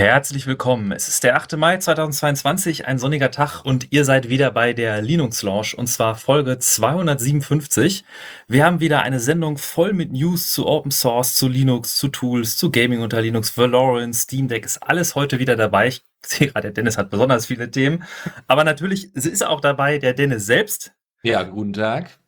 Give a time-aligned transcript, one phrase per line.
[0.00, 0.92] Herzlich willkommen.
[0.92, 1.58] Es ist der 8.
[1.58, 6.14] Mai 2022, ein sonniger Tag und ihr seid wieder bei der Linux Launch und zwar
[6.14, 8.06] Folge 257.
[8.48, 12.56] Wir haben wieder eine Sendung voll mit News zu Open Source, zu Linux, zu Tools,
[12.56, 15.88] zu Gaming unter Linux, Valorant, Steam Deck ist alles heute wieder dabei.
[15.88, 18.04] Ich sehe gerade, der Dennis hat besonders viele Themen,
[18.46, 20.92] aber natürlich ist auch dabei der Dennis selbst.
[21.22, 22.18] Ja, guten Tag.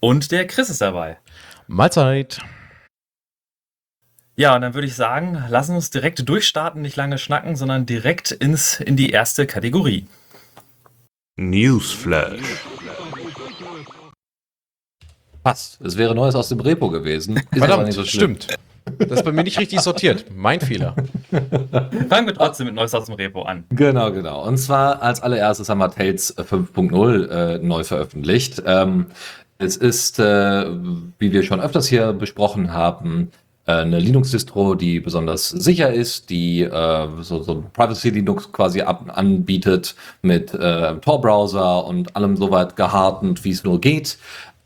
[0.00, 1.18] Und der Chris ist dabei.
[1.68, 2.40] Mahlzeit.
[4.38, 8.32] Ja, und dann würde ich sagen, lassen uns direkt durchstarten, nicht lange schnacken, sondern direkt
[8.32, 10.06] ins, in die erste Kategorie.
[11.36, 12.42] Newsflash.
[15.42, 15.80] Passt.
[15.80, 17.38] Es wäre Neues aus dem Repo gewesen.
[17.38, 18.48] Ist Verdammt, so stimmt.
[18.98, 20.26] Das ist bei mir nicht richtig sortiert.
[20.34, 20.94] Mein Fehler.
[22.10, 23.64] Fangen wir trotzdem mit Neues aus dem Repo an.
[23.70, 24.46] Genau, genau.
[24.46, 28.62] Und zwar als allererstes haben wir Tales 5.0 äh, neu veröffentlicht.
[28.66, 29.06] Ähm,
[29.56, 30.66] es ist, äh,
[31.18, 36.62] wie wir schon öfters hier besprochen haben, äh, eine Linux-Distro, die besonders sicher ist, die
[36.62, 43.50] äh, so, so Privacy-Linux quasi ab, anbietet mit äh, Tor-Browser und allem soweit gehartend, wie
[43.50, 44.18] es nur geht.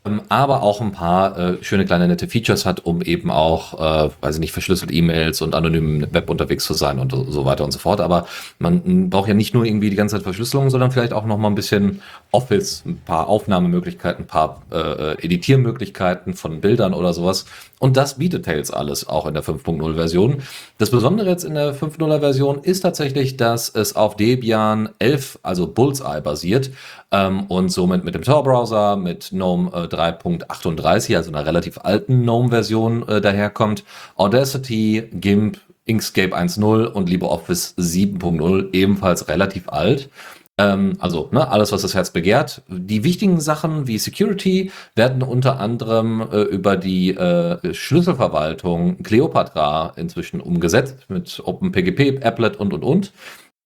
[0.03, 3.73] Ähm, aber auch ein paar äh, schöne kleine nette Features hat, um eben auch,
[4.07, 7.63] äh, weiß ich nicht, verschlüsselt E-Mails und anonym Web unterwegs zu sein und so weiter
[7.63, 8.01] und so fort.
[8.01, 8.25] Aber
[8.57, 11.49] man braucht ja nicht nur irgendwie die ganze Zeit Verschlüsselung, sondern vielleicht auch noch mal
[11.49, 17.45] ein bisschen Office, ein paar Aufnahmemöglichkeiten, ein paar äh, Editiermöglichkeiten von Bildern oder sowas.
[17.77, 20.41] Und das bietet Tails alles auch in der 5.0 Version.
[20.79, 25.67] Das Besondere jetzt in der 5.0er Version ist tatsächlich, dass es auf Debian 11, also
[25.67, 26.71] Bullseye basiert
[27.11, 33.07] ähm, und somit mit dem Tor-Browser, mit GNOME äh, 3.38, also einer relativ alten GNOME-Version
[33.07, 33.83] äh, daherkommt.
[34.15, 40.09] Audacity, GIMP, Inkscape 1.0 und LibreOffice 7.0 ebenfalls relativ alt.
[40.57, 42.61] Ähm, also ne, alles, was das Herz begehrt.
[42.67, 50.39] Die wichtigen Sachen wie Security werden unter anderem äh, über die äh, Schlüsselverwaltung Cleopatra inzwischen
[50.39, 53.11] umgesetzt mit OpenPGP, Applet und und und.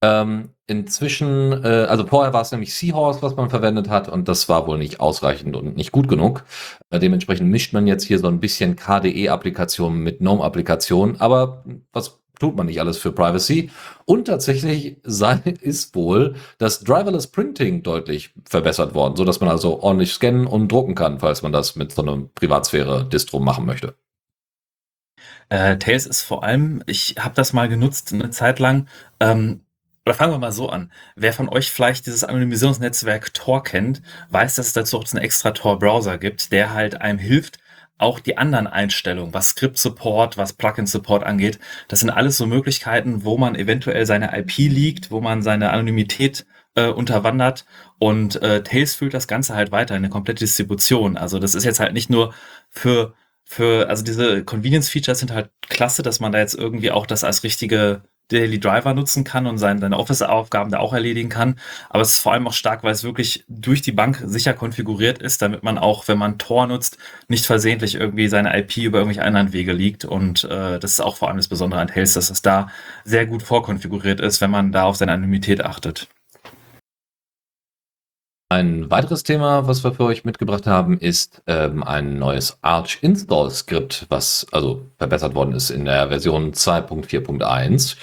[0.02, 4.50] Ähm, inzwischen, äh, also vorher war es nämlich Seahorse, was man verwendet hat, und das
[4.50, 6.44] war wohl nicht ausreichend und nicht gut genug.
[6.90, 11.64] Äh, dementsprechend mischt man jetzt hier so ein bisschen KDE-Applikationen mit GNOME-Applikationen, aber
[11.94, 13.70] was tut man nicht alles für Privacy.
[14.06, 19.82] Und tatsächlich sei, ist wohl das Driverless Printing deutlich verbessert worden, so dass man also
[19.82, 23.96] ordentlich scannen und drucken kann, falls man das mit so einem Privatsphäre-Distro machen möchte.
[25.50, 28.88] Äh, Tails ist vor allem, ich habe das mal genutzt eine Zeit lang.
[29.20, 29.62] Ähm,
[30.06, 30.92] oder fangen wir mal so an.
[31.16, 35.52] Wer von euch vielleicht dieses Anonymisierungsnetzwerk Tor kennt, weiß, dass es dazu auch einen extra
[35.52, 37.58] Tor-Browser gibt, der halt einem hilft,
[37.98, 42.46] auch die anderen Einstellungen, was Script Support, was Plugin Support angeht, das sind alles so
[42.46, 46.46] Möglichkeiten, wo man eventuell seine IP liegt, wo man seine Anonymität
[46.76, 47.66] äh, unterwandert
[47.98, 51.18] und äh, Tails fühlt das Ganze halt weiter in eine komplette Distribution.
[51.18, 52.34] Also das ist jetzt halt nicht nur
[52.70, 53.14] für
[53.46, 57.24] für also diese Convenience Features sind halt klasse, dass man da jetzt irgendwie auch das
[57.24, 61.60] als richtige Daily Driver nutzen kann und seine, seine Office-Aufgaben da auch erledigen kann.
[61.90, 65.20] Aber es ist vor allem auch stark, weil es wirklich durch die Bank sicher konfiguriert
[65.20, 66.98] ist, damit man auch, wenn man Tor nutzt,
[67.28, 70.06] nicht versehentlich irgendwie seine IP über irgendwelche anderen Wege liegt.
[70.06, 72.70] Und äh, das ist auch vor allem das Besondere an Tails, dass es da
[73.04, 76.08] sehr gut vorkonfiguriert ist, wenn man da auf seine Anonymität achtet.
[78.50, 83.50] Ein weiteres Thema, was wir für euch mitgebracht haben, ist ähm, ein neues Arch Install
[83.50, 87.98] Skript, was also verbessert worden ist in der Version 2.4.1.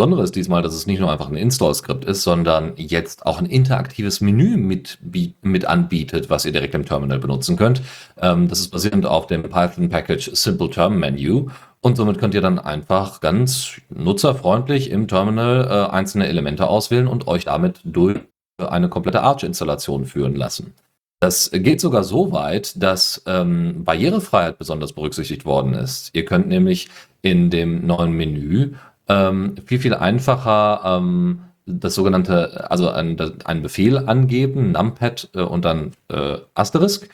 [0.00, 3.44] Besondere ist diesmal, dass es nicht nur einfach ein Install-Skript ist, sondern jetzt auch ein
[3.44, 4.98] interaktives Menü mit,
[5.42, 7.82] mit anbietet, was ihr direkt im Terminal benutzen könnt.
[8.18, 11.48] Ähm, das ist basierend auf dem Python-Package Simple Term Menu.
[11.80, 17.28] Und somit könnt ihr dann einfach ganz nutzerfreundlich im Terminal äh, einzelne Elemente auswählen und
[17.28, 18.20] euch damit durch
[18.68, 20.74] eine komplette Arch-Installation führen lassen.
[21.20, 26.10] Das geht sogar so weit, dass ähm, Barrierefreiheit besonders berücksichtigt worden ist.
[26.14, 26.88] Ihr könnt nämlich
[27.20, 28.72] in dem neuen Menü
[29.06, 35.92] ähm, viel, viel einfacher ähm, das sogenannte, also einen Befehl angeben, Numpad äh, und dann
[36.08, 37.08] äh, Asterisk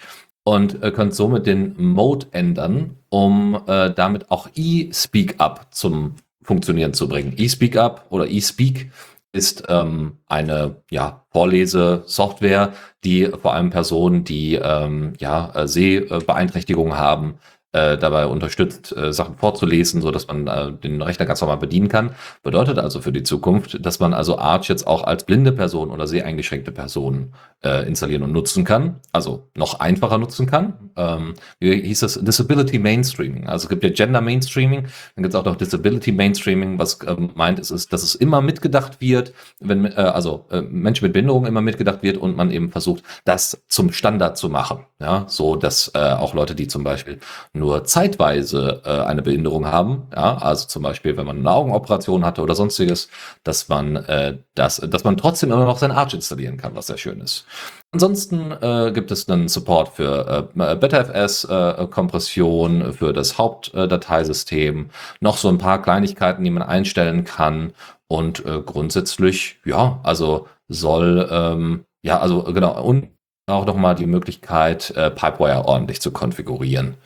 [0.44, 7.08] und äh, könnt somit den Mode ändern, um äh, damit auch eSpeakUp zum Funktionieren zu
[7.08, 7.34] bringen.
[7.36, 8.92] eSpeakUp oder eSpeak
[9.36, 12.72] ist ähm, eine ja, Vorlesesoftware,
[13.04, 17.38] die vor allem Personen, die ähm, ja, äh, Sehbeeinträchtigungen haben,
[17.76, 21.88] äh, dabei unterstützt, äh, Sachen vorzulesen, so dass man äh, den Rechner ganz normal bedienen
[21.88, 22.12] kann.
[22.42, 26.06] Bedeutet also für die Zukunft, dass man also Arch jetzt auch als blinde Person oder
[26.06, 29.00] sehr eingeschränkte Person äh, installieren und nutzen kann.
[29.12, 30.90] Also noch einfacher nutzen kann.
[30.96, 32.18] Ähm, wie hieß das?
[32.22, 33.46] Disability Mainstreaming.
[33.46, 37.30] Also es gibt ja Gender Mainstreaming, dann gibt es auch noch Disability Mainstreaming, was ähm,
[37.34, 41.44] meint, ist, ist, dass es immer mitgedacht wird, wenn äh, also äh, Menschen mit Behinderung
[41.44, 44.86] immer mitgedacht wird und man eben versucht, das zum Standard zu machen.
[44.98, 47.18] Ja, so dass äh, auch Leute, die zum Beispiel
[47.52, 52.42] nur zeitweise äh, eine Behinderung haben, ja, also zum Beispiel, wenn man eine Augenoperation hatte
[52.42, 53.08] oder sonstiges,
[53.44, 56.98] dass man äh, das, dass man trotzdem immer noch sein Arch installieren kann, was sehr
[56.98, 57.46] schön ist.
[57.92, 64.90] Ansonsten äh, gibt es einen Support für äh, BetterFS-Kompression, äh, für das Hauptdateisystem,
[65.20, 67.72] noch so ein paar Kleinigkeiten, die man einstellen kann
[68.08, 73.08] und äh, grundsätzlich, ja, also soll, ähm, ja, also genau, und
[73.48, 76.96] auch nochmal die Möglichkeit, äh, Pipewire ordentlich zu konfigurieren.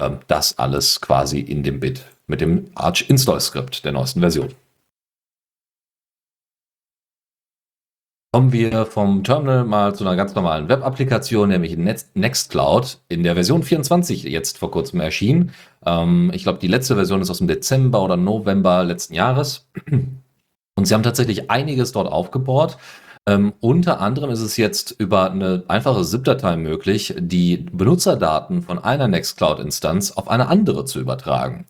[0.00, 4.48] Ähm, das alles quasi in dem Bit mit dem Arch Install Script der neuesten Version.
[8.32, 13.64] Kommen wir vom Terminal mal zu einer ganz normalen Web-Applikation, nämlich Nextcloud, in der Version
[13.64, 15.52] 24 jetzt vor kurzem erschienen.
[15.84, 19.68] Ähm, ich glaube, die letzte Version ist aus dem Dezember oder November letzten Jahres.
[20.76, 22.78] Und sie haben tatsächlich einiges dort aufgebaut.
[23.28, 29.08] Ähm, unter anderem ist es jetzt über eine einfache ZIP-Datei möglich, die Benutzerdaten von einer
[29.08, 31.66] Nextcloud-Instanz auf eine andere zu übertragen.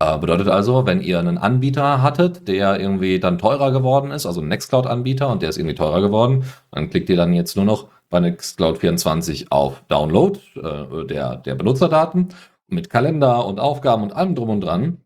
[0.00, 4.40] Äh, bedeutet also, wenn ihr einen Anbieter hattet, der irgendwie dann teurer geworden ist, also
[4.40, 7.88] ein Nextcloud-Anbieter und der ist irgendwie teurer geworden, dann klickt ihr dann jetzt nur noch
[8.10, 12.28] bei Nextcloud 24 auf Download äh, der, der Benutzerdaten
[12.66, 14.98] mit Kalender und Aufgaben und allem drum und dran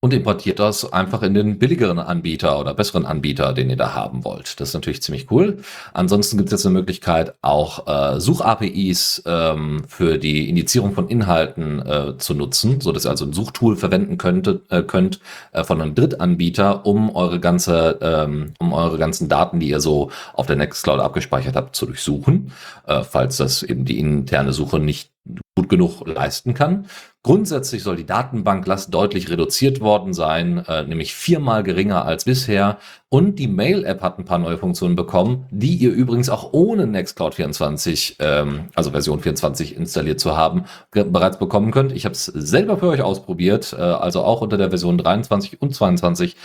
[0.00, 4.24] und importiert das einfach in den billigeren Anbieter oder besseren Anbieter, den ihr da haben
[4.24, 4.60] wollt.
[4.60, 5.58] Das ist natürlich ziemlich cool.
[5.92, 11.84] Ansonsten gibt es jetzt eine Möglichkeit, auch äh, Such-APIs ähm, für die Indizierung von Inhalten
[11.84, 15.18] äh, zu nutzen, so dass ihr also ein Suchtool verwenden könntet, äh, könnt
[15.50, 20.12] äh, von einem Drittanbieter, um eure ganze, ähm, um eure ganzen Daten, die ihr so
[20.34, 22.52] auf der Nextcloud abgespeichert habt, zu durchsuchen,
[22.86, 25.10] äh, falls das eben die interne Suche nicht
[25.58, 26.86] gut genug leisten kann.
[27.24, 32.78] Grundsätzlich soll die Datenbanklast deutlich reduziert worden sein, äh, nämlich viermal geringer als bisher.
[33.08, 37.34] Und die Mail-App hat ein paar neue Funktionen bekommen, die ihr übrigens auch ohne Nextcloud
[37.34, 41.90] 24, ähm, also Version 24 installiert zu haben, bereits bekommen könnt.
[41.90, 45.74] Ich habe es selber für euch ausprobiert, äh, also auch unter der Version 23 und
[45.74, 46.36] 22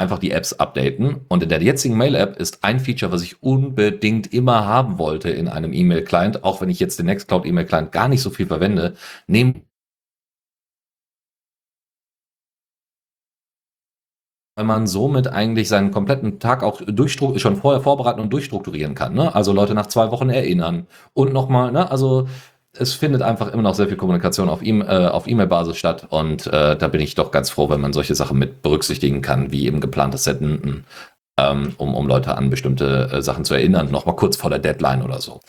[0.00, 1.20] einfach die Apps updaten.
[1.28, 5.46] Und in der jetzigen Mail-App ist ein Feature, was ich unbedingt immer haben wollte in
[5.48, 8.94] einem E-Mail-Client, auch wenn ich jetzt den Nextcloud E-Mail-Client gar nicht so viel verwende,
[9.26, 9.62] nämlich
[14.56, 16.82] weil man somit eigentlich seinen kompletten Tag auch
[17.36, 19.14] schon vorher vorbereiten und durchstrukturieren kann.
[19.14, 19.34] Ne?
[19.34, 21.90] Also Leute nach zwei Wochen erinnern und nochmal, ne?
[21.90, 22.28] also
[22.78, 26.46] es findet einfach immer noch sehr viel Kommunikation auf E- äh, auf E-Mail-Basis statt und
[26.46, 29.66] äh, da bin ich doch ganz froh, wenn man solche Sachen mit berücksichtigen kann, wie
[29.66, 30.84] eben geplantes Senden,
[31.38, 35.02] ähm, um, um Leute an bestimmte äh, Sachen zu erinnern, nochmal kurz vor der Deadline
[35.02, 35.40] oder so.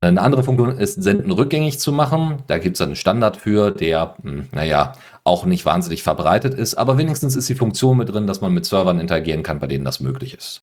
[0.00, 2.42] Eine andere Funktion ist, Senden rückgängig zu machen.
[2.46, 4.92] Da gibt es einen Standard für, der, hm, naja,
[5.22, 8.66] auch nicht wahnsinnig verbreitet ist, aber wenigstens ist die Funktion mit drin, dass man mit
[8.66, 10.60] Servern interagieren kann, bei denen das möglich ist.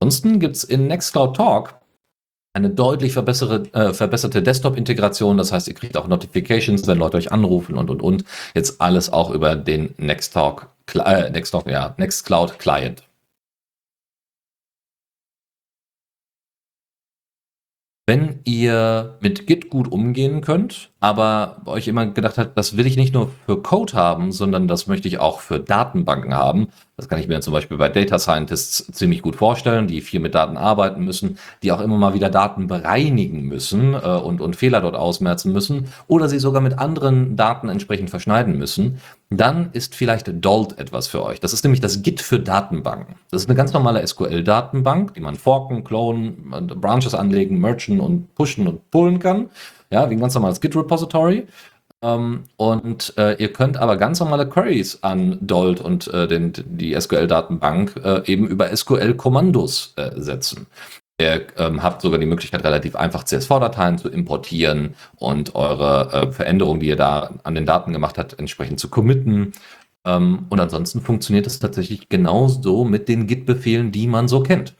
[0.00, 1.80] Ansonsten gibt es in Nextcloud Talk
[2.56, 5.36] eine deutlich verbessere, äh, verbesserte Desktop-Integration.
[5.36, 8.24] Das heißt, ihr kriegt auch Notifications, wenn Leute euch anrufen und, und, und.
[8.54, 13.02] Jetzt alles auch über den Nexttalk, äh, Nexttalk, ja, Nextcloud Client.
[18.06, 22.96] Wenn ihr mit Git gut umgehen könnt, aber euch immer gedacht habt, das will ich
[22.96, 26.66] nicht nur für Code haben, sondern das möchte ich auch für Datenbanken haben.
[26.96, 30.34] Das kann ich mir zum Beispiel bei Data Scientists ziemlich gut vorstellen, die viel mit
[30.34, 34.80] Daten arbeiten müssen, die auch immer mal wieder Daten bereinigen müssen äh, und, und Fehler
[34.80, 38.98] dort ausmerzen müssen oder sie sogar mit anderen Daten entsprechend verschneiden müssen.
[39.30, 41.38] Dann ist vielleicht Dolt etwas für euch.
[41.38, 43.16] Das ist nämlich das Git für Datenbanken.
[43.30, 48.66] Das ist eine ganz normale SQL-Datenbank, die man forken, klonen, Branches anlegen, merchen und pushen
[48.66, 49.50] und pullen kann
[49.90, 51.46] ja, wie ein ganz normales Git-Repository.
[52.02, 56.98] Ähm, und äh, ihr könnt aber ganz normale Queries an Dolt und äh, den, die
[56.98, 60.66] SQL-Datenbank äh, eben über SQL-Kommandos äh, setzen.
[61.18, 66.80] Ihr ähm, habt sogar die Möglichkeit, relativ einfach CSV-Dateien zu importieren und eure äh, Veränderungen,
[66.80, 69.52] die ihr da an den Daten gemacht habt, entsprechend zu committen.
[70.04, 74.74] Ähm, und ansonsten funktioniert es tatsächlich genauso mit den Git-Befehlen, die man so kennt.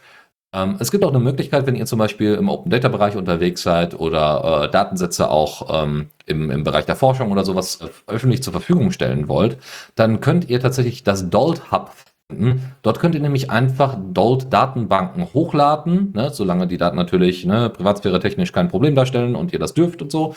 [0.57, 3.63] Ähm, es gibt auch eine Möglichkeit, wenn ihr zum Beispiel im Open Data Bereich unterwegs
[3.63, 8.43] seid oder äh, Datensätze auch ähm, im, im Bereich der Forschung oder sowas äh, öffentlich
[8.43, 9.59] zur Verfügung stellen wollt,
[9.97, 11.93] dann könnt ihr tatsächlich das Dolt Hub
[12.31, 12.73] finden.
[12.81, 18.19] Dort könnt ihr nämlich einfach Dolt Datenbanken hochladen, ne, solange die Daten natürlich ne, privatsphäre
[18.19, 20.35] technisch kein Problem darstellen und ihr das dürft und so.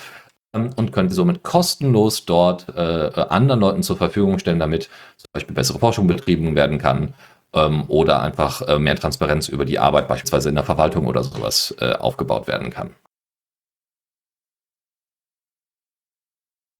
[0.53, 5.55] ähm, und könnt somit kostenlos dort äh, anderen Leuten zur Verfügung stellen, damit zum Beispiel
[5.55, 7.13] bessere Forschung betrieben werden kann
[7.53, 11.75] ähm, oder einfach äh, mehr Transparenz über die Arbeit beispielsweise in der Verwaltung oder sowas
[11.79, 12.95] äh, aufgebaut werden kann.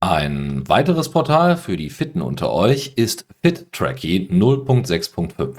[0.02, 5.58] Ein weiteres Portal für die Fitten unter euch ist FitTracky 0.6.5.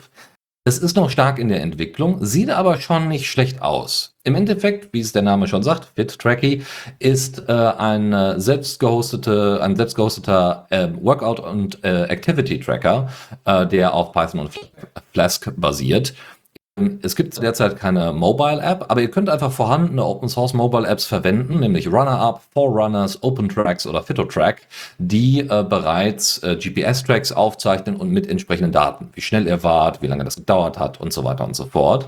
[0.62, 4.14] Es ist noch stark in der Entwicklung, sieht aber schon nicht schlecht aus.
[4.24, 6.62] Im Endeffekt, wie es der Name schon sagt, FitTracky
[6.98, 13.08] ist äh, ein, äh, selbstgehostete, ein selbstgehosteter äh, Workout- und äh, Activity-Tracker,
[13.46, 14.50] äh, der auf Python und
[15.14, 16.12] Flask basiert.
[17.02, 23.22] Es gibt derzeit keine Mobile-App, aber ihr könnt einfach vorhandene Open-Source-Mobile-Apps verwenden, nämlich Runner-Up, Forerunners,
[23.22, 24.62] OpenTracks oder FitoTrack,
[24.98, 30.06] die äh, bereits äh, GPS-Tracks aufzeichnen und mit entsprechenden Daten, wie schnell ihr wart, wie
[30.06, 32.06] lange das gedauert hat und so weiter und so fort.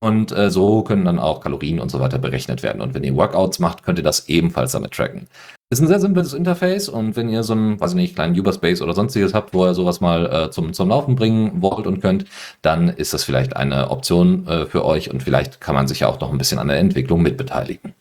[0.00, 2.80] Und äh, so können dann auch Kalorien und so weiter berechnet werden.
[2.80, 5.28] Und wenn ihr Workouts macht, könnt ihr das ebenfalls damit tracken.
[5.72, 8.82] Ist ein sehr simples Interface und wenn ihr so einen, weiß ich nicht, kleinen Uberspace
[8.82, 12.24] oder sonstiges habt, wo ihr sowas mal äh, zum, zum Laufen bringen wollt und könnt,
[12.60, 16.08] dann ist das vielleicht eine Option äh, für euch und vielleicht kann man sich ja
[16.08, 17.94] auch noch ein bisschen an der Entwicklung mitbeteiligen.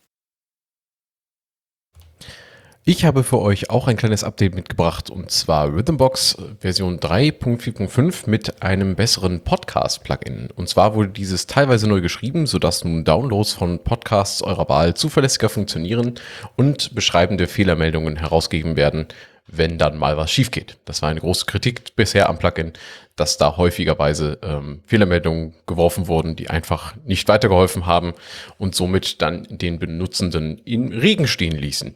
[2.89, 8.63] Ich habe für euch auch ein kleines Update mitgebracht und zwar Rhythmbox Version 3.4.5 mit
[8.63, 10.49] einem besseren Podcast-Plugin.
[10.55, 15.49] Und zwar wurde dieses teilweise neu geschrieben, sodass nun Downloads von Podcasts eurer Wahl zuverlässiger
[15.49, 16.15] funktionieren
[16.55, 19.05] und beschreibende Fehlermeldungen herausgegeben werden,
[19.45, 20.77] wenn dann mal was schief geht.
[20.85, 22.73] Das war eine große Kritik bisher am Plugin,
[23.15, 28.15] dass da häufigerweise ähm, Fehlermeldungen geworfen wurden, die einfach nicht weitergeholfen haben
[28.57, 31.93] und somit dann den Benutzenden in Regen stehen ließen.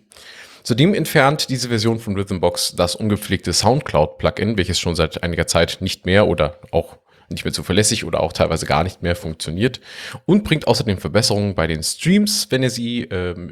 [0.63, 6.05] Zudem entfernt diese Version von Rhythmbox das ungepflegte Soundcloud-Plugin, welches schon seit einiger Zeit nicht
[6.05, 6.97] mehr oder auch
[7.29, 9.81] nicht mehr zuverlässig oder auch teilweise gar nicht mehr funktioniert
[10.25, 13.51] und bringt außerdem Verbesserungen bei den Streams, wenn ihr sie ähm,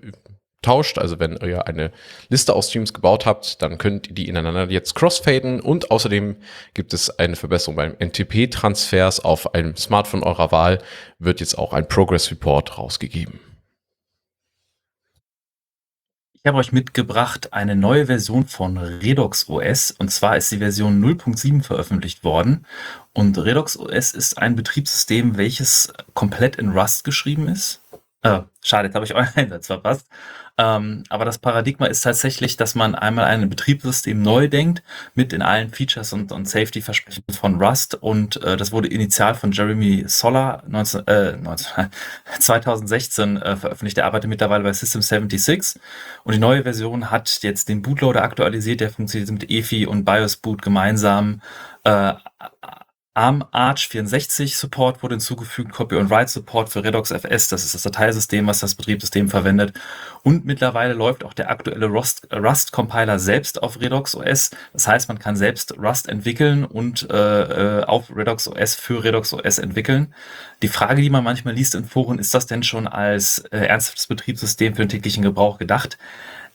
[0.61, 0.97] tauscht.
[0.97, 1.91] Also wenn ihr eine
[2.29, 6.37] Liste aus Streams gebaut habt, dann könnt ihr die ineinander jetzt crossfaden und außerdem
[6.73, 10.79] gibt es eine Verbesserung beim NTP-Transfers auf einem Smartphone eurer Wahl,
[11.19, 13.50] wird jetzt auch ein Progress Report rausgegeben.
[16.43, 20.99] Ich habe euch mitgebracht eine neue Version von Redox OS und zwar ist die Version
[20.99, 22.65] 0.7 veröffentlicht worden
[23.13, 27.83] und Redox OS ist ein Betriebssystem, welches komplett in Rust geschrieben ist.
[28.23, 30.07] Äh, schade, jetzt habe ich euren Einsatz verpasst.
[30.57, 34.83] Ähm, aber das Paradigma ist tatsächlich, dass man einmal ein Betriebssystem neu denkt,
[35.15, 37.95] mit in allen Features und, und Safety-Versprechen von Rust.
[37.95, 41.89] Und äh, das wurde initial von Jeremy Soller 19, äh, 19,
[42.39, 43.97] 2016 äh, veröffentlicht.
[43.97, 45.79] Er arbeitet mittlerweile bei System 76.
[46.23, 48.81] Und die neue Version hat jetzt den Bootloader aktualisiert.
[48.81, 51.41] Der funktioniert mit EFI und BIOS Boot gemeinsam.
[51.83, 52.13] Äh,
[53.13, 57.75] ARM Arch 64 Support wurde hinzugefügt, Copy and Write Support für Redox FS, das ist
[57.75, 59.77] das Dateisystem, was das Betriebssystem verwendet.
[60.23, 64.51] Und mittlerweile läuft auch der aktuelle Rust, Rust Compiler selbst auf Redox OS.
[64.71, 69.33] Das heißt, man kann selbst Rust entwickeln und äh, äh auf Redox OS für Redox
[69.33, 70.13] OS entwickeln.
[70.61, 74.07] Die Frage, die man manchmal liest in Foren, ist das denn schon als äh, ernsthaftes
[74.07, 75.97] Betriebssystem für den täglichen Gebrauch gedacht?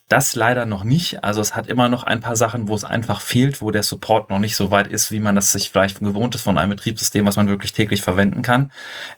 [0.08, 1.24] Das leider noch nicht.
[1.24, 4.30] Also es hat immer noch ein paar Sachen, wo es einfach fehlt, wo der Support
[4.30, 7.26] noch nicht so weit ist, wie man das sich vielleicht gewohnt ist von einem Betriebssystem,
[7.26, 8.70] was man wirklich täglich verwenden kann.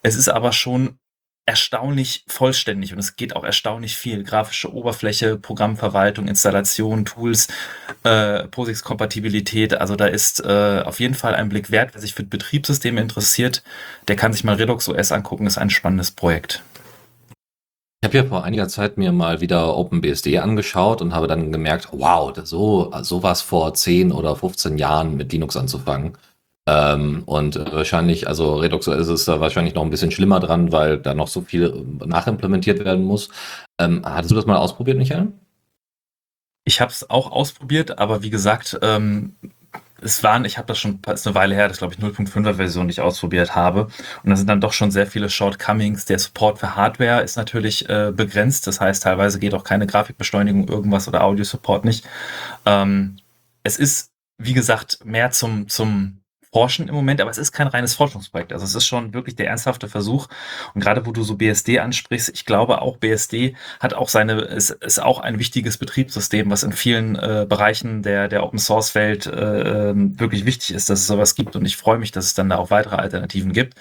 [0.02, 0.98] Es ist aber schon
[1.48, 4.22] erstaunlich vollständig und es geht auch erstaunlich viel.
[4.22, 7.48] Grafische Oberfläche, Programmverwaltung, Installation, Tools,
[8.04, 9.74] äh, POSIX-Kompatibilität.
[9.74, 11.90] Also da ist äh, auf jeden Fall ein Blick wert.
[11.94, 13.62] Wer sich für Betriebssysteme interessiert,
[14.08, 15.44] der kann sich mal Redux OS angucken.
[15.44, 16.62] Das ist ein spannendes Projekt.
[18.00, 21.88] Ich habe ja vor einiger Zeit mir mal wieder OpenBSD angeschaut und habe dann gemerkt,
[21.90, 26.16] wow, so sowas vor 10 oder 15 Jahren mit Linux anzufangen.
[26.68, 30.98] Ähm, und wahrscheinlich, also Redux ist es da wahrscheinlich noch ein bisschen schlimmer dran, weil
[30.98, 33.30] da noch so viel nachimplementiert werden muss.
[33.80, 35.32] Ähm, hattest du das mal ausprobiert, Michael?
[36.64, 39.34] Ich habe es auch ausprobiert, aber wie gesagt, ähm,
[40.00, 42.88] es waren, ich habe das schon, ist eine Weile her, das glaube ich 0.5er Version,
[42.88, 43.88] die ich ausprobiert habe.
[44.22, 46.04] Und da sind dann doch schon sehr viele Shortcomings.
[46.04, 48.66] Der Support für Hardware ist natürlich äh, begrenzt.
[48.66, 52.06] Das heißt, teilweise geht auch keine Grafikbeschleunigung irgendwas oder Audio-Support nicht.
[52.64, 53.16] Ähm,
[53.62, 56.17] es ist, wie gesagt, mehr zum, zum
[56.52, 58.52] forschen im Moment, aber es ist kein reines Forschungsprojekt.
[58.52, 60.28] Also es ist schon wirklich der ernsthafte Versuch.
[60.74, 64.70] Und gerade wo du so BSD ansprichst, ich glaube auch BSD hat auch seine, ist,
[64.70, 69.26] ist auch ein wichtiges Betriebssystem, was in vielen äh, Bereichen der, der Open Source Welt
[69.26, 71.56] äh, ähm, wirklich wichtig ist, dass es sowas gibt.
[71.56, 73.74] Und ich freue mich, dass es dann da auch weitere Alternativen gibt.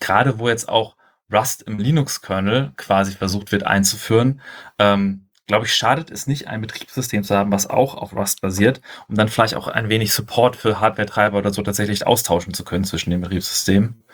[0.00, 0.96] Gerade wo jetzt auch
[1.32, 4.40] Rust im Linux-Kernel quasi versucht wird einzuführen,
[4.78, 8.80] ähm, glaube ich, schadet es nicht, ein Betriebssystem zu haben, was auch auf Rust basiert,
[9.08, 12.84] um dann vielleicht auch ein wenig Support für Hardware-Treiber oder so tatsächlich austauschen zu können
[12.84, 14.04] zwischen den Betriebssystemen.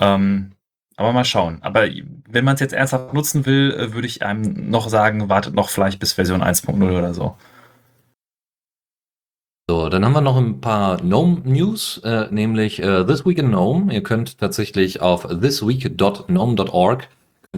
[0.00, 0.52] Ähm,
[0.96, 1.58] aber mal schauen.
[1.62, 1.86] Aber
[2.28, 5.68] wenn man es jetzt ernsthaft nutzen will, äh, würde ich einem noch sagen, wartet noch
[5.68, 7.36] vielleicht bis Version 1.0 oder so.
[9.70, 13.50] So, dann haben wir noch ein paar GNOME News, äh, nämlich äh, This Week in
[13.50, 13.92] GNOME.
[13.92, 17.08] Ihr könnt tatsächlich auf thisweek.gnome.org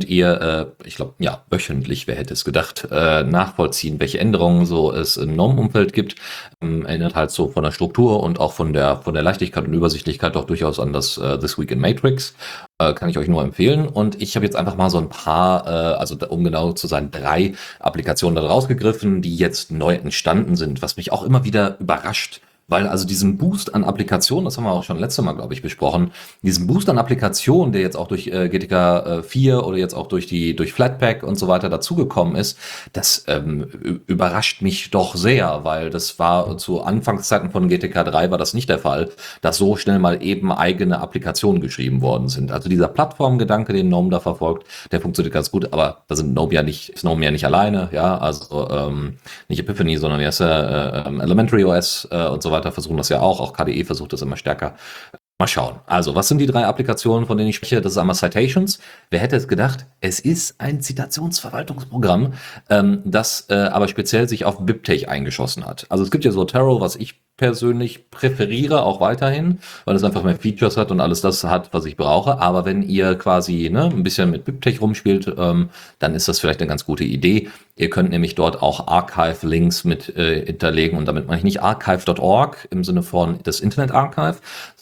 [0.04, 4.92] ihr, äh, ich glaube, ja, wöchentlich, wer hätte es gedacht, äh, nachvollziehen, welche Änderungen so
[4.92, 6.16] es im GNOME-Umfeld gibt.
[6.62, 9.74] Ähm, erinnert halt so von der Struktur und auch von der, von der Leichtigkeit und
[9.74, 12.34] Übersichtlichkeit doch durchaus an das äh, This Week in Matrix.
[12.78, 13.88] Äh, kann ich euch nur empfehlen.
[13.88, 17.10] Und ich habe jetzt einfach mal so ein paar, äh, also um genau zu sein,
[17.10, 22.40] drei Applikationen da rausgegriffen, die jetzt neu entstanden sind, was mich auch immer wieder überrascht
[22.70, 25.60] weil also diesen Boost an Applikationen, das haben wir auch schon letztes Mal, glaube ich,
[25.60, 26.12] besprochen,
[26.42, 30.06] diesen Boost an Applikationen, der jetzt auch durch äh, GTK äh, 4 oder jetzt auch
[30.06, 32.56] durch die durch Flatpak und so weiter dazugekommen ist,
[32.92, 33.64] das ähm,
[34.06, 38.68] überrascht mich doch sehr, weil das war zu Anfangszeiten von GTK 3 war das nicht
[38.68, 39.10] der Fall,
[39.40, 42.52] dass so schnell mal eben eigene Applikationen geschrieben worden sind.
[42.52, 46.54] Also dieser Plattformgedanke, den GNOME da verfolgt, der funktioniert ganz gut, aber da sind GNOME
[46.54, 49.16] ja nicht, ist GNOME ja nicht alleine, ja, also ähm,
[49.48, 52.96] nicht Epiphany, sondern wie heißt er, äh, Elementary OS äh, und so weiter weiter versuchen
[52.96, 53.40] das ja auch.
[53.40, 54.76] Auch KDE versucht das immer stärker.
[55.40, 55.80] Mal schauen.
[55.86, 57.80] Also, was sind die drei Applikationen, von denen ich spreche?
[57.80, 58.78] Das ist einmal Citations.
[59.08, 59.86] Wer hätte es gedacht?
[60.02, 62.34] Es ist ein Zitationsverwaltungsprogramm,
[62.68, 65.86] ähm, das äh, aber speziell sich auf BibTeX eingeschossen hat.
[65.88, 70.22] Also es gibt ja so Taro, was ich persönlich präferiere, auch weiterhin, weil es einfach
[70.22, 72.38] mehr Features hat und alles das hat, was ich brauche.
[72.38, 75.70] Aber wenn ihr quasi ne, ein bisschen mit BibTeX rumspielt, ähm,
[76.00, 77.48] dann ist das vielleicht eine ganz gute Idee.
[77.76, 82.68] Ihr könnt nämlich dort auch Archive-Links mit äh, hinterlegen und damit meine ich nicht archive.org
[82.70, 84.36] im Sinne von das Internet Archive,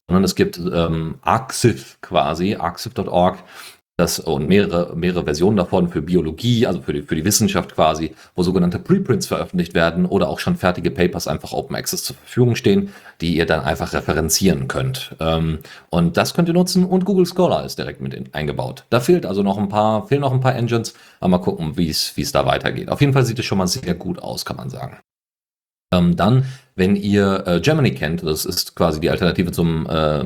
[0.08, 3.38] sondern es gibt ähm, Arxiv quasi, arxiv.org,
[3.98, 8.14] das und mehrere, mehrere Versionen davon für Biologie, also für die, für die Wissenschaft quasi,
[8.36, 12.54] wo sogenannte Preprints veröffentlicht werden oder auch schon fertige Papers einfach Open Access zur Verfügung
[12.54, 15.16] stehen, die ihr dann einfach referenzieren könnt.
[15.18, 15.58] Ähm,
[15.90, 18.84] und das könnt ihr nutzen und Google Scholar ist direkt mit in, eingebaut.
[18.88, 21.90] Da fehlt also noch ein paar, fehlen noch ein paar Engines, aber mal gucken, wie
[21.90, 22.90] es da weitergeht.
[22.90, 24.98] Auf jeden Fall sieht es schon mal sehr gut aus, kann man sagen.
[25.92, 26.44] Ähm, dann,
[26.76, 30.24] wenn ihr äh, Germany kennt, das ist quasi die Alternative zum äh,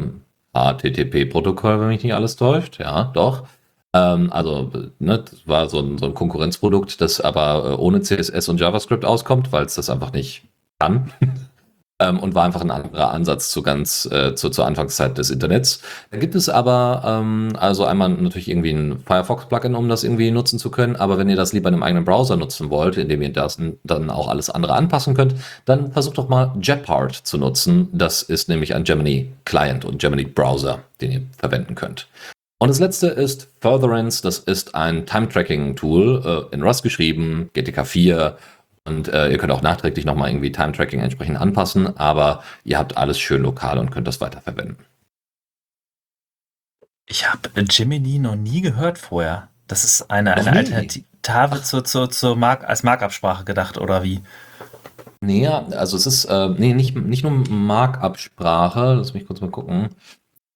[0.55, 2.79] HTTP-Protokoll, wenn mich nicht alles täuscht.
[2.79, 3.47] Ja, doch.
[3.95, 8.49] Ähm, also, ne, das war so ein, so ein Konkurrenzprodukt, das aber äh, ohne CSS
[8.49, 10.45] und JavaScript auskommt, weil es das einfach nicht
[10.79, 11.13] kann.
[12.03, 15.81] Ähm, und war einfach ein anderer Ansatz zu ganz äh, zu, zur Anfangszeit des Internets.
[16.11, 20.59] Da gibt es aber ähm, also einmal natürlich irgendwie ein Firefox-Plugin, um das irgendwie nutzen
[20.59, 20.97] zu können.
[20.97, 24.11] Aber wenn ihr das lieber in einem eigenen Browser nutzen wollt, indem ihr das dann
[24.11, 25.35] auch alles andere anpassen könnt,
[25.65, 27.89] dann versucht doch mal Jeopard zu nutzen.
[27.93, 32.09] Das ist nämlich ein Gemini Client und Gemini Browser, den ihr verwenden könnt.
[32.59, 34.23] Und das letzte ist Furtherance.
[34.23, 38.37] Das ist ein Time-Tracking-Tool äh, in Rust geschrieben, GTK 4
[38.85, 43.19] und äh, ihr könnt auch nachträglich nochmal irgendwie Time-Tracking entsprechend anpassen, aber ihr habt alles
[43.19, 44.77] schön lokal und könnt das weiterverwenden.
[47.07, 49.49] Ich habe Jiminy noch nie gehört vorher.
[49.67, 51.05] Das ist eine, eine Alternative
[51.63, 54.23] zur, zur, zur Mark, als Markup-Sprache gedacht, oder wie?
[55.21, 59.91] Nee, also es ist äh, nee, nicht, nicht nur Markup-Sprache, lass mich kurz mal gucken.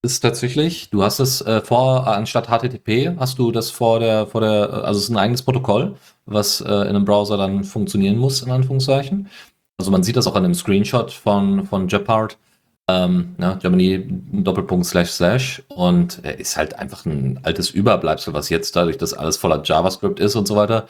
[0.06, 4.40] Ist tatsächlich, du hast es äh, vor, anstatt HTTP, hast du das vor der, vor
[4.40, 8.40] der, also es ist ein eigenes Protokoll, was äh, in einem Browser dann funktionieren muss,
[8.40, 9.28] in Anführungszeichen.
[9.78, 12.38] Also man sieht das auch an dem Screenshot von, von Jeopard,
[12.86, 18.48] ähm, ja, Germany Doppelpunkt slash slash und er ist halt einfach ein altes Überbleibsel, was
[18.48, 20.86] jetzt dadurch, dass alles voller JavaScript ist und so weiter,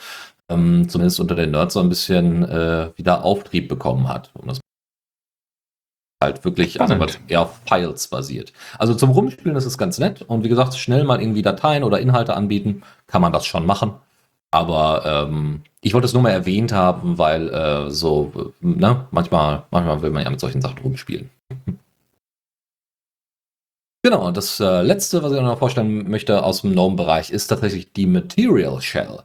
[0.51, 4.61] ähm, zumindest unter den Nerds so ein bisschen äh, wieder Auftrieb bekommen hat, um das
[6.23, 8.53] halt wirklich, also was eher auf Files basiert.
[8.79, 12.01] Also zum Rumspielen ist es ganz nett und wie gesagt, schnell mal irgendwie Dateien oder
[12.01, 13.95] Inhalte anbieten, kann man das schon machen.
[14.51, 20.03] Aber ähm, ich wollte es nur mal erwähnt haben, weil äh, so, ne, manchmal, manchmal
[20.03, 21.31] will man ja mit solchen Sachen rumspielen.
[24.03, 28.07] genau, das äh, letzte, was ich noch vorstellen möchte aus dem GNOME-Bereich, ist tatsächlich die
[28.07, 29.19] Material Shell.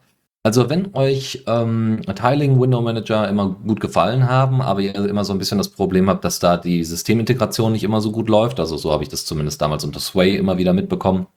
[0.44, 5.34] Also wenn euch ähm, Tiling Window Manager immer gut gefallen haben, aber ihr immer so
[5.34, 8.76] ein bisschen das Problem habt, dass da die Systemintegration nicht immer so gut läuft, also
[8.76, 11.28] so habe ich das zumindest damals unter Sway immer wieder mitbekommen,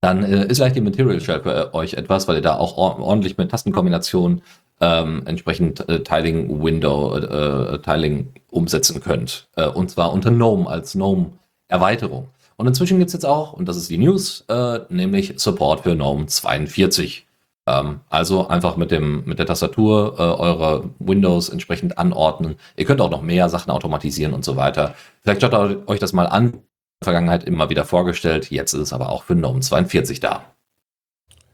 [0.00, 3.36] dann äh, ist vielleicht die Material Shell für euch etwas, weil ihr da auch ordentlich
[3.36, 4.42] mit Tastenkombinationen
[4.80, 9.48] ähm, entsprechend äh, Tiling Window äh, Tiling umsetzen könnt.
[9.56, 11.32] Äh, und zwar unter GNOME als GNOME
[11.66, 12.28] Erweiterung.
[12.56, 15.96] Und inzwischen gibt es jetzt auch, und das ist die News, äh, nämlich Support für
[15.96, 17.27] GNOME 42.
[17.68, 22.56] Ähm, also einfach mit, dem, mit der Tastatur äh, eure Windows entsprechend anordnen.
[22.76, 24.94] Ihr könnt auch noch mehr Sachen automatisieren und so weiter.
[25.22, 26.44] Vielleicht schaut euch das mal an.
[26.46, 28.50] In der Vergangenheit immer wieder vorgestellt.
[28.50, 30.44] Jetzt ist es aber auch für GNOME 42 da.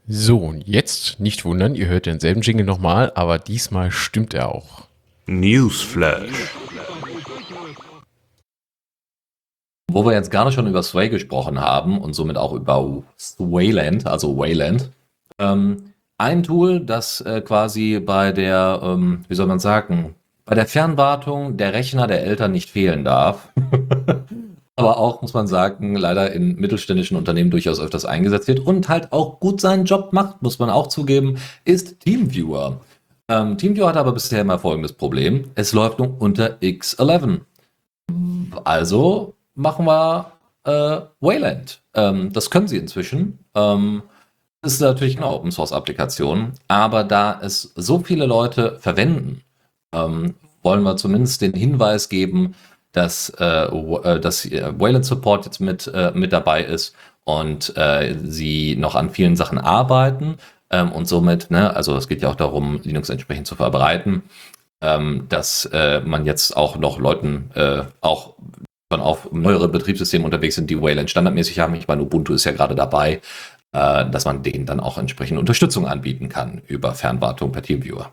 [0.07, 4.87] So, und jetzt nicht wundern, ihr hört denselben Jingle nochmal, aber diesmal stimmt er auch.
[5.25, 6.29] Newsflash.
[9.95, 14.37] wo wir jetzt gerade schon über Sway gesprochen haben und somit auch über Swayland, also
[14.37, 14.91] Wayland,
[15.39, 20.67] ähm, ein Tool, das äh, quasi bei der, ähm, wie soll man sagen, bei der
[20.67, 23.49] Fernwartung der Rechner der Eltern nicht fehlen darf.
[24.75, 29.11] aber auch, muss man sagen, leider in mittelständischen Unternehmen durchaus öfters eingesetzt wird und halt
[29.11, 32.81] auch gut seinen Job macht, muss man auch zugeben, ist Teamviewer.
[33.27, 35.51] Ähm, Teamviewer hat aber bisher immer folgendes Problem.
[35.55, 37.41] Es läuft nur unter X11.
[38.63, 40.31] Also machen wir
[40.65, 41.81] äh, Wayland.
[41.93, 43.39] Ähm, das können sie inzwischen.
[43.55, 44.03] Ähm,
[44.65, 49.41] ist natürlich eine Open Source Applikation, aber da es so viele Leute verwenden,
[49.93, 52.55] ähm, wollen wir zumindest den Hinweis geben,
[52.91, 58.75] dass, äh, äh dass Wayland Support jetzt mit, äh, mit dabei ist und äh, sie
[58.75, 60.37] noch an vielen Sachen arbeiten
[60.69, 64.23] ähm, und somit, ne, also es geht ja auch darum, Linux entsprechend zu verbreiten,
[64.81, 68.35] ähm, dass äh, man jetzt auch noch Leuten äh, auch
[68.89, 71.75] auf neuere Betriebssysteme unterwegs sind, die Wayland standardmäßig haben.
[71.75, 73.19] Ich meine, Ubuntu ist ja gerade dabei,
[73.75, 78.11] äh, dass man denen dann auch entsprechend Unterstützung anbieten kann über Fernwartung per Teamviewer.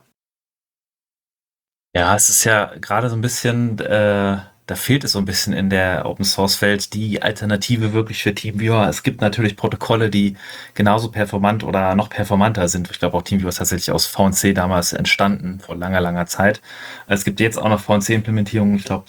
[1.95, 5.53] Ja, es ist ja gerade so ein bisschen, äh, da fehlt es so ein bisschen
[5.53, 8.89] in der Open Source Welt die Alternative wirklich für TeamViewer.
[8.89, 10.37] Es gibt natürlich Protokolle, die
[10.75, 12.91] genauso performant oder noch performanter sind.
[12.91, 16.61] Ich glaube auch TeamViewer ist tatsächlich aus VNC damals entstanden, vor langer, langer Zeit.
[17.07, 18.77] Es gibt jetzt auch noch VNC-Implementierungen.
[18.77, 19.05] Ich glaube,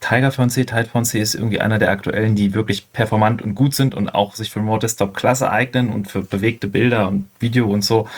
[0.00, 3.94] Tiger VNC, Tide VNC ist irgendwie einer der aktuellen, die wirklich performant und gut sind
[3.94, 7.82] und auch sich für Remote Desktop klasse eignen und für bewegte Bilder und Video und
[7.82, 8.08] so.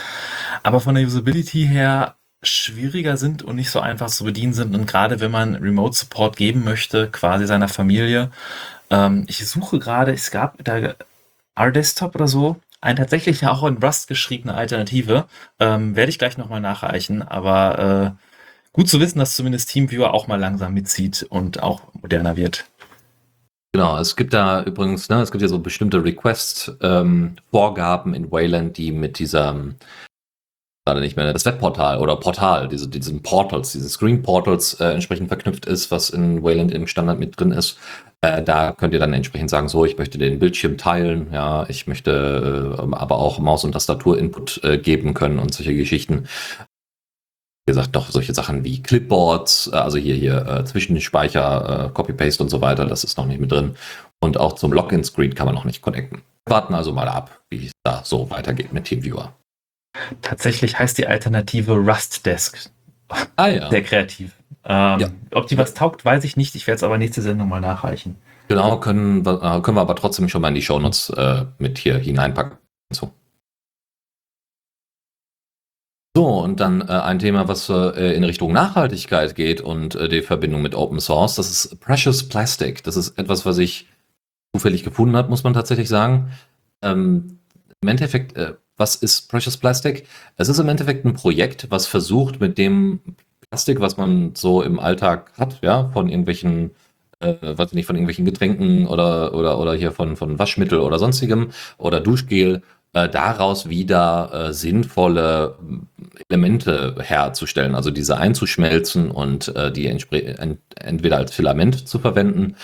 [0.62, 4.74] Aber von der Usability her schwieriger sind und nicht so einfach zu bedienen sind.
[4.74, 8.30] Und gerade wenn man Remote Support geben möchte, quasi seiner Familie.
[8.90, 10.94] Ähm, ich suche gerade, es gab da
[11.56, 15.26] R-Desktop oder so, ein tatsächlich auch in Rust geschriebene Alternative.
[15.58, 18.24] Ähm, werde ich gleich nochmal nachreichen, aber äh,
[18.74, 22.66] gut zu wissen, dass zumindest TeamViewer auch mal langsam mitzieht und auch moderner wird.
[23.72, 28.76] Genau, es gibt da übrigens, ne, es gibt ja so bestimmte Request-Vorgaben ähm, in Wayland,
[28.76, 29.74] die mit dieser
[30.86, 35.28] gerade nicht mehr das Webportal oder Portal, diese, diesen Portals, diesen Screen Portals äh, entsprechend
[35.28, 37.78] verknüpft ist, was in Wayland im Standard mit drin ist.
[38.20, 41.86] Äh, da könnt ihr dann entsprechend sagen, so, ich möchte den Bildschirm teilen, ja, ich
[41.86, 46.28] möchte äh, aber auch Maus- und Tastatur-Input äh, geben können und solche Geschichten.
[47.66, 52.50] Wie gesagt, doch solche Sachen wie Clipboards, äh, also hier, hier äh, Zwischenspeicher, Copy-Paste und
[52.50, 53.76] so weiter, das ist noch nicht mit drin.
[54.20, 56.22] Und auch zum Login-Screen kann man noch nicht connecten.
[56.46, 59.32] Warten also mal ab, wie es da so weitergeht mit TeamViewer.
[60.22, 62.70] Tatsächlich heißt die Alternative Rust Desk.
[63.36, 63.70] Ah ja.
[63.70, 64.32] Sehr kreativ.
[64.64, 65.08] Ähm, ja.
[65.32, 66.54] Ob die was taugt, weiß ich nicht.
[66.54, 68.16] Ich werde es aber nächste Sendung mal nachreichen.
[68.48, 71.96] Genau, können, äh, können wir aber trotzdem schon mal in die Shownotes äh, mit hier
[71.98, 72.58] hineinpacken.
[72.92, 73.10] So.
[76.16, 80.22] So, und dann äh, ein Thema, was äh, in Richtung Nachhaltigkeit geht und äh, die
[80.22, 82.84] Verbindung mit Open Source, das ist Precious Plastic.
[82.84, 83.88] Das ist etwas, was ich
[84.54, 86.30] zufällig gefunden habe, muss man tatsächlich sagen.
[86.82, 87.40] Ähm,
[87.80, 90.06] Im Endeffekt äh, was ist Precious Plastic?
[90.36, 93.00] Es ist im Endeffekt ein Projekt, was versucht, mit dem
[93.48, 96.72] Plastik, was man so im Alltag hat, ja, von irgendwelchen,
[97.20, 101.50] äh, weiß nicht, von irgendwelchen Getränken oder, oder, oder hier von, von Waschmittel oder sonstigem
[101.78, 102.62] oder Duschgel,
[102.94, 105.56] äh, daraus wieder äh, sinnvolle
[106.28, 110.08] Elemente herzustellen, also diese einzuschmelzen und äh, die ent
[110.76, 112.56] entweder als Filament zu verwenden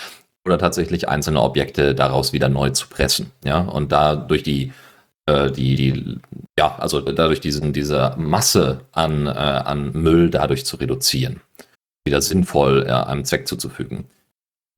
[0.45, 3.31] oder tatsächlich einzelne Objekte daraus wieder neu zu pressen.
[3.45, 4.71] Ja, und da durch die
[5.27, 6.19] äh, die, die,
[6.57, 11.41] ja, also dadurch diesen, diese Masse an, äh, an Müll dadurch zu reduzieren.
[12.05, 14.05] Wieder sinnvoll äh, einem Zweck zuzufügen.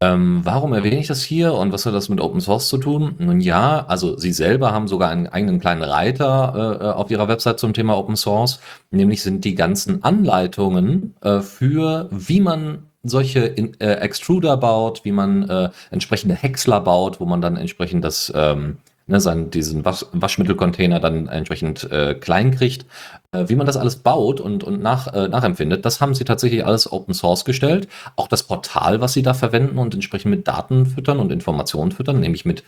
[0.04, 3.16] Ähm, warum erwähne ich das hier und was hat das mit Open Source zu tun?
[3.20, 7.60] Nun ja, also Sie selber haben sogar einen eigenen kleinen Reiter äh, auf Ihrer Website
[7.60, 8.60] zum Thema Open Source.
[8.92, 15.14] Nämlich sind die ganzen Anleitungen äh, für, wie man solche in, äh, Extruder baut, wie
[15.14, 20.06] man äh, entsprechende Häcksler baut, wo man dann entsprechend das ähm, ne, seinen, diesen Wasch,
[20.12, 22.86] Waschmittelcontainer dann entsprechend äh, klein kriegt.
[23.32, 26.66] Äh, wie man das alles baut und, und nach, äh, nachempfindet, das haben sie tatsächlich
[26.66, 27.88] alles Open Source gestellt.
[28.16, 32.20] Auch das Portal, was sie da verwenden und entsprechend mit Daten füttern und Informationen füttern,
[32.20, 32.64] nämlich mit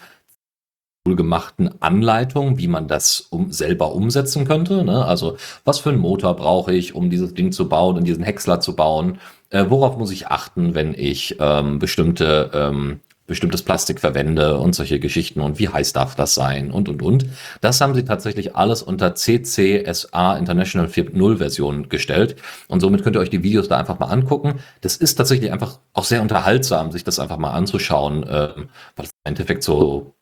[1.08, 4.84] gemachten Anleitungen, wie man das um, selber umsetzen könnte.
[4.84, 5.06] Ne?
[5.06, 8.60] Also was für einen Motor brauche ich, um dieses Ding zu bauen und diesen Häcksler
[8.60, 9.20] zu bauen?
[9.52, 15.00] Äh, worauf muss ich achten, wenn ich ähm, bestimmte ähm, bestimmtes Plastik verwende und solche
[15.00, 17.26] Geschichten und wie heiß darf das sein und und und.
[17.62, 22.36] Das haben sie tatsächlich alles unter CCSA International 4.0 Version gestellt
[22.68, 24.60] und somit könnt ihr euch die Videos da einfach mal angucken.
[24.82, 28.50] Das ist tatsächlich einfach auch sehr unterhaltsam, sich das einfach mal anzuschauen, äh,
[28.96, 30.16] weil es im Endeffekt so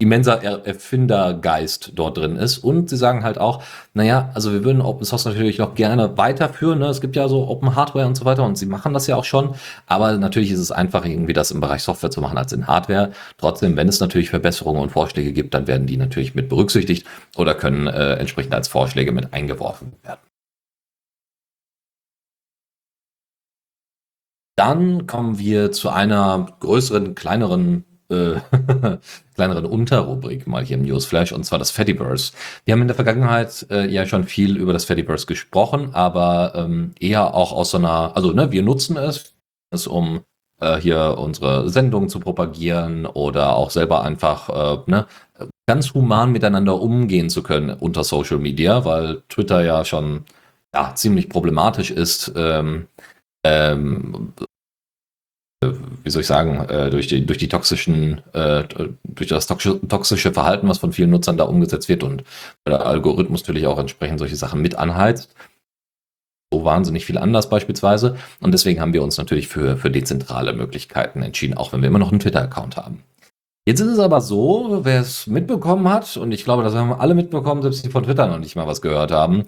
[0.00, 2.58] immenser er Erfindergeist dort drin ist.
[2.58, 6.78] Und sie sagen halt auch, naja, also wir würden Open Source natürlich noch gerne weiterführen.
[6.78, 6.86] Ne?
[6.86, 9.24] Es gibt ja so Open Hardware und so weiter und sie machen das ja auch
[9.24, 9.54] schon.
[9.86, 13.12] Aber natürlich ist es einfach irgendwie das im Bereich Software zu machen als in Hardware.
[13.36, 17.54] Trotzdem, wenn es natürlich Verbesserungen und Vorschläge gibt, dann werden die natürlich mit berücksichtigt oder
[17.54, 20.20] können äh, entsprechend als Vorschläge mit eingeworfen werden.
[24.56, 28.40] Dann kommen wir zu einer größeren, kleineren äh,
[29.34, 32.32] kleineren Unterrubrik mal hier im Newsflash, und zwar das Fediverse.
[32.64, 36.92] Wir haben in der Vergangenheit äh, ja schon viel über das Fediverse gesprochen, aber ähm,
[36.98, 39.34] eher auch aus so einer, also ne, wir nutzen es,
[39.70, 40.20] es um
[40.60, 45.06] äh, hier unsere Sendung zu propagieren oder auch selber einfach äh, ne,
[45.66, 50.24] ganz human miteinander umgehen zu können unter Social Media, weil Twitter ja schon
[50.74, 52.32] ja, ziemlich problematisch ist.
[52.36, 52.88] Ähm,
[53.44, 54.32] ähm,
[55.62, 58.64] wie soll ich sagen, äh, durch, die, durch die toxischen, äh,
[59.04, 62.24] durch das toxische Verhalten, was von vielen Nutzern da umgesetzt wird und
[62.66, 65.34] der Algorithmus natürlich auch entsprechend solche Sachen mit anheizt.
[66.52, 68.16] So wahnsinnig viel anders beispielsweise.
[68.40, 72.00] Und deswegen haben wir uns natürlich für, für dezentrale Möglichkeiten entschieden, auch wenn wir immer
[72.00, 73.04] noch einen Twitter-Account haben.
[73.66, 77.14] Jetzt ist es aber so, wer es mitbekommen hat, und ich glaube, das haben alle
[77.14, 79.44] mitbekommen, selbst die von Twitter noch nicht mal was gehört haben,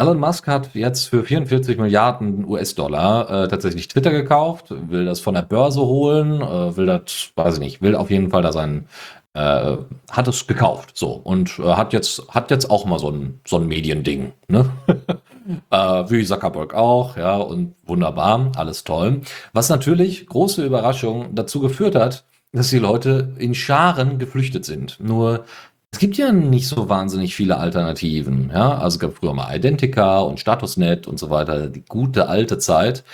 [0.00, 5.34] Elon Musk hat jetzt für 44 Milliarden US-Dollar äh, tatsächlich Twitter gekauft, will das von
[5.34, 8.86] der Börse holen, äh, will das, weiß ich nicht, will auf jeden Fall da sein,
[9.34, 9.76] äh,
[10.10, 13.56] hat es gekauft, so und äh, hat jetzt hat jetzt auch mal so ein so
[13.56, 14.70] ein Mediending, ne?
[15.70, 19.20] äh, wie Zuckerberg auch, ja und wunderbar, alles toll.
[19.52, 24.98] Was natürlich große Überraschung dazu geführt hat, dass die Leute in Scharen geflüchtet sind.
[24.98, 25.44] Nur
[25.92, 28.50] es gibt ja nicht so wahnsinnig viele Alternativen.
[28.50, 28.78] Ja?
[28.78, 33.04] Also es gab früher mal Identica und Statusnet und so weiter, die gute alte Zeit.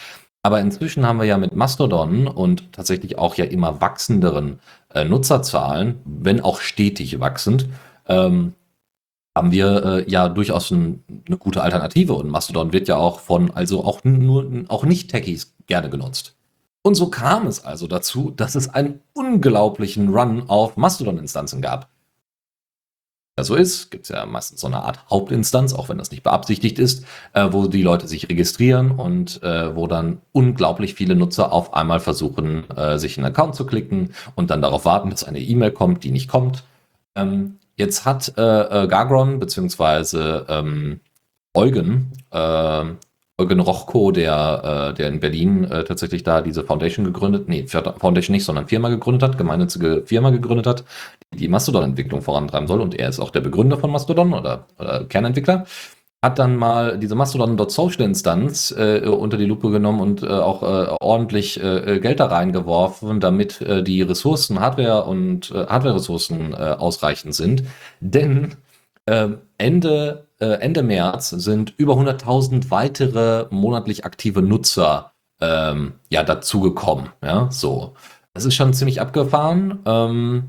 [0.42, 4.60] Aber inzwischen haben wir ja mit Mastodon und tatsächlich auch ja immer wachsenderen
[4.94, 7.66] äh, Nutzerzahlen, wenn auch stetig wachsend,
[8.06, 8.54] ähm,
[9.34, 12.12] haben wir äh, ja durchaus ein, eine gute Alternative.
[12.12, 16.36] Und Mastodon wird ja auch von, also auch nur, auch nicht-Techies gerne genutzt.
[16.82, 21.88] Und so kam es also dazu, dass es einen unglaublichen Run auf Mastodon-Instanzen gab
[23.42, 26.78] so ist, gibt es ja meistens so eine Art Hauptinstanz, auch wenn das nicht beabsichtigt
[26.78, 31.74] ist, äh, wo die Leute sich registrieren und äh, wo dann unglaublich viele Nutzer auf
[31.74, 35.70] einmal versuchen, äh, sich einen Account zu klicken und dann darauf warten, dass eine E-Mail
[35.72, 36.64] kommt, die nicht kommt.
[37.14, 41.00] Ähm, jetzt hat äh, äh, Gargron beziehungsweise ähm,
[41.54, 42.84] Eugen äh,
[43.38, 48.32] Eugen Rochko, der, äh, der in Berlin äh, tatsächlich da diese Foundation gegründet, nee, Foundation
[48.32, 50.84] nicht, sondern Firma gegründet hat, gemeinnützige Firma gegründet hat,
[51.34, 55.04] die die Mastodon-Entwicklung vorantreiben soll und er ist auch der Begründer von Mastodon oder, oder
[55.04, 55.66] Kernentwickler,
[56.22, 61.62] hat dann mal diese Mastodon.social-Instanz äh, unter die Lupe genommen und äh, auch äh, ordentlich
[61.62, 67.64] äh, Geld da reingeworfen, damit äh, die Ressourcen, Hardware und äh, Hardware-Ressourcen äh, ausreichend sind.
[68.00, 68.54] Denn
[69.04, 77.10] äh, Ende äh, Ende März sind über 100.000 weitere monatlich aktive Nutzer ähm, ja dazugekommen.
[77.22, 77.94] Ja, so.
[78.34, 79.78] Das ist schon ziemlich abgefahren.
[79.86, 80.48] Ähm,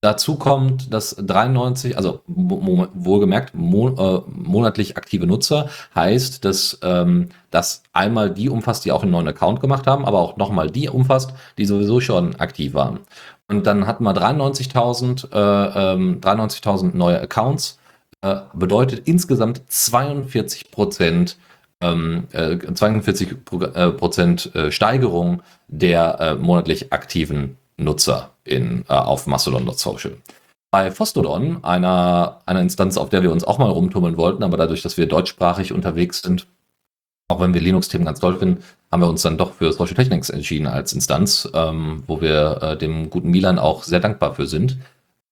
[0.00, 7.82] dazu kommt, dass 93, also wohlgemerkt, mo äh, monatlich aktive Nutzer heißt, dass ähm, das
[7.92, 11.34] einmal die umfasst, die auch einen neuen Account gemacht haben, aber auch nochmal die umfasst,
[11.58, 13.00] die sowieso schon aktiv waren.
[13.48, 17.87] Und dann hatten wir 93.000 äh, ähm, 93.000 neue Accounts äh,
[18.52, 21.36] bedeutet insgesamt 42 Prozent
[21.80, 23.36] ähm, äh, 42
[23.74, 30.16] äh, Prozent äh, Steigerung der äh, monatlich aktiven Nutzer in, äh, auf Mastodon.social.
[30.70, 34.82] Bei Fostodon, einer, einer Instanz, auf der wir uns auch mal rumtummeln wollten, aber dadurch,
[34.82, 36.46] dass wir deutschsprachig unterwegs sind,
[37.28, 40.30] auch wenn wir Linux-Themen ganz toll finden, haben wir uns dann doch für Social Technics
[40.30, 44.78] entschieden als Instanz, ähm, wo wir äh, dem guten Milan auch sehr dankbar für sind.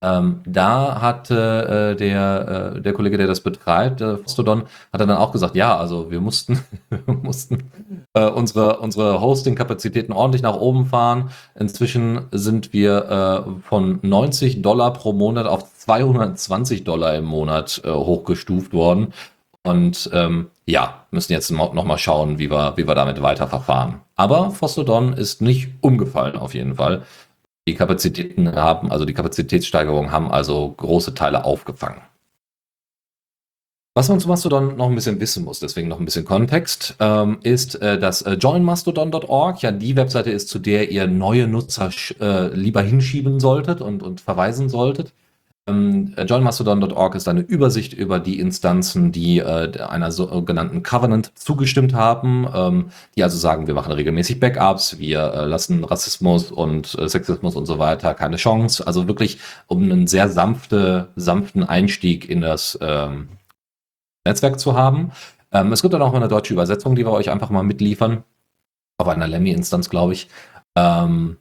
[0.03, 5.11] Ähm, da hat äh, der, äh, der Kollege, der das betreibt, äh, Fostodon, hat dann
[5.11, 6.63] auch gesagt, ja, also wir mussten,
[7.07, 7.71] mussten
[8.13, 11.31] äh, unsere, unsere Hosting-Kapazitäten ordentlich nach oben fahren.
[11.55, 17.91] Inzwischen sind wir äh, von 90 Dollar pro Monat auf 220 Dollar im Monat äh,
[17.91, 19.15] hochgestuft worden.
[19.63, 24.01] Und ähm, ja, müssen jetzt noch mal schauen, wie wir, wie wir damit weiterverfahren.
[24.15, 27.03] Aber Fostodon ist nicht umgefallen auf jeden Fall.
[27.69, 32.01] Die Kapazitäten haben, also die Kapazitätssteigerungen haben also große Teile aufgefangen.
[33.97, 37.39] Was man zu Mastodon noch ein bisschen wissen muss, deswegen noch ein bisschen Kontext, ähm,
[37.43, 42.55] ist, äh, dass äh, joinmastodon.org ja die Webseite ist, zu der ihr neue Nutzer äh,
[42.55, 45.15] lieber hinschieben solltet und, und verweisen solltet.
[45.69, 52.47] Ähm, joinmastodon.org ist eine Übersicht über die Instanzen, die äh, einer sogenannten Covenant zugestimmt haben,
[52.55, 57.57] ähm, die also sagen, wir machen regelmäßig Backups, wir äh, lassen Rassismus und äh, Sexismus
[57.57, 58.87] und so weiter keine Chance.
[58.87, 63.31] Also wirklich um einen sehr sanfte, sanften Einstieg in das ähm,
[64.25, 65.11] Netzwerk zu haben.
[65.51, 68.23] Ähm, es gibt dann auch eine deutsche Übersetzung, die wir euch einfach mal mitliefern.
[68.99, 70.29] Auf einer Lemmy-Instanz, glaube ich.
[70.77, 71.39] Ähm,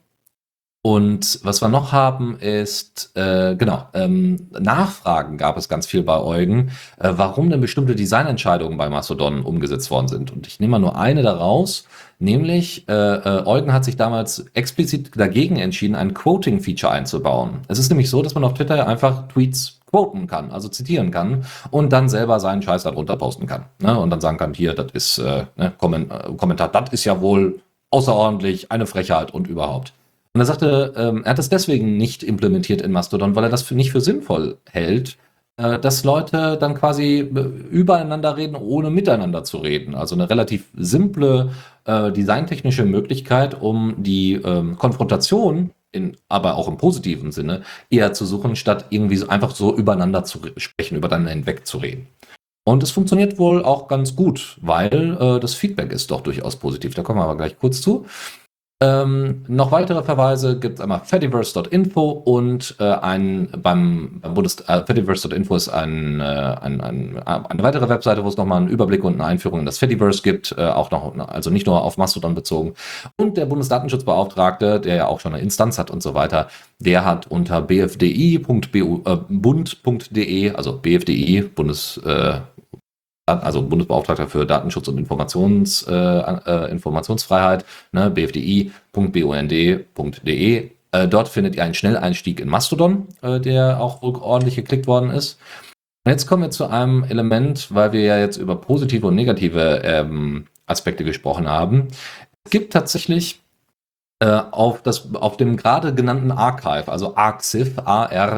[0.85, 6.19] und was wir noch haben ist, äh, genau, ähm, Nachfragen gab es ganz viel bei
[6.19, 6.69] Eugen,
[6.99, 10.31] äh, warum denn bestimmte Designentscheidungen bei Mastodon umgesetzt worden sind.
[10.31, 11.85] Und ich nehme mal nur eine daraus,
[12.19, 17.61] nämlich äh, äh, Eugen hat sich damals explizit dagegen entschieden, ein Quoting-Feature einzubauen.
[17.67, 21.45] Es ist nämlich so, dass man auf Twitter einfach Tweets quoten kann, also zitieren kann
[21.71, 23.65] und dann selber seinen Scheiß darunter posten kann.
[23.81, 23.99] Ne?
[23.99, 28.71] Und dann sagen kann, hier, das ist äh, ne, Kommentar, das ist ja wohl außerordentlich
[28.71, 29.91] eine Frechheit und überhaupt.
[30.35, 33.61] Und er sagte, ähm, er hat das deswegen nicht implementiert in Mastodon, weil er das
[33.61, 35.17] für, nicht für sinnvoll hält,
[35.55, 37.39] äh, dass Leute dann quasi äh,
[37.71, 39.95] übereinander reden, ohne miteinander zu reden.
[39.95, 41.51] Also eine relativ simple
[41.85, 48.25] äh, designtechnische Möglichkeit, um die ähm, Konfrontation, in, aber auch im positiven Sinne, eher zu
[48.25, 52.09] suchen, statt irgendwie so einfach so übereinander zu sprechen, übereinander hinweg zu reden.
[52.67, 56.93] Und es funktioniert wohl auch ganz gut, weil äh, das Feedback ist doch durchaus positiv.
[56.93, 58.05] Da kommen wir aber gleich kurz zu.
[58.85, 64.85] Ähm, noch weitere Verweise gibt es einmal fediverse.info und äh, ein beim, beim Bundes äh,
[64.85, 69.15] fediverse.info ist ein, äh, ein, ein, eine weitere Webseite, wo es nochmal einen Überblick und
[69.15, 72.75] eine Einführung in das Fediverse gibt, äh, auch noch, also nicht nur auf Mastodon bezogen.
[73.17, 77.25] Und der Bundesdatenschutzbeauftragte, der ja auch schon eine Instanz hat und so weiter, der hat
[77.27, 78.45] unter bfdi.bund.de,
[80.47, 82.35] äh, also bfdi, Bundes äh,
[83.25, 88.71] also Bundesbeauftragter für Datenschutz und Informations, äh, äh, Informationsfreiheit, ne, bfdi.bund.de.
[90.91, 95.39] Äh, dort findet ihr einen Schnelleinstieg in Mastodon, äh, der auch ordentlich geklickt worden ist.
[96.05, 99.81] Und jetzt kommen wir zu einem Element, weil wir ja jetzt über positive und negative
[99.83, 101.87] ähm, Aspekte gesprochen haben.
[102.43, 103.41] Es gibt tatsächlich
[104.19, 108.35] äh, auf, das, auf dem gerade genannten Archive, also arxiv, A-R-X-I-V.org,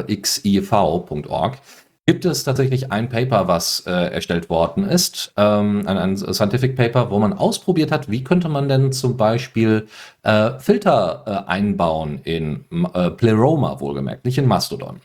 [2.07, 7.11] gibt es tatsächlich ein Paper, was äh, erstellt worden ist, ähm, ein, ein, Scientific Paper,
[7.11, 9.87] wo man ausprobiert hat, wie könnte man denn zum Beispiel
[10.23, 15.01] äh, Filter äh, einbauen in äh, Pleroma, wohlgemerkt, nicht in Mastodon.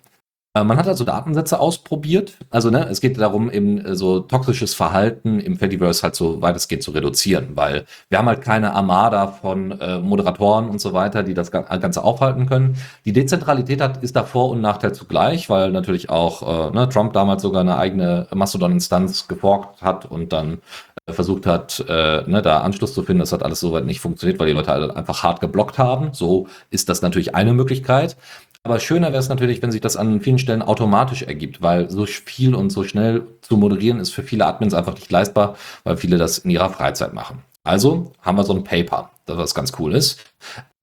[0.54, 2.36] Äh, man hat also Datensätze ausprobiert.
[2.50, 6.56] Also ne, es geht darum, eben äh, so toxisches Verhalten im Fediverse halt so weit
[6.56, 10.92] es geht zu reduzieren, weil wir haben halt keine Armada von äh, Moderatoren und so
[10.92, 12.76] weiter, die das Ganze aufhalten können.
[13.04, 17.14] Die Dezentralität hat, ist da Vor- und Nachteil zugleich, weil natürlich auch äh, ne, Trump
[17.14, 20.60] damals sogar eine eigene Mastodon-Instanz geforkt hat und dann
[21.06, 23.20] äh, versucht hat, äh, ne, da Anschluss zu finden.
[23.20, 26.10] Das hat alles soweit nicht funktioniert, weil die Leute halt einfach hart geblockt haben.
[26.12, 28.16] So ist das natürlich eine Möglichkeit.
[28.64, 32.06] Aber schöner wäre es natürlich, wenn sich das an vielen Stellen automatisch ergibt, weil so
[32.06, 36.16] viel und so schnell zu moderieren ist für viele Admins einfach nicht leistbar, weil viele
[36.16, 37.42] das in ihrer Freizeit machen.
[37.64, 40.20] Also haben wir so ein Paper, das was ganz cool ist.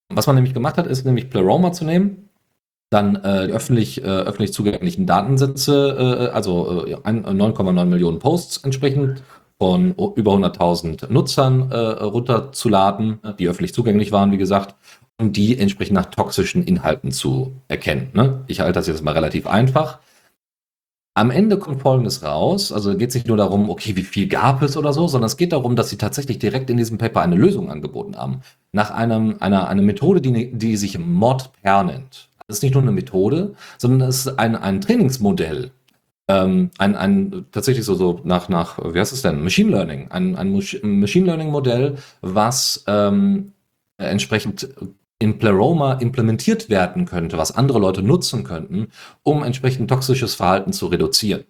[0.10, 2.30] Was man nämlich gemacht hat, ist nämlich Pleroma zu nehmen,
[2.90, 9.22] dann äh, öffentlich, äh, öffentlich zugänglichen Datensätze, äh, also äh, 9,9 Millionen Posts entsprechend
[9.60, 14.76] von über 100.000 Nutzern äh, runterzuladen, die öffentlich zugänglich waren, wie gesagt,
[15.20, 18.10] die entsprechend nach toxischen Inhalten zu erkennen.
[18.14, 18.42] Ne?
[18.48, 20.00] Ich halte das jetzt mal relativ einfach.
[21.14, 22.72] Am Ende kommt Folgendes raus.
[22.72, 25.36] Also geht es nicht nur darum, okay, wie viel gab es oder so, sondern es
[25.36, 28.40] geht darum, dass sie tatsächlich direkt in diesem Paper eine Lösung angeboten haben.
[28.72, 32.30] Nach einem, einer, einer Methode, die, die sich ModPair nennt.
[32.48, 35.72] Das ist nicht nur eine Methode, sondern es ist ein, ein Trainingsmodell.
[36.30, 39.44] Ähm, ein, ein tatsächlich so, so nach, nach, wie heißt es denn?
[39.44, 40.10] Machine Learning.
[40.12, 43.52] Ein, ein Machine Learning Modell, was ähm,
[43.98, 44.70] entsprechend
[45.20, 48.88] in Pleroma implementiert werden könnte, was andere Leute nutzen könnten,
[49.24, 51.44] um entsprechend toxisches Verhalten zu reduzieren.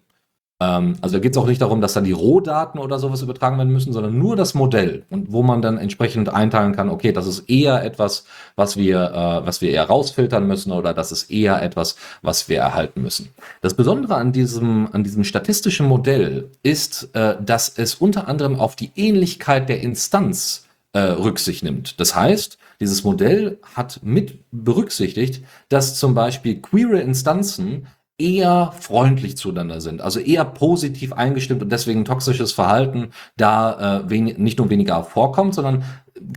[0.60, 3.56] Ähm, also da geht es auch nicht darum, dass dann die Rohdaten oder sowas übertragen
[3.56, 7.26] werden müssen, sondern nur das Modell und wo man dann entsprechend einteilen kann, okay, das
[7.26, 8.24] ist eher etwas,
[8.56, 12.58] was wir, äh, was wir eher rausfiltern müssen oder das ist eher etwas, was wir
[12.58, 13.30] erhalten müssen.
[13.62, 18.76] Das Besondere an diesem, an diesem statistischen Modell ist, äh, dass es unter anderem auf
[18.76, 21.98] die Ähnlichkeit der Instanz äh, Rücksicht nimmt.
[22.00, 27.86] Das heißt, dieses Modell hat mit berücksichtig, dass zum Beispiel queere Instanzen
[28.20, 34.58] eher freundlich zueinander sind, also eher positiv eingestimmt und deswegen toxisches Verhalten da äh, nicht
[34.58, 35.84] nur weniger vorkommt, sondern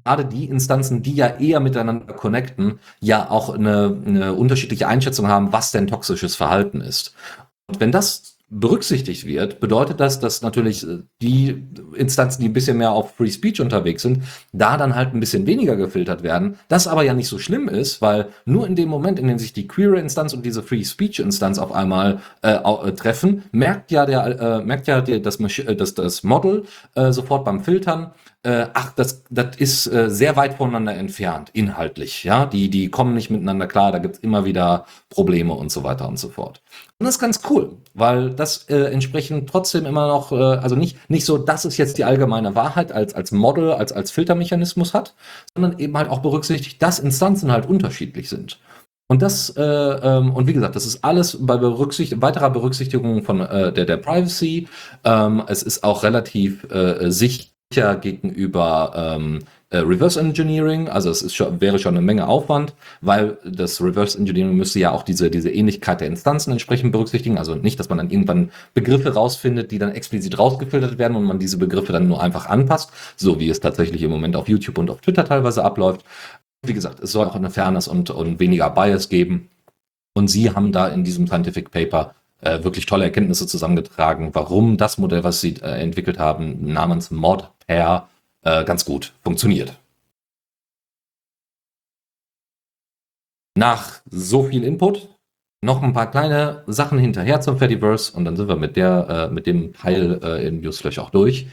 [0.04, 5.52] gerade die Instanzen, die ja eher miteinander connecten, ja auch eine, eine unterschiedliche Einschätzung haben,
[5.52, 7.14] was denn toxisches Verhalten ist.
[7.68, 11.64] Und wenn das berücksichtigt wird, bedeutet das, dass natürlich äh, die
[11.96, 15.48] Instanzen, die ein bisschen mehr auf Free Speech unterwegs sind, da dann halt ein bisschen
[15.48, 16.58] weniger gefiltert werden.
[16.68, 19.54] Das aber ja nicht so schlimm ist, weil nur in dem Moment, in dem sich
[19.54, 24.64] die Query-Instanz und diese Free Speech-Instanz auf einmal äh, äh, treffen, merkt ja der, äh,
[24.64, 26.64] merkt ja der, das, äh, das, das Model
[26.96, 28.12] äh, sofort beim Filtern,
[28.44, 32.26] äh, ach, das, das ist äh, sehr weit voneinander entfernt, inhaltlich.
[32.26, 36.08] Ja, die, die kommen nicht miteinander klar, da gibt's immer wieder Probleme und so weiter
[36.10, 36.62] und so fort.
[37.04, 40.98] Und das ist ganz cool, weil das äh, entsprechend trotzdem immer noch, äh, also nicht,
[41.10, 45.14] nicht so, das ist jetzt die allgemeine Wahrheit als, als Model, als, als Filtermechanismus hat,
[45.54, 48.58] sondern eben halt auch berücksichtigt, dass Instanzen halt unterschiedlich sind.
[49.10, 53.42] Und das, äh, ähm, und wie gesagt, das ist alles bei Berücksicht weiterer Berücksichtigung von
[53.42, 54.70] äh, der, der Privacy.
[55.04, 59.40] Ähm, es ist auch relativ äh, sicher gegenüber ähm,
[59.74, 60.88] äh, Reverse Engineering.
[60.88, 64.92] Also es ist schon, wäre schon eine Menge Aufwand, weil das Reverse Engineering müsste ja
[64.92, 67.40] auch diese, diese Ähnlichkeit der Instanzen entsprechend berücksichtigen.
[67.40, 71.40] Also nicht, dass man dann irgendwann Begriffe rausfindet, die dann explizit rausgefiltert werden und man
[71.40, 74.92] diese Begriffe dann nur einfach anpasst, so wie es tatsächlich im Moment auf YouTube und
[74.92, 76.06] auf Twitter teilweise abläuft.
[76.62, 79.50] Wie gesagt, es soll auch eine Fairness und, und weniger Bias geben.
[80.14, 85.00] Und sie haben da in diesem Scientific Paper äh, wirklich tolle Erkenntnisse zusammengetragen, warum das
[85.00, 88.08] Modell, was sie äh, entwickelt haben, namens Mod Pair,
[88.44, 89.80] äh, ganz gut funktioniert.
[93.56, 95.10] Nach so viel Input
[95.64, 99.34] noch ein paar kleine Sachen hinterher zum Fediverse und dann sind wir mit der, äh,
[99.34, 101.48] mit dem Teil äh, in Newsflash auch durch.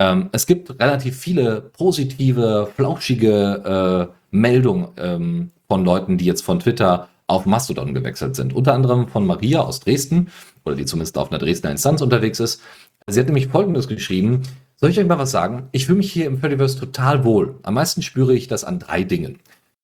[0.00, 6.58] Ähm, es gibt relativ viele positive, flauschige äh, Meldungen ähm, von Leuten, die jetzt von
[6.58, 8.52] Twitter auf Mastodon gewechselt sind.
[8.52, 10.28] Unter anderem von Maria aus Dresden,
[10.64, 12.60] oder die zumindest auf einer Dresdner Instanz unterwegs ist.
[13.06, 14.42] Sie hat nämlich Folgendes geschrieben.
[14.82, 15.68] Soll ich euch mal was sagen?
[15.70, 17.54] Ich fühle mich hier im Fediverse total wohl.
[17.62, 19.38] Am meisten spüre ich das an drei Dingen.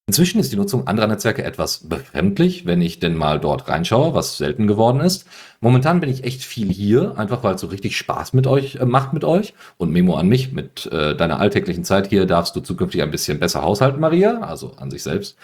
[0.09, 4.38] Inzwischen ist die Nutzung anderer Netzwerke etwas befremdlich, wenn ich denn mal dort reinschaue, was
[4.38, 5.24] selten geworden ist.
[5.61, 8.86] Momentan bin ich echt viel hier, einfach weil es so richtig Spaß mit euch äh,
[8.86, 9.55] macht mit euch.
[9.76, 13.38] Und Memo an mich, mit äh, deiner alltäglichen Zeit hier darfst du zukünftig ein bisschen
[13.38, 15.36] besser haushalten, Maria, also an sich selbst.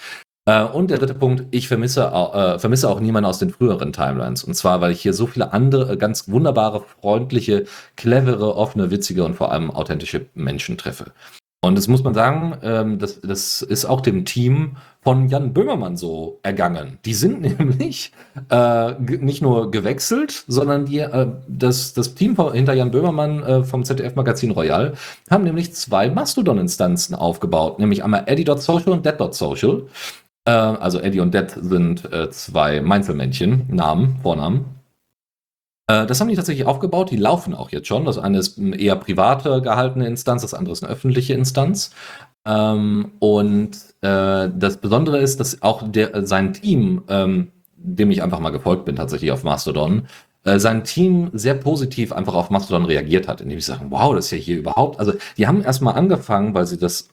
[0.46, 4.44] Äh, und der dritte Punkt, ich vermisse, äh, vermisse auch niemanden aus den früheren Timelines.
[4.44, 7.64] Und zwar, weil ich hier so viele andere, äh, ganz wunderbare, freundliche,
[7.96, 11.12] clevere, offene, witzige und vor allem authentische Menschen treffe.
[11.62, 15.96] Und das muss man sagen, ähm, das, das ist auch dem Team von Jan Böhmermann
[15.96, 16.98] so ergangen.
[17.06, 18.12] Die sind nämlich
[18.50, 23.82] äh, nicht nur gewechselt, sondern die, äh, das, das Team hinter Jan Böhmermann äh, vom
[23.82, 24.92] ZDF-Magazin Royal
[25.30, 29.84] haben nämlich zwei Mastodon-Instanzen aufgebaut, nämlich einmal Eddie.social und Dead.social.
[30.46, 34.66] Äh, also Eddie und Dead sind äh, zwei Mainzelmännchen, Namen, Vornamen.
[35.86, 38.04] Äh, das haben die tatsächlich aufgebaut, die laufen auch jetzt schon.
[38.04, 41.90] Das eine ist eine eher private gehaltene Instanz, das andere ist eine öffentliche Instanz.
[42.46, 43.72] Ähm, und
[44.02, 48.84] äh, das Besondere ist, dass auch der, sein Team, ähm, dem ich einfach mal gefolgt
[48.84, 50.06] bin, tatsächlich auf Mastodon,
[50.44, 54.26] äh, sein Team sehr positiv einfach auf Mastodon reagiert hat, indem sie sagen, wow, das
[54.26, 57.08] ist ja hier überhaupt, also die haben erstmal angefangen, weil sie das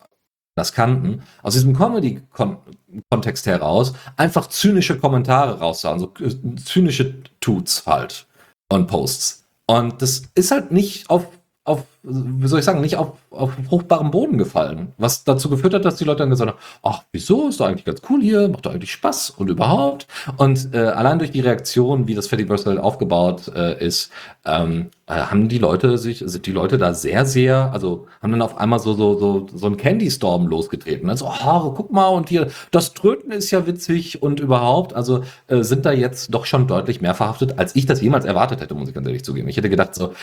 [0.56, 8.28] das kannten, aus diesem Comedy-Kontext heraus einfach zynische Kommentare raussahen, so äh, zynische Tuts halt
[8.70, 9.46] und Posts.
[9.68, 11.28] Und das ist halt nicht auf
[11.64, 14.94] auf, wie soll ich sagen, nicht auf, auf fruchtbarem Boden gefallen.
[14.98, 17.86] Was dazu geführt hat, dass die Leute dann gesagt haben, ach, wieso, ist doch eigentlich
[17.86, 20.08] ganz cool hier, macht doch eigentlich Spaß und überhaupt.
[20.38, 24.12] Und äh, allein durch die Reaktion, wie das Fediverse halt aufgebaut äh, ist,
[24.44, 28.42] ähm, äh, haben die Leute sich, sind die Leute da sehr, sehr, also haben dann
[28.42, 31.12] auf einmal so, so, so, so ein Candy Storm losgetreten.
[31.12, 35.62] Also, oh, guck mal, und hier, das Tröten ist ja witzig und überhaupt, also äh,
[35.62, 38.90] sind da jetzt doch schon deutlich mehr verhaftet, als ich das jemals erwartet hätte, muss
[38.90, 39.48] ich ganz ehrlich zugeben.
[39.48, 40.14] Ich hätte gedacht, so,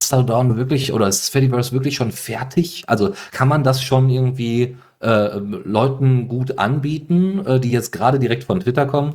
[0.00, 2.84] Mastodon wirklich oder ist Fediverse wirklich schon fertig?
[2.86, 8.44] Also kann man das schon irgendwie äh, Leuten gut anbieten, äh, die jetzt gerade direkt
[8.44, 9.14] von Twitter kommen?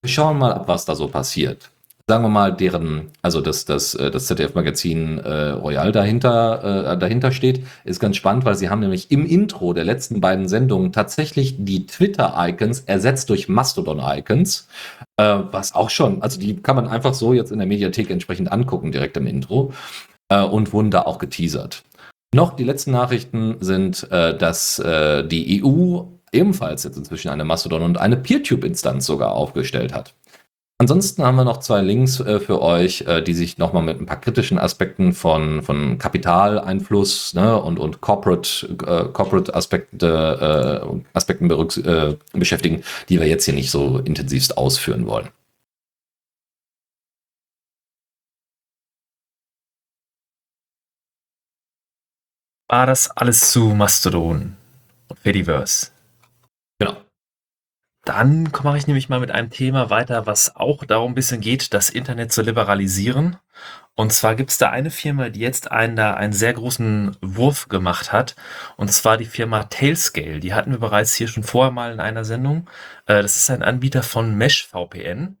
[0.00, 1.70] Wir schauen mal ab, was da so passiert.
[2.08, 7.30] Sagen wir mal, deren, also das, das, äh, das ZDF-Magazin äh, Royal dahinter, äh, dahinter
[7.30, 11.64] steht, ist ganz spannend, weil sie haben nämlich im Intro der letzten beiden Sendungen tatsächlich
[11.64, 14.66] die Twitter-Icons ersetzt durch Mastodon-Icons,
[15.16, 18.50] äh, was auch schon, also die kann man einfach so jetzt in der Mediathek entsprechend
[18.50, 19.72] angucken, direkt im Intro
[20.32, 21.82] äh, und wurden da auch geteasert.
[22.34, 26.02] Noch die letzten Nachrichten sind, äh, dass äh, die EU
[26.32, 30.14] ebenfalls jetzt inzwischen eine Mastodon und eine PeerTube-Instanz sogar aufgestellt hat.
[30.78, 34.06] Ansonsten haben wir noch zwei Links äh, für euch, äh, die sich nochmal mit ein
[34.06, 41.50] paar kritischen Aspekten von, von Kapitaleinfluss ne, und, und Corporate, äh, Corporate Aspekte, äh, Aspekten
[41.50, 45.28] äh, beschäftigen, die wir jetzt hier nicht so intensivst ausführen wollen.
[52.72, 54.56] War das alles zu Mastodon
[55.08, 55.90] und Fediverse.
[56.78, 56.96] Genau.
[58.06, 61.74] dann mache ich nämlich mal mit einem Thema weiter, was auch darum ein bisschen geht,
[61.74, 63.36] das Internet zu liberalisieren.
[63.94, 67.68] Und zwar gibt es da eine Firma, die jetzt einen da einen sehr großen Wurf
[67.68, 68.36] gemacht hat.
[68.78, 70.40] Und zwar die Firma Tailscale.
[70.40, 72.70] Die hatten wir bereits hier schon vorher mal in einer Sendung.
[73.04, 75.36] Äh, das ist ein Anbieter von Mesh VPN,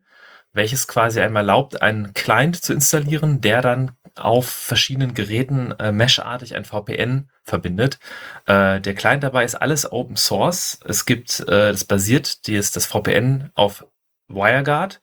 [0.52, 6.54] welches quasi einmal erlaubt, einen Client zu installieren, der dann auf verschiedenen Geräten äh, meshartig
[6.54, 7.98] ein VPN verbindet.
[8.46, 10.80] Äh, der Client dabei ist alles Open Source.
[10.86, 13.86] Es gibt, äh, das basiert, ist das VPN auf
[14.28, 15.00] WireGuard.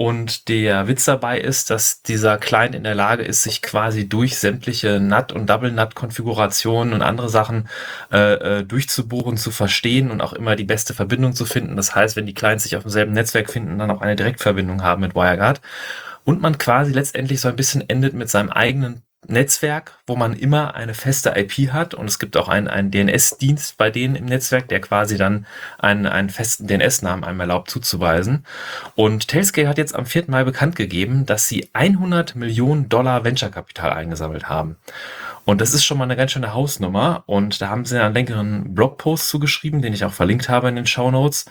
[0.00, 4.38] Und der Witz dabei ist, dass dieser Client in der Lage ist, sich quasi durch
[4.38, 7.68] sämtliche NAT- und Double-NAT-Konfigurationen und andere Sachen
[8.12, 11.74] äh, äh, durchzubohren, zu verstehen und auch immer die beste Verbindung zu finden.
[11.74, 15.00] Das heißt, wenn die Clients sich auf demselben Netzwerk finden, dann auch eine Direktverbindung haben
[15.00, 15.60] mit WireGuard
[16.28, 20.74] und man quasi letztendlich so ein bisschen endet mit seinem eigenen Netzwerk, wo man immer
[20.74, 24.68] eine feste IP hat und es gibt auch einen, einen DNS-Dienst bei denen im Netzwerk,
[24.68, 25.46] der quasi dann
[25.78, 28.44] einen, einen festen DNS-Namen einem erlaubt zuzuweisen.
[28.94, 30.24] Und Tailscale hat jetzt am 4.
[30.26, 34.76] Mai bekannt gegeben, dass sie 100 Millionen Dollar Venture-Kapital eingesammelt haben.
[35.48, 37.22] Und das ist schon mal eine ganz schöne Hausnummer.
[37.24, 40.84] Und da haben sie einen längeren Blogpost zugeschrieben, den ich auch verlinkt habe in den
[40.84, 41.46] Show Notes.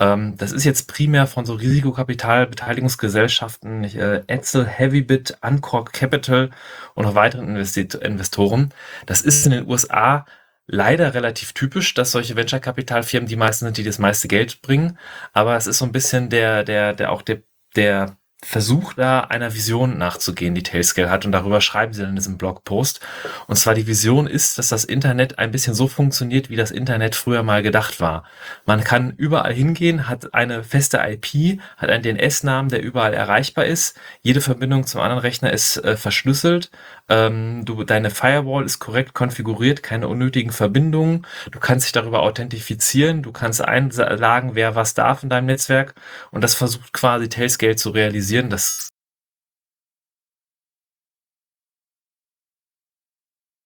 [0.00, 6.48] Ähm, das ist jetzt primär von so Risikokapital-Beteiligungsgesellschaften, äh, Etzel, Heavybit, Uncork Capital
[6.94, 8.72] und auch weiteren Investi Investoren.
[9.04, 10.24] Das ist in den USA
[10.66, 14.96] leider relativ typisch, dass solche Venture-Kapitalfirmen die meisten sind, die das meiste Geld bringen.
[15.34, 17.42] Aber es ist so ein bisschen der, der, der auch der,
[17.76, 21.24] der Versuch da einer Vision nachzugehen, die Tailscale hat.
[21.24, 23.00] Und darüber schreiben sie dann in diesem Blogpost.
[23.46, 27.14] Und zwar die Vision ist, dass das Internet ein bisschen so funktioniert, wie das Internet
[27.14, 28.24] früher mal gedacht war.
[28.66, 33.96] Man kann überall hingehen, hat eine feste IP, hat einen DNS-Namen, der überall erreichbar ist.
[34.22, 36.70] Jede Verbindung zum anderen Rechner ist äh, verschlüsselt.
[37.08, 41.26] Ähm, du, deine Firewall ist korrekt konfiguriert, keine unnötigen Verbindungen.
[41.50, 43.22] Du kannst dich darüber authentifizieren.
[43.22, 45.94] Du kannst einlagen, wer was darf in deinem Netzwerk.
[46.30, 48.50] Und das versucht quasi Tailscale zu realisieren realisieren,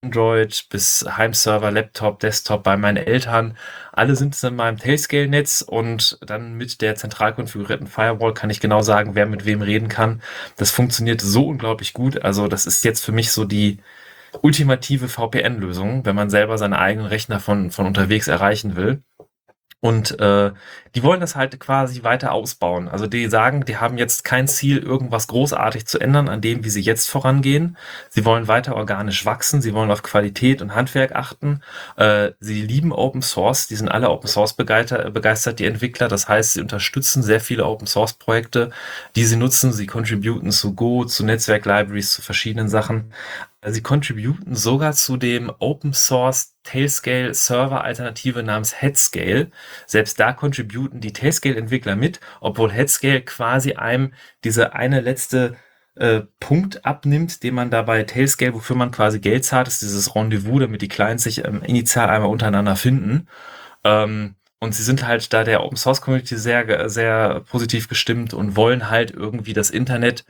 [0.03, 3.57] Android bis Heimserver, Laptop, Desktop bei meinen Eltern.
[3.91, 8.59] Alle sind es in meinem Tailscale-Netz und dann mit der zentral konfigurierten Firewall kann ich
[8.59, 10.21] genau sagen, wer mit wem reden kann.
[10.55, 12.21] Das funktioniert so unglaublich gut.
[12.23, 13.79] Also das ist jetzt für mich so die
[14.41, 19.03] ultimative VPN-Lösung, wenn man selber seine eigenen Rechner von, von unterwegs erreichen will.
[19.79, 20.51] Und äh,
[20.95, 22.87] die wollen das halt quasi weiter ausbauen.
[22.87, 26.71] Also die sagen, die haben jetzt kein Ziel, irgendwas großartig zu ändern an dem, wie
[26.71, 27.77] sie jetzt vorangehen.
[28.09, 31.61] Sie wollen weiter organisch wachsen, sie wollen auf Qualität und Handwerk achten.
[31.95, 36.07] Äh, sie lieben Open Source, die sind alle Open Source begeistert, begeistert, die Entwickler.
[36.07, 38.71] Das heißt, sie unterstützen sehr viele Open Source Projekte,
[39.15, 39.73] die sie nutzen.
[39.73, 43.13] Sie contributen zu Go, zu Netzwerk-Libraries, zu verschiedenen Sachen.
[43.65, 49.49] Sie contributen sogar zu dem Open Source Tailscale Server Alternative namens Headscale.
[49.87, 55.57] Selbst da contributen die Tailscale Entwickler mit, obwohl Headscale quasi einem diese eine letzte
[55.95, 60.59] äh, Punkt abnimmt, den man dabei Tailscale, wofür man quasi Geld zahlt, ist dieses Rendezvous,
[60.59, 63.27] damit die Clients sich ähm, initial einmal untereinander finden.
[63.83, 68.55] Ähm, und sie sind halt da der Open Source Community sehr, sehr positiv gestimmt und
[68.55, 70.25] wollen halt irgendwie das Internet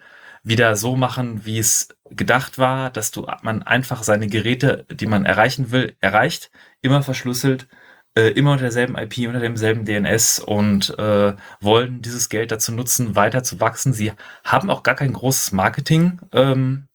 [0.48, 5.26] wieder so machen, wie es gedacht war, dass du man einfach seine Geräte, die man
[5.26, 7.68] erreichen will, erreicht, immer verschlüsselt,
[8.18, 13.16] äh, immer unter derselben IP, unter demselben DNS und äh, wollen dieses Geld dazu nutzen,
[13.16, 13.94] weiter zu wachsen.
[13.94, 16.87] Sie haben auch gar kein großes Marketing ähm,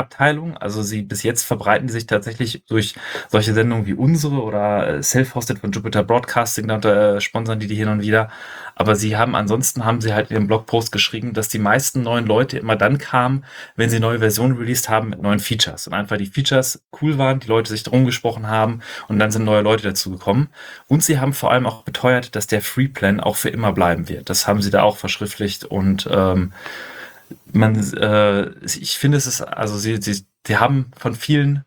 [0.00, 0.56] Abteilung.
[0.56, 2.94] Also sie bis jetzt verbreiten sich tatsächlich durch
[3.28, 6.78] solche Sendungen wie unsere oder äh, Self-Hosted von Jupiter Broadcasting, da
[7.16, 8.30] äh, sponsern die die hin und wieder.
[8.74, 12.26] Aber sie haben ansonsten haben sie halt in ihrem Blogpost geschrieben, dass die meisten neuen
[12.26, 13.44] Leute immer dann kamen,
[13.76, 17.40] wenn sie neue Versionen released haben mit neuen Features und einfach die Features cool waren,
[17.40, 20.48] die Leute sich drum gesprochen haben und dann sind neue Leute dazu gekommen.
[20.88, 24.08] Und sie haben vor allem auch beteuert, dass der Free Plan auch für immer bleiben
[24.08, 24.30] wird.
[24.30, 26.52] Das haben sie da auch verschriftlicht und ähm,
[27.52, 31.64] man, äh, ich finde, es ist, also sie, sie, die haben von vielen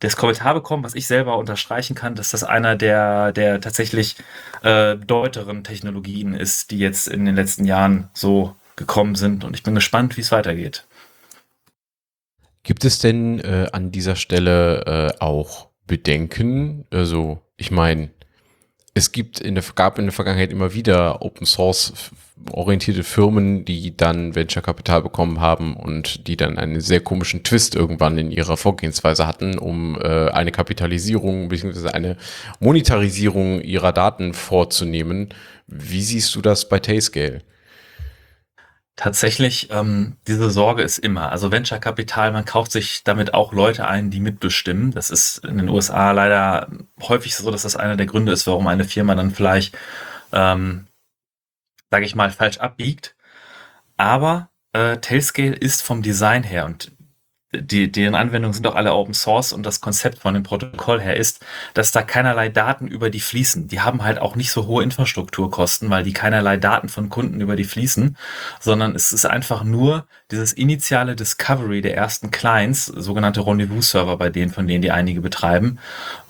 [0.00, 4.16] das Kommentar bekommen, was ich selber unterstreichen kann, dass das einer der, der tatsächlich
[4.62, 9.44] äh, bedeuteren Technologien ist, die jetzt in den letzten Jahren so gekommen sind.
[9.44, 10.86] Und ich bin gespannt, wie es weitergeht.
[12.64, 16.86] Gibt es denn äh, an dieser Stelle äh, auch Bedenken?
[16.90, 18.10] Also, ich meine,
[18.94, 22.12] es gibt in der, gab in der Vergangenheit immer wieder Open Source
[22.50, 27.74] orientierte Firmen, die dann Venture Kapital bekommen haben und die dann einen sehr komischen Twist
[27.74, 31.88] irgendwann in ihrer Vorgehensweise hatten, um äh, eine Kapitalisierung bzw.
[31.88, 32.16] eine
[32.60, 35.30] Monetarisierung ihrer Daten vorzunehmen.
[35.66, 37.42] Wie siehst du das bei Tayscale?
[38.96, 41.32] Tatsächlich, ähm, diese Sorge ist immer.
[41.32, 44.92] Also Venture Kapital, man kauft sich damit auch Leute ein, die mitbestimmen.
[44.92, 46.68] Das ist in den USA leider
[47.02, 49.76] häufig so, dass das einer der Gründe ist, warum eine Firma dann vielleicht
[50.32, 50.86] ähm,
[51.94, 53.14] sage ich mal, falsch abbiegt.
[53.96, 56.90] Aber äh, Tailscale ist vom Design her und
[57.62, 61.16] die, deren Anwendungen sind auch alle Open Source und das Konzept von dem Protokoll her
[61.16, 61.44] ist,
[61.74, 63.68] dass da keinerlei Daten über die fließen.
[63.68, 67.56] Die haben halt auch nicht so hohe Infrastrukturkosten, weil die keinerlei Daten von Kunden über
[67.56, 68.16] die fließen,
[68.60, 74.52] sondern es ist einfach nur dieses initiale Discovery der ersten Clients, sogenannte Rendezvous-Server bei denen,
[74.52, 75.78] von denen die einige betreiben.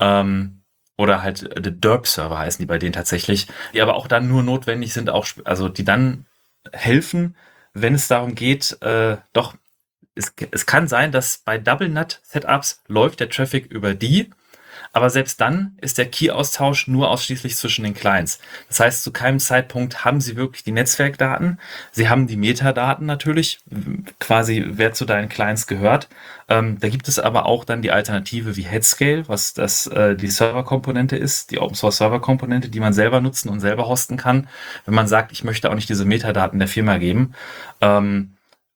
[0.00, 0.60] Ähm,
[0.96, 4.42] oder halt äh, the Derp-Server heißen die bei denen tatsächlich, die aber auch dann nur
[4.42, 6.26] notwendig sind, auch, also die dann
[6.72, 7.36] helfen,
[7.72, 9.54] wenn es darum geht, äh, doch,
[10.14, 14.30] es, es kann sein, dass bei Double Nut Setups läuft der Traffic über die,
[14.94, 18.38] aber selbst dann ist der Key-Austausch nur ausschließlich zwischen den Clients.
[18.68, 21.58] Das heißt, zu keinem Zeitpunkt haben sie wirklich die Netzwerkdaten.
[21.90, 23.58] Sie haben die Metadaten natürlich,
[24.20, 26.08] quasi wer zu deinen Clients gehört.
[26.48, 30.28] Ähm, da gibt es aber auch dann die Alternative wie Headscale, was das äh, die
[30.28, 34.48] Serverkomponente ist, die Open Source Serverkomponente, die man selber nutzen und selber hosten kann,
[34.84, 37.34] wenn man sagt, ich möchte auch nicht diese Metadaten der Firma geben.
[37.80, 38.34] Ähm,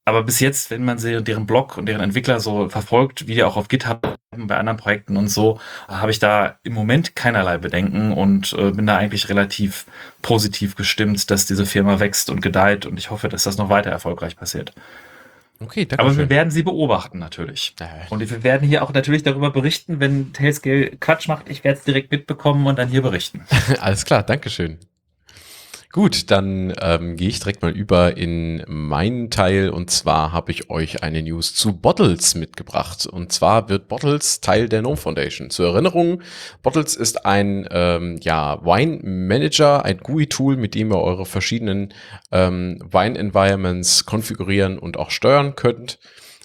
[0.08, 3.44] aber bis jetzt, wenn man sie deren Blog und deren Entwickler so verfolgt, wie die
[3.44, 8.12] auch auf GitHub bei anderen Projekten und so, habe ich da im Moment keinerlei Bedenken
[8.12, 9.86] und äh, bin da eigentlich relativ
[10.22, 13.90] positiv gestimmt, dass diese Firma wächst und gedeiht und ich hoffe, dass das noch weiter
[13.90, 14.72] erfolgreich passiert.
[15.60, 16.04] Okay, danke.
[16.04, 17.74] Aber wir werden sie beobachten natürlich.
[18.10, 21.48] Und wir werden hier auch natürlich darüber berichten, wenn Tailscale Quatsch macht.
[21.48, 23.44] Ich werde es direkt mitbekommen und dann hier berichten.
[23.80, 24.78] Alles klar, Dankeschön.
[25.90, 30.68] Gut, dann ähm, gehe ich direkt mal über in meinen Teil und zwar habe ich
[30.68, 33.06] euch eine News zu Bottles mitgebracht.
[33.06, 35.48] Und zwar wird Bottles Teil der Gnome Foundation.
[35.48, 36.20] Zur Erinnerung,
[36.62, 41.94] Bottles ist ein ähm, ja, Wine Manager, ein GUI-Tool, mit dem ihr eure verschiedenen
[42.32, 45.98] ähm, Wine-Environments konfigurieren und auch steuern könnt.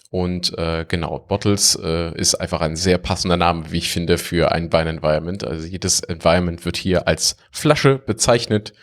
[0.09, 4.53] Und äh, genau, Bottles äh, ist einfach ein sehr passender Name, wie ich finde, für
[4.53, 5.43] ein Wine-Environment.
[5.43, 8.73] Also jedes Environment wird hier als Flasche bezeichnet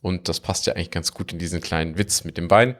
[0.00, 2.76] und das passt ja eigentlich ganz gut in diesen kleinen Witz mit dem Bein.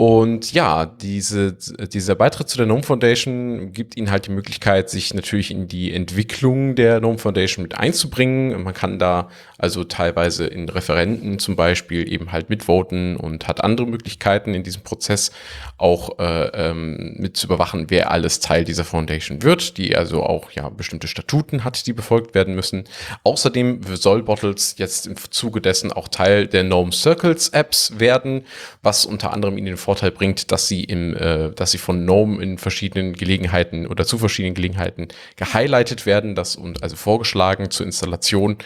[0.00, 5.12] Und ja, diese, dieser Beitritt zu der Gnome Foundation gibt ihnen halt die Möglichkeit, sich
[5.12, 8.62] natürlich in die Entwicklung der Gnome Foundation mit einzubringen.
[8.62, 9.28] Man kann da
[9.58, 14.82] also teilweise in Referenten zum Beispiel eben halt mitvoten und hat andere Möglichkeiten in diesem
[14.82, 15.32] Prozess
[15.78, 20.52] auch äh, ähm, mit zu überwachen, wer alles Teil dieser Foundation wird, die also auch
[20.52, 22.84] ja bestimmte Statuten hat, die befolgt werden müssen.
[23.24, 28.44] Außerdem soll Bottles jetzt im Zuge dessen auch Teil der Gnome Circles Apps werden,
[28.84, 32.42] was unter anderem ihnen den Vorteil bringt, dass sie im, äh, dass sie von GNOME
[32.42, 38.58] in verschiedenen Gelegenheiten oder zu verschiedenen Gelegenheiten gehighlightet werden, das und also vorgeschlagen zur Installation.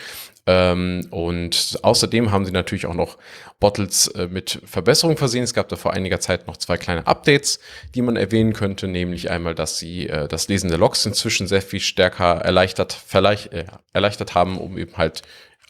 [0.49, 3.19] Ähm, und außerdem haben sie natürlich auch noch
[3.61, 5.45] Bottles äh, mit Verbesserungen versehen.
[5.45, 7.61] Es gab da vor einiger Zeit noch zwei kleine Updates,
[7.95, 11.63] die man erwähnen könnte, nämlich einmal, dass sie äh, das Lesen der Logs inzwischen sehr
[11.63, 15.23] viel stärker erleichtert, äh, erleichtert haben, um eben halt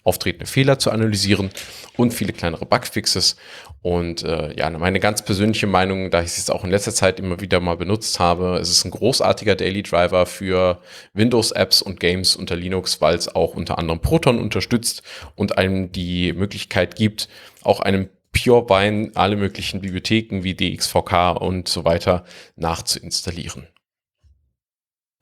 [0.05, 1.51] auftretende Fehler zu analysieren
[1.99, 3.37] und viele kleinere Bugfixes.
[3.83, 7.19] Und äh, ja, meine ganz persönliche Meinung, da ich es jetzt auch in letzter Zeit
[7.19, 10.81] immer wieder mal benutzt habe, es ist ein großartiger Daily Driver für
[11.15, 15.03] Windows-Apps und Games unter Linux, weil es auch unter anderem Proton unterstützt
[15.35, 17.29] und einem die Möglichkeit gibt,
[17.63, 22.25] auch einem Pure Wine alle möglichen Bibliotheken wie DXVK und so weiter
[22.57, 23.67] nachzuinstallieren.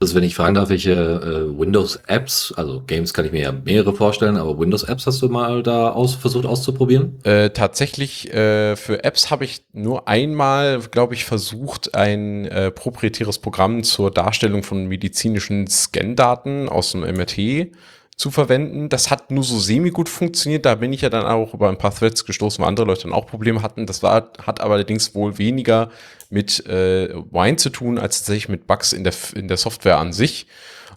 [0.03, 3.95] Also wenn ich fragen darf, welche äh, Windows-Apps, also Games kann ich mir ja mehrere
[3.95, 7.23] vorstellen, aber Windows-Apps hast du mal da aus, versucht auszuprobieren?
[7.25, 13.41] Äh, tatsächlich, äh, für Apps habe ich nur einmal, glaube ich, versucht, ein äh, proprietäres
[13.41, 17.71] Programm zur Darstellung von medizinischen Scan-Daten aus dem MRT
[18.17, 18.89] zu verwenden.
[18.89, 20.65] Das hat nur so semi-gut funktioniert.
[20.65, 23.13] Da bin ich ja dann auch über ein paar Threads gestoßen, wo andere Leute dann
[23.13, 23.85] auch Probleme hatten.
[23.85, 25.91] Das war, hat aber allerdings wohl weniger
[26.31, 30.13] mit äh, Wine zu tun, als tatsächlich mit Bugs in der, in der Software an
[30.13, 30.47] sich.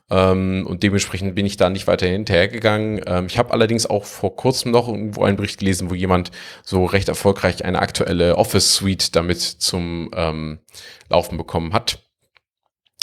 [0.10, 3.02] Ähm, und dementsprechend bin ich da nicht weiter hinterhergegangen.
[3.06, 6.32] Ähm, ich habe allerdings auch vor kurzem noch irgendwo einen Bericht gelesen, wo jemand
[6.64, 10.60] so recht erfolgreich eine aktuelle Office Suite damit zum ähm,
[11.10, 12.00] Laufen bekommen hat.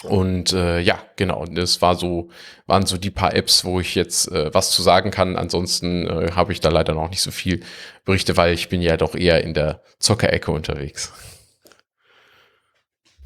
[0.04, 2.30] Und äh, ja, genau, das war so,
[2.66, 5.36] waren so die paar Apps, wo ich jetzt äh, was zu sagen kann.
[5.36, 7.62] Ansonsten äh, habe ich da leider noch nicht so viel
[8.04, 11.12] Berichte, weil ich bin ja doch eher in der Zockerecke unterwegs.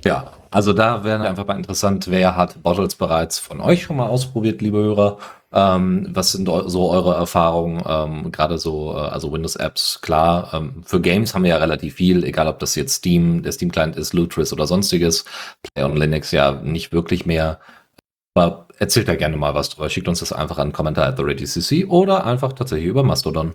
[0.05, 4.07] Ja, also da wäre einfach mal interessant, wer hat Bottles bereits von euch schon mal
[4.07, 5.19] ausprobiert, liebe Hörer?
[5.51, 7.83] Ähm, was sind so eure Erfahrungen?
[7.87, 10.51] Ähm, Gerade so, äh, also Windows-Apps, klar.
[10.53, 13.97] Ähm, für Games haben wir ja relativ viel, egal ob das jetzt Steam, der Steam-Client
[13.97, 15.25] ist, Lutris oder sonstiges.
[15.63, 17.61] Play on Linux ja nicht wirklich mehr.
[18.35, 19.89] Aber erzählt da gerne mal was drüber.
[19.91, 23.55] Schickt uns das einfach an Kommentar at the ReadyCC oder einfach tatsächlich über Mastodon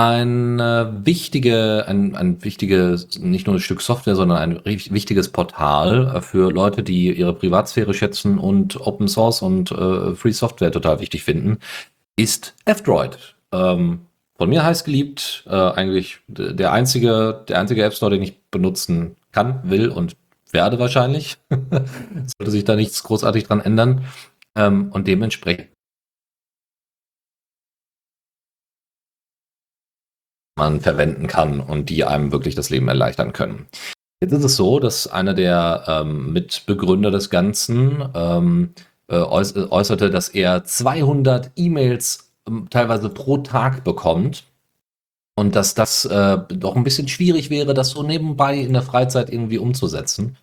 [0.00, 6.16] ein äh, wichtige, ein, ein wichtiges, nicht nur ein Stück Software, sondern ein wichtiges Portal
[6.16, 11.00] äh, für Leute, die ihre Privatsphäre schätzen und Open Source und äh, Free Software total
[11.00, 11.58] wichtig finden,
[12.16, 13.36] ist F-Droid.
[13.52, 14.06] Ähm,
[14.38, 15.44] von mir heiß geliebt.
[15.46, 20.16] Äh, eigentlich der einzige, der einzige App Store, den ich benutzen kann, will und
[20.50, 21.36] werde wahrscheinlich.
[21.50, 24.06] Sollte sich da nichts großartig dran ändern.
[24.56, 25.68] Ähm, und dementsprechend
[30.56, 33.66] man verwenden kann und die einem wirklich das Leben erleichtern können.
[34.22, 38.74] Jetzt ist es so, dass einer der ähm, Mitbegründer des Ganzen ähm,
[39.08, 44.44] äh, äußerte, dass er 200 E-Mails ähm, teilweise pro Tag bekommt
[45.36, 49.30] und dass das äh, doch ein bisschen schwierig wäre, das so nebenbei in der Freizeit
[49.30, 50.36] irgendwie umzusetzen.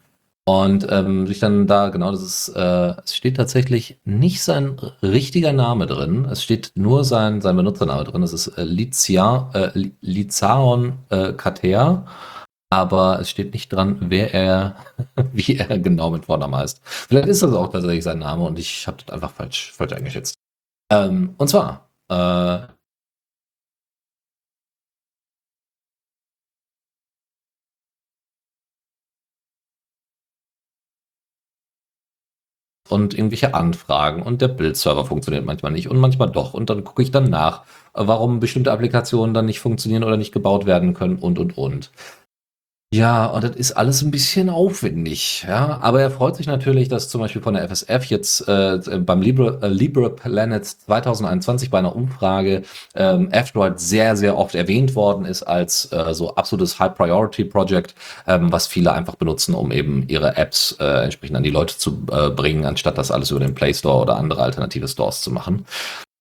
[0.48, 5.52] Und ähm, sich dann da, genau, das ist, äh, es steht tatsächlich nicht sein richtiger
[5.52, 6.24] Name drin.
[6.24, 8.22] Es steht nur sein, sein Benutzername drin.
[8.22, 12.06] Das ist äh, äh, Lizaon äh, Kater.
[12.70, 14.78] Aber es steht nicht dran, wer er,
[15.34, 16.80] wie er genau mit Vornamen heißt.
[16.84, 20.36] Vielleicht ist das auch tatsächlich sein Name und ich habe das einfach falsch, falsch eingeschätzt.
[20.90, 22.60] Ähm, und zwar, äh,
[32.90, 36.54] und irgendwelche Anfragen und der Bildserver funktioniert manchmal nicht und manchmal doch.
[36.54, 37.64] Und dann gucke ich dann nach,
[37.94, 41.92] warum bestimmte Applikationen dann nicht funktionieren oder nicht gebaut werden können und, und, und.
[42.94, 45.78] Ja, und das ist alles ein bisschen aufwendig, ja.
[45.82, 49.60] Aber er freut sich natürlich, dass zum Beispiel von der FSF jetzt äh, beim Libre,
[49.62, 52.64] äh, Libre Planet 2021 bei einer Umfrage
[52.96, 57.94] ähm, F-Droid sehr, sehr oft erwähnt worden ist als äh, so absolutes High-Priority-Project,
[58.26, 62.06] ähm, was viele einfach benutzen, um eben ihre Apps äh, entsprechend an die Leute zu
[62.10, 65.66] äh, bringen, anstatt das alles über den Play Store oder andere alternative Stores zu machen.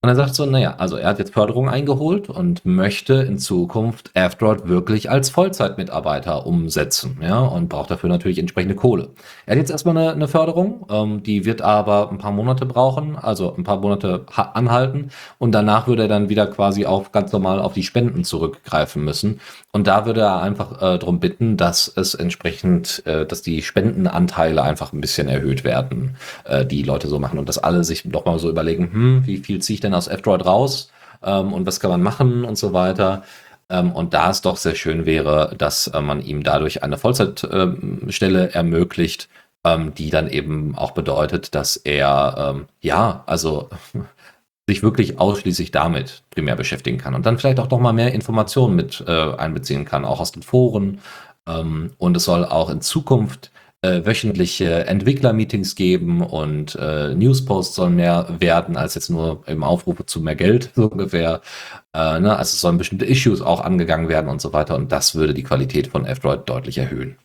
[0.06, 4.12] Und er sagt so, naja, also er hat jetzt Förderung eingeholt und möchte in Zukunft
[4.14, 9.08] F-Droid wirklich als Vollzeitmitarbeiter umsetzen, ja, und braucht dafür natürlich entsprechende Kohle.
[9.46, 13.16] Er hat jetzt erstmal eine, eine Förderung, ähm, die wird aber ein paar Monate brauchen,
[13.16, 17.58] also ein paar Monate anhalten und danach würde er dann wieder quasi auch ganz normal
[17.58, 19.40] auf die Spenden zurückgreifen müssen.
[19.72, 24.62] Und da würde er einfach äh, darum bitten, dass es entsprechend, äh, dass die Spendenanteile
[24.62, 28.24] einfach ein bisschen erhöht werden, äh, die Leute so machen und dass alle sich doch
[28.24, 30.90] mal so überlegen, hm, wie viel ziehe ich denn aus F-Droid raus
[31.22, 33.22] ähm, und was kann man machen und so weiter.
[33.68, 38.44] Ähm, und da es doch sehr schön wäre, dass äh, man ihm dadurch eine Vollzeitstelle
[38.46, 39.28] ähm, ermöglicht,
[39.64, 43.68] ähm, die dann eben auch bedeutet, dass er, ähm, ja, also
[44.68, 48.74] sich wirklich ausschließlich damit primär beschäftigen kann und dann vielleicht auch noch mal mehr Informationen
[48.74, 51.00] mit äh, einbeziehen kann, auch aus den Foren.
[51.98, 53.52] Und es soll auch in Zukunft
[53.82, 60.06] äh, wöchentliche Entwickler-Meetings geben und äh, Newsposts sollen mehr werden als jetzt nur im Aufrufe
[60.06, 61.40] zu mehr Geld, so ungefähr.
[61.94, 62.36] Äh, ne?
[62.36, 65.42] Also es sollen bestimmte Issues auch angegangen werden und so weiter und das würde die
[65.42, 67.16] Qualität von F-Droid deutlich erhöhen.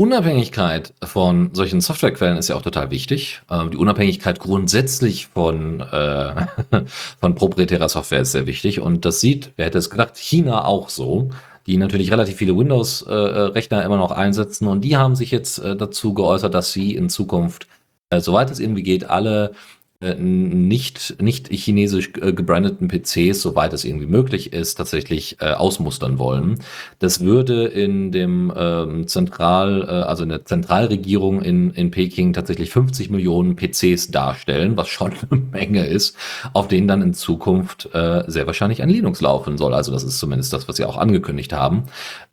[0.00, 3.42] Unabhängigkeit von solchen Softwarequellen ist ja auch total wichtig.
[3.50, 6.46] Ähm, die Unabhängigkeit grundsätzlich von, äh,
[7.20, 8.80] von proprietärer Software ist sehr wichtig.
[8.80, 11.28] Und das sieht, wer hätte es gedacht, China auch so,
[11.66, 14.68] die natürlich relativ viele Windows-Rechner immer noch einsetzen.
[14.68, 17.68] Und die haben sich jetzt äh, dazu geäußert, dass sie in Zukunft,
[18.08, 19.54] äh, soweit es irgendwie geht, alle äh,
[20.00, 26.58] nicht, nicht chinesisch äh, gebrandeten PCs, soweit es irgendwie möglich ist, tatsächlich äh, ausmustern wollen.
[27.00, 32.70] Das würde in dem ähm, Zentral, äh, also in der Zentralregierung in, in Peking tatsächlich
[32.70, 36.16] 50 Millionen PCs darstellen, was schon eine Menge ist,
[36.54, 39.74] auf denen dann in Zukunft äh, sehr wahrscheinlich ein Linux laufen soll.
[39.74, 41.84] Also das ist zumindest das, was sie auch angekündigt haben.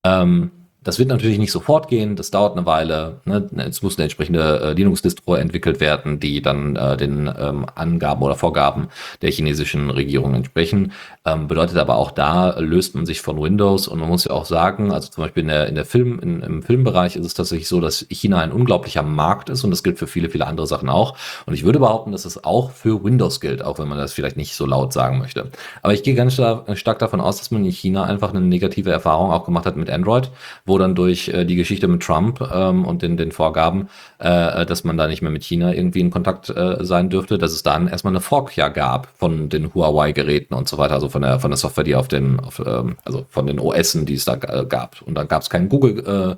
[0.06, 0.52] Ähm,
[0.88, 3.20] das wird natürlich nicht sofort gehen, das dauert eine Weile.
[3.26, 3.46] Ne?
[3.58, 8.36] Es muss eine entsprechende äh, Linux-Distro entwickelt werden, die dann äh, den ähm, Angaben oder
[8.36, 8.88] Vorgaben
[9.22, 10.94] der chinesischen Regierung entsprechen.
[11.26, 14.46] Ähm, bedeutet aber auch da löst man sich von Windows und man muss ja auch
[14.46, 17.68] sagen, also zum Beispiel in der, in der Film, in, im Filmbereich ist es tatsächlich
[17.68, 20.88] so, dass China ein unglaublicher Markt ist und das gilt für viele, viele andere Sachen
[20.88, 21.18] auch.
[21.46, 24.38] Und ich würde behaupten, dass es auch für Windows gilt, auch wenn man das vielleicht
[24.38, 25.52] nicht so laut sagen möchte.
[25.82, 29.32] Aber ich gehe ganz stark davon aus, dass man in China einfach eine negative Erfahrung
[29.32, 30.32] auch gemacht hat mit Android,
[30.66, 34.84] wo dann durch äh, die Geschichte mit Trump ähm, und den, den Vorgaben, äh, dass
[34.84, 37.88] man da nicht mehr mit China irgendwie in Kontakt äh, sein dürfte, dass es dann
[37.88, 41.52] erstmal eine Fork ja gab von den Huawei-Geräten und so weiter, also von der, von
[41.52, 44.66] der Software, die auf den, auf, ähm, also von den OSen, die es da äh,
[44.66, 45.02] gab.
[45.02, 46.36] Und dann gab es keinen Google, äh,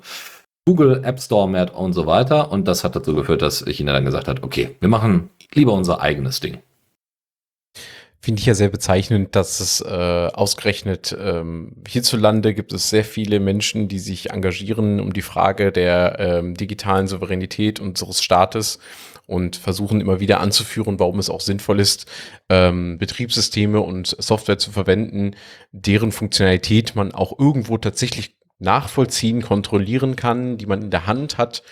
[0.66, 2.52] Google App Store mehr und so weiter.
[2.52, 6.00] Und das hat dazu geführt, dass China dann gesagt hat, okay, wir machen lieber unser
[6.00, 6.58] eigenes Ding
[8.20, 13.40] finde ich ja sehr bezeichnend, dass es äh, ausgerechnet ähm, hierzulande gibt es sehr viele
[13.40, 18.78] Menschen, die sich engagieren um die Frage der ähm, digitalen Souveränität unseres Staates
[19.26, 22.06] und versuchen immer wieder anzuführen, warum es auch sinnvoll ist,
[22.48, 25.36] ähm, Betriebssysteme und Software zu verwenden,
[25.72, 31.62] deren Funktionalität man auch irgendwo tatsächlich nachvollziehen, kontrollieren kann, die man in der Hand hat.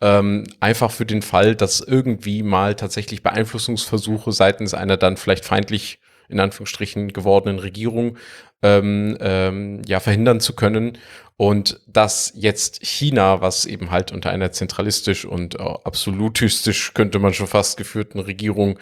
[0.00, 6.00] Ähm, einfach für den Fall, dass irgendwie mal tatsächlich Beeinflussungsversuche seitens einer dann vielleicht feindlich
[6.28, 8.16] in Anführungsstrichen gewordenen Regierung
[8.62, 10.98] ähm, ähm, ja verhindern zu können.
[11.36, 17.34] Und dass jetzt China, was eben halt unter einer zentralistisch und äh, absolutistisch könnte man
[17.34, 18.78] schon fast geführten Regierung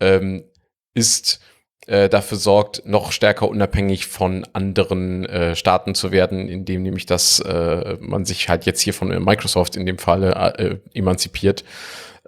[0.00, 0.44] ähm,
[0.94, 1.40] ist,
[1.86, 7.40] äh, dafür sorgt, noch stärker unabhängig von anderen äh, Staaten zu werden, indem nämlich das
[7.40, 11.64] äh, man sich halt jetzt hier von Microsoft in dem Falle äh, emanzipiert.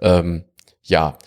[0.01, 0.43] Ähm,
[0.83, 1.17] ja,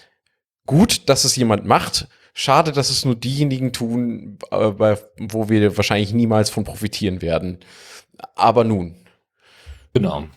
[0.67, 2.07] gut, dass es jemand macht.
[2.35, 4.57] Schade, dass es nur diejenigen tun, äh,
[5.19, 7.59] wo wir wahrscheinlich niemals von profitieren werden.
[8.35, 8.95] Aber nun.
[9.95, 10.29] Genau.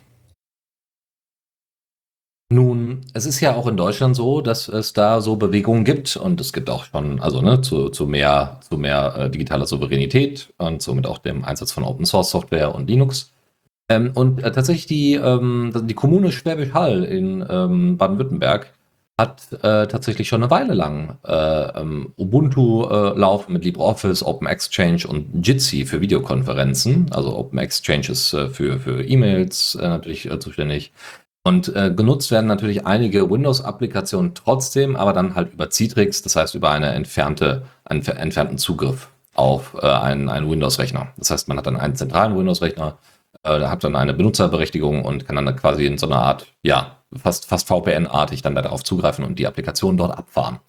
[2.51, 6.41] Nun, es ist ja auch in Deutschland so, dass es da so Bewegungen gibt und
[6.41, 10.81] es gibt auch schon, also ne, zu, zu mehr, zu mehr äh, digitaler Souveränität und
[10.81, 13.31] somit auch dem Einsatz von Open Source Software und Linux.
[13.87, 18.73] Ähm, und äh, tatsächlich die, ähm, die Kommune Schwäbisch Hall in ähm, Baden-Württemberg
[19.17, 24.47] hat äh, tatsächlich schon eine Weile lang äh, ähm, Ubuntu äh, laufen mit LibreOffice, Open
[24.47, 27.05] Exchange und Jitsi für Videokonferenzen.
[27.11, 30.91] Also Open Exchange ist äh, für, für E-Mails natürlich zuständig.
[31.43, 36.69] Und genutzt werden natürlich einige Windows-Applikationen trotzdem, aber dann halt über Citrix, das heißt über
[36.69, 41.13] eine entfernte, einen entfernten Zugriff auf einen, einen Windows-Rechner.
[41.17, 42.97] Das heißt, man hat dann einen zentralen Windows-Rechner,
[43.41, 47.47] da hat dann eine Benutzerberechtigung und kann dann quasi in so einer Art, ja, fast,
[47.47, 50.59] fast VPN-artig dann darauf zugreifen und die Applikation dort abfahren.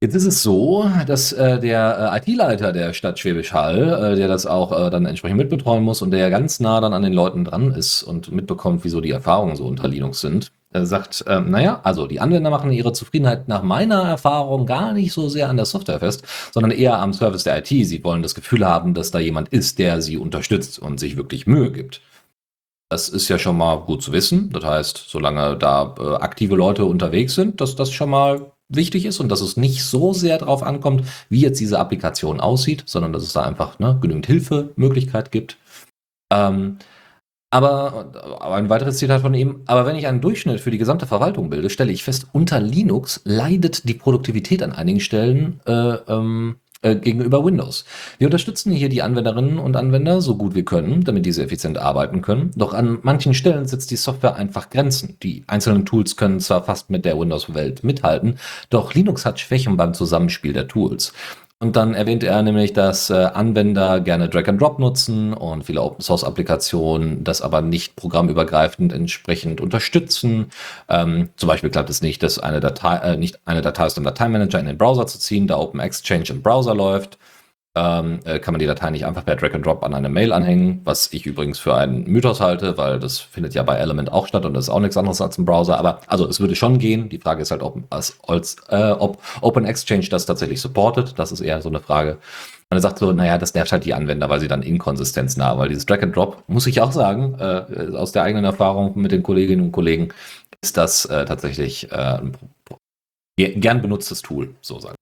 [0.00, 4.28] Jetzt ist es so, dass äh, der äh, IT-Leiter der Stadt Schwäbisch Hall, äh, der
[4.28, 7.12] das auch äh, dann entsprechend mitbetreuen muss und der ja ganz nah dann an den
[7.12, 11.40] Leuten dran ist und mitbekommt, wieso die Erfahrungen so unter Linux sind, äh, sagt, äh,
[11.40, 15.56] naja, also die Anwender machen ihre Zufriedenheit nach meiner Erfahrung gar nicht so sehr an
[15.56, 16.22] der Software fest,
[16.52, 17.66] sondern eher am Service der IT.
[17.66, 21.48] Sie wollen das Gefühl haben, dass da jemand ist, der sie unterstützt und sich wirklich
[21.48, 22.02] Mühe gibt.
[22.88, 24.50] Das ist ja schon mal gut zu wissen.
[24.50, 29.20] Das heißt, solange da äh, aktive Leute unterwegs sind, dass das schon mal wichtig ist
[29.20, 33.22] und dass es nicht so sehr darauf ankommt, wie jetzt diese Applikation aussieht, sondern dass
[33.22, 35.58] es da einfach ne, genügend Hilfemöglichkeit gibt.
[36.32, 36.78] Ähm,
[37.50, 41.06] aber, aber ein weiteres Zitat von ihm, aber wenn ich einen Durchschnitt für die gesamte
[41.06, 46.56] Verwaltung bilde, stelle ich fest, unter Linux leidet die Produktivität an einigen Stellen äh, ähm,
[46.82, 47.84] äh, gegenüber Windows.
[48.18, 52.22] Wir unterstützen hier die Anwenderinnen und Anwender so gut wir können, damit diese effizient arbeiten
[52.22, 52.52] können.
[52.54, 55.16] Doch an manchen Stellen setzt die Software einfach Grenzen.
[55.22, 58.38] Die einzelnen Tools können zwar fast mit der Windows-Welt mithalten,
[58.70, 61.12] doch Linux hat Schwächen beim Zusammenspiel der Tools.
[61.60, 65.82] Und dann erwähnte er nämlich, dass äh, Anwender gerne Drag and Drop nutzen und viele
[65.82, 70.50] Open Source Applikationen das aber nicht programmübergreifend entsprechend unterstützen.
[70.88, 74.04] Ähm, zum Beispiel klappt es nicht, dass eine Datei, äh, nicht eine Datei aus dem
[74.04, 77.18] Dateimanager in den Browser zu ziehen, da Open Exchange im Browser läuft
[77.78, 80.32] ähm, äh, kann man die Datei nicht einfach per Drag and Drop an eine Mail
[80.32, 84.26] anhängen, was ich übrigens für einen Mythos halte, weil das findet ja bei Element auch
[84.26, 85.78] statt und das ist auch nichts anderes als ein Browser.
[85.78, 87.08] Aber also es würde schon gehen.
[87.08, 91.18] Die Frage ist halt, ob, als, äh, ob Open Exchange das tatsächlich supportet.
[91.18, 92.18] Das ist eher so eine Frage.
[92.70, 95.68] Er sagt so, naja, das nervt halt die Anwender, weil sie dann Inkonsistenz nah, weil
[95.68, 99.22] dieses Drag and Drop, muss ich auch sagen, äh, aus der eigenen Erfahrung mit den
[99.22, 100.08] Kolleginnen und Kollegen,
[100.60, 102.36] ist das äh, tatsächlich äh, ein
[103.38, 104.96] gern benutztes Tool, so sagen.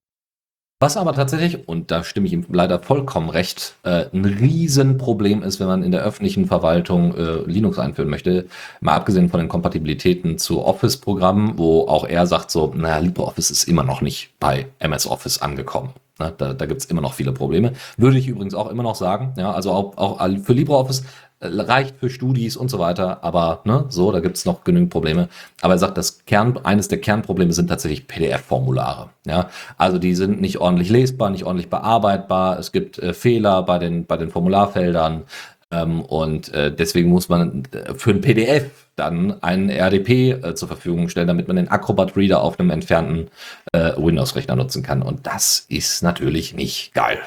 [0.78, 5.58] Was aber tatsächlich, und da stimme ich ihm leider vollkommen recht, äh, ein Riesenproblem ist,
[5.58, 8.46] wenn man in der öffentlichen Verwaltung äh, Linux einführen möchte,
[8.82, 13.64] mal abgesehen von den Kompatibilitäten zu Office-Programmen, wo auch er sagt so, naja, LibreOffice ist
[13.64, 15.94] immer noch nicht bei MS Office angekommen.
[16.18, 17.72] Na, da da gibt es immer noch viele Probleme.
[17.96, 19.32] Würde ich übrigens auch immer noch sagen.
[19.38, 21.04] Ja, also auch, auch für LibreOffice
[21.40, 25.28] reicht für Studis und so weiter, aber ne, so, da gibt es noch genügend Probleme.
[25.60, 29.10] Aber er sagt, das Kern, eines der Kernprobleme sind tatsächlich PDF-Formulare.
[29.26, 32.58] Ja, also die sind nicht ordentlich lesbar, nicht ordentlich bearbeitbar.
[32.58, 35.24] Es gibt äh, Fehler bei den, bei den Formularfeldern.
[35.70, 40.68] Ähm, und äh, deswegen muss man äh, für ein PDF dann einen RDP äh, zur
[40.68, 43.28] Verfügung stellen, damit man den Acrobat Reader auf einem entfernten
[43.72, 45.02] äh, Windows-Rechner nutzen kann.
[45.02, 47.18] Und das ist natürlich nicht geil.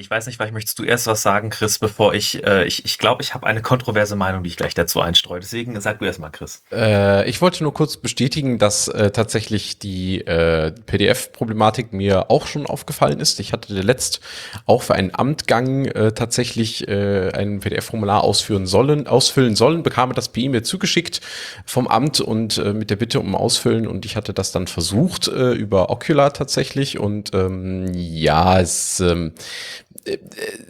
[0.00, 2.98] Ich weiß nicht, vielleicht möchtest du erst was sagen, Chris, bevor ich, äh, ich, ich
[2.98, 5.40] glaube, ich habe eine kontroverse Meinung, die ich gleich dazu einstreue.
[5.40, 6.62] Deswegen sag du erst mal, Chris.
[6.70, 12.64] Äh, ich wollte nur kurz bestätigen, dass äh, tatsächlich die äh, PDF-Problematik mir auch schon
[12.64, 13.40] aufgefallen ist.
[13.40, 14.20] Ich hatte letzt
[14.66, 20.28] auch für einen Amtgang äh, tatsächlich äh, ein PDF-Formular ausführen sollen, ausfüllen sollen, bekam das
[20.28, 21.20] per E-Mail zugeschickt
[21.66, 25.26] vom Amt und äh, mit der Bitte um Ausfüllen und ich hatte das dann versucht
[25.26, 29.32] äh, über Ocular tatsächlich und ähm, ja, es ähm,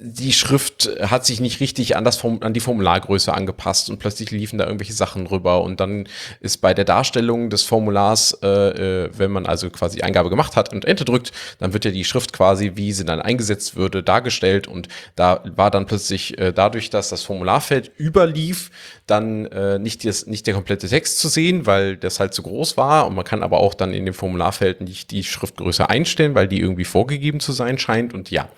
[0.01, 4.59] die Schrift hat sich nicht richtig an, das an die Formulargröße angepasst und plötzlich liefen
[4.59, 6.09] da irgendwelche Sachen rüber und dann
[6.41, 10.73] ist bei der Darstellung des Formulars, äh, äh, wenn man also quasi Eingabe gemacht hat
[10.73, 14.67] und Enter drückt, dann wird ja die Schrift quasi, wie sie dann eingesetzt würde, dargestellt
[14.67, 18.71] und da war dann plötzlich äh, dadurch, dass das Formularfeld überlief,
[19.07, 22.77] dann äh, nicht, das, nicht der komplette Text zu sehen, weil das halt zu groß
[22.77, 26.49] war und man kann aber auch dann in dem Formularfeld nicht die Schriftgröße einstellen, weil
[26.49, 28.49] die irgendwie vorgegeben zu sein scheint und ja,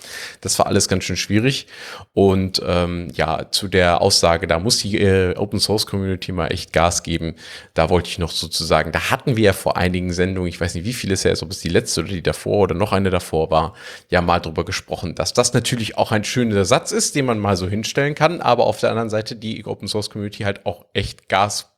[0.40, 1.66] das war alles ganz schön schwierig.
[2.12, 6.74] Und ähm, ja, zu der Aussage, da muss die äh, Open Source Community mal echt
[6.74, 7.34] Gas geben.
[7.72, 10.84] Da wollte ich noch sozusagen, da hatten wir ja vor einigen Sendungen, ich weiß nicht,
[10.84, 13.08] wie viele es ja ist, ob es die letzte oder die davor oder noch eine
[13.08, 13.74] davor war,
[14.10, 17.56] ja mal drüber gesprochen, dass das natürlich auch ein schöner Satz ist, den man mal
[17.56, 21.30] so hinstellen kann, aber auf der anderen Seite die Open Source Community halt auch echt
[21.30, 21.70] Gas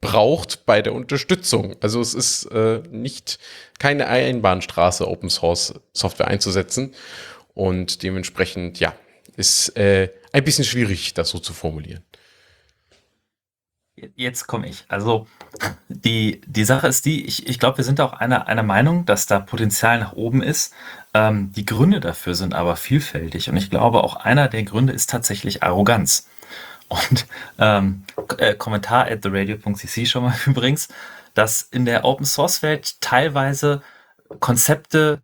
[0.00, 1.76] braucht bei der Unterstützung.
[1.80, 3.38] Also es ist äh, nicht
[3.78, 6.94] keine Einbahnstraße, Open Source Software einzusetzen.
[7.58, 8.94] Und dementsprechend, ja,
[9.36, 12.04] ist äh, ein bisschen schwierig, das so zu formulieren.
[14.14, 14.84] Jetzt komme ich.
[14.86, 15.26] Also
[15.88, 19.26] die, die Sache ist die, ich, ich glaube, wir sind auch einer, einer Meinung, dass
[19.26, 20.72] da Potenzial nach oben ist.
[21.14, 23.50] Ähm, die Gründe dafür sind aber vielfältig.
[23.50, 26.28] Und ich glaube, auch einer der Gründe ist tatsächlich Arroganz.
[26.86, 27.26] Und
[27.58, 28.04] ähm,
[28.36, 30.86] äh, Kommentar at theradio.cc schon mal übrigens,
[31.34, 33.82] dass in der Open Source Welt teilweise
[34.38, 35.22] Konzepte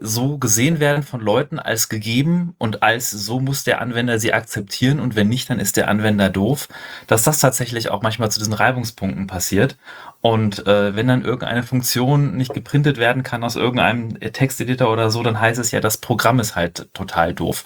[0.00, 5.00] so gesehen werden von Leuten als gegeben und als so muss der Anwender sie akzeptieren
[5.00, 6.68] und wenn nicht, dann ist der Anwender doof,
[7.06, 9.76] dass das tatsächlich auch manchmal zu diesen Reibungspunkten passiert.
[10.20, 15.22] Und äh, wenn dann irgendeine Funktion nicht geprintet werden kann aus irgendeinem Texteditor oder so,
[15.22, 17.64] dann heißt es ja, das Programm ist halt total doof.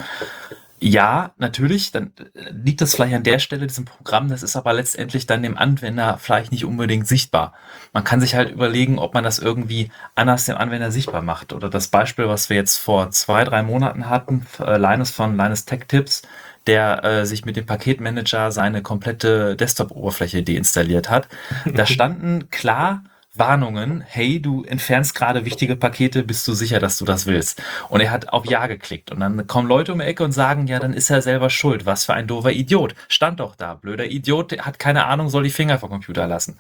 [0.85, 4.73] Ja, natürlich, dann äh, liegt das vielleicht an der Stelle diesem Programm, das ist aber
[4.73, 7.55] letztendlich dann dem Anwender vielleicht nicht unbedingt sichtbar.
[7.93, 11.53] Man kann sich halt überlegen, ob man das irgendwie anders dem Anwender sichtbar macht.
[11.53, 15.67] Oder das Beispiel, was wir jetzt vor zwei, drei Monaten hatten, äh, Linus von Linus
[15.67, 16.23] Tech Tips,
[16.67, 21.29] der äh, sich mit dem Paketmanager seine komplette Desktop-Oberfläche deinstalliert hat.
[21.65, 23.05] Da standen klar
[23.35, 27.63] Warnungen, hey, du entfernst gerade wichtige Pakete, bist du sicher, dass du das willst?
[27.89, 29.11] Und er hat auf Ja geklickt.
[29.11, 31.87] Und dann kommen Leute um die Ecke und sagen, ja, dann ist er selber schuld.
[31.87, 32.95] Was für ein doofer Idiot.
[33.09, 33.75] Stand doch da.
[33.75, 36.59] Blöder Idiot, hat keine Ahnung, soll die Finger vom Computer lassen.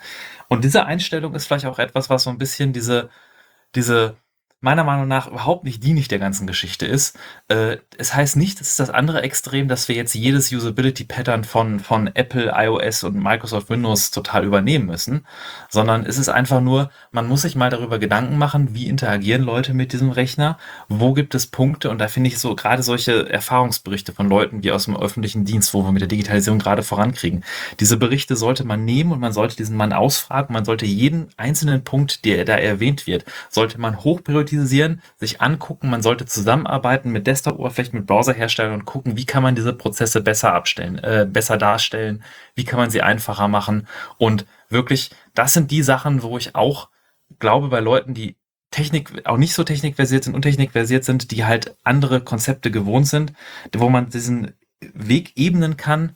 [0.49, 3.11] Und diese Einstellung ist vielleicht auch etwas, was so ein bisschen diese,
[3.75, 4.17] diese
[4.63, 7.19] meiner Meinung nach überhaupt nicht dienlich der ganzen Geschichte ist.
[7.49, 11.81] Äh, es heißt nicht, das ist das andere Extrem, dass wir jetzt jedes Usability-Pattern von,
[11.81, 15.27] von Apple, iOS und Microsoft Windows total übernehmen müssen,
[15.69, 19.75] sondern es ist einfach nur, man muss sich mal darüber Gedanken machen, wie interagieren Leute
[19.75, 20.59] mit diesem Rechner,
[20.89, 24.71] wo gibt es Punkte und da finde ich so gerade solche Erfahrungsberichte von Leuten wie
[24.71, 27.45] aus dem öffentlichen Dienst, wo wir mit der Digitalisierung gerade vorankriegen.
[27.81, 31.83] Diese Berichte sollte man nehmen und man sollte diesen Mann ausfragen, man sollte jeden einzelnen
[31.83, 34.21] Punkt, der da erwähnt wird, sollte man hoch
[34.53, 39.55] kritisieren, sich angucken, man sollte zusammenarbeiten mit Desktop-Oberflächen, mit Browserherstellern und gucken, wie kann man
[39.55, 42.23] diese Prozesse besser abstellen, äh, besser darstellen,
[42.55, 43.89] wie kann man sie einfacher machen.
[44.19, 46.91] Und wirklich, das sind die Sachen, wo ich auch
[47.39, 48.37] glaube, bei Leuten, die
[48.71, 53.33] Technik, auch nicht so technikversiert sind, untechnikversiert sind, die halt andere Konzepte gewohnt sind,
[53.75, 56.15] wo man diesen Weg ebnen kann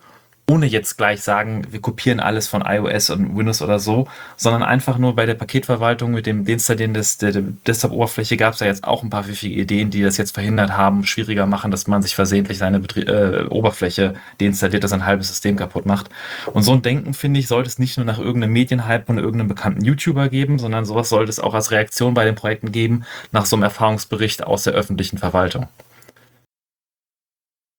[0.49, 4.97] ohne jetzt gleich sagen, wir kopieren alles von iOS und Windows oder so, sondern einfach
[4.97, 8.85] nur bei der Paketverwaltung mit dem Deinstallieren des, der, der Desktop-Oberfläche gab es ja jetzt
[8.85, 12.15] auch ein paar pfiffige Ideen, die das jetzt verhindert haben, schwieriger machen, dass man sich
[12.15, 16.11] versehentlich seine Betrie äh, Oberfläche deinstalliert, das ein halbes System kaputt macht.
[16.53, 19.49] Und so ein Denken, finde ich, sollte es nicht nur nach irgendeinem Medienhype und irgendeinem
[19.49, 23.47] bekannten YouTuber geben, sondern sowas sollte es auch als Reaktion bei den Projekten geben, nach
[23.47, 25.67] so einem Erfahrungsbericht aus der öffentlichen Verwaltung.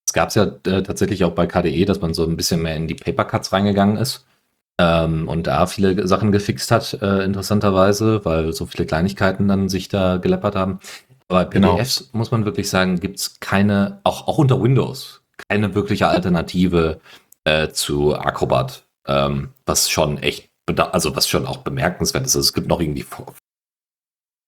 [0.07, 2.75] Es gab es ja äh, tatsächlich auch bei KDE, dass man so ein bisschen mehr
[2.75, 4.25] in die Papercuts reingegangen ist
[4.79, 9.89] ähm, und da viele Sachen gefixt hat, äh, interessanterweise, weil so viele Kleinigkeiten dann sich
[9.89, 10.79] da geleppert haben.
[11.27, 11.59] Aber bei.
[11.59, 12.09] PDFs genau.
[12.19, 16.99] muss man wirklich sagen, gibt es keine, auch, auch unter Windows, keine wirkliche Alternative
[17.43, 22.35] äh, zu Acrobat, ähm, was schon echt, also was schon auch bemerkenswert ist.
[22.35, 23.03] Also es gibt noch irgendwie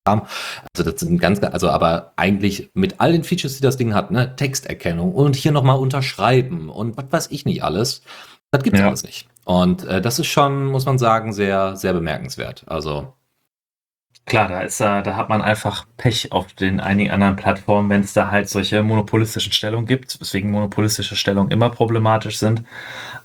[0.10, 0.28] Kram.
[0.76, 4.12] Also das sind ganz, also aber eigentlich mit all den Features, die das Ding hat,
[4.12, 8.02] ne, Texterkennung und hier nochmal unterschreiben und was weiß ich nicht alles,
[8.52, 8.88] das gibt es ja.
[8.88, 9.28] alles nicht.
[9.46, 12.64] Und äh, das ist schon, muss man sagen, sehr, sehr bemerkenswert.
[12.68, 13.14] Also
[14.30, 18.14] Klar, da ist da, hat man einfach Pech auf den einigen anderen Plattformen, wenn es
[18.14, 22.62] da halt solche monopolistischen Stellungen gibt, weswegen monopolistische Stellungen immer problematisch sind.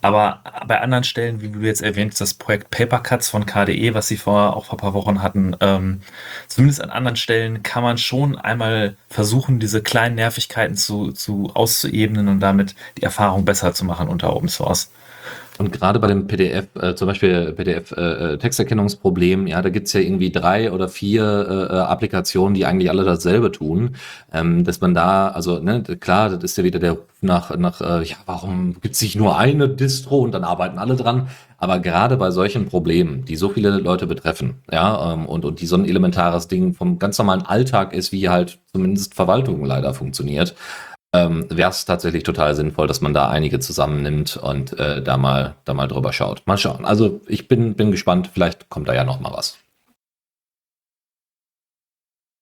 [0.00, 4.16] Aber bei anderen Stellen, wie du jetzt erwähnt, das Projekt Papercuts von KDE, was sie
[4.16, 6.00] vor auch vor ein paar Wochen hatten, ähm,
[6.48, 12.28] zumindest an anderen Stellen kann man schon einmal versuchen, diese kleinen Nervigkeiten zu, zu auszuebnen
[12.28, 14.90] und damit die Erfahrung besser zu machen unter Open Source.
[15.59, 20.32] Und gerade bei dem PDF, äh, zum Beispiel PDF-Texterkennungsproblem, äh, ja, da gibt's ja irgendwie
[20.32, 23.94] drei oder vier äh, Applikationen, die eigentlich alle dasselbe tun.
[24.32, 28.05] Ähm, dass man da, also ne, klar, das ist ja wieder der nach, nach äh,
[28.05, 31.28] ja, warum gibt's nicht nur eine Distro und dann arbeiten alle dran?
[31.57, 35.66] Aber gerade bei solchen Problemen, die so viele Leute betreffen, ja, ähm, und, und die
[35.66, 40.55] so ein elementares Ding vom ganz normalen Alltag ist, wie halt zumindest Verwaltung leider funktioniert,
[41.14, 45.54] ähm, wäre es tatsächlich total sinnvoll, dass man da einige zusammennimmt und äh, da mal
[45.64, 46.42] da mal drüber schaut.
[46.46, 46.84] Mal schauen.
[46.84, 48.30] Also ich bin bin gespannt.
[48.34, 49.58] Vielleicht kommt da ja noch mal was.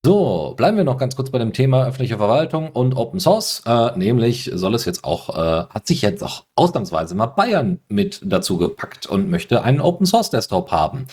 [0.05, 3.63] So, bleiben wir noch ganz kurz bei dem Thema öffentliche Verwaltung und Open Source.
[3.67, 8.21] Äh, nämlich soll es jetzt auch, äh, hat sich jetzt auch ausnahmsweise mal Bayern mit
[8.25, 11.07] dazu gepackt und möchte einen Open Source Desktop haben.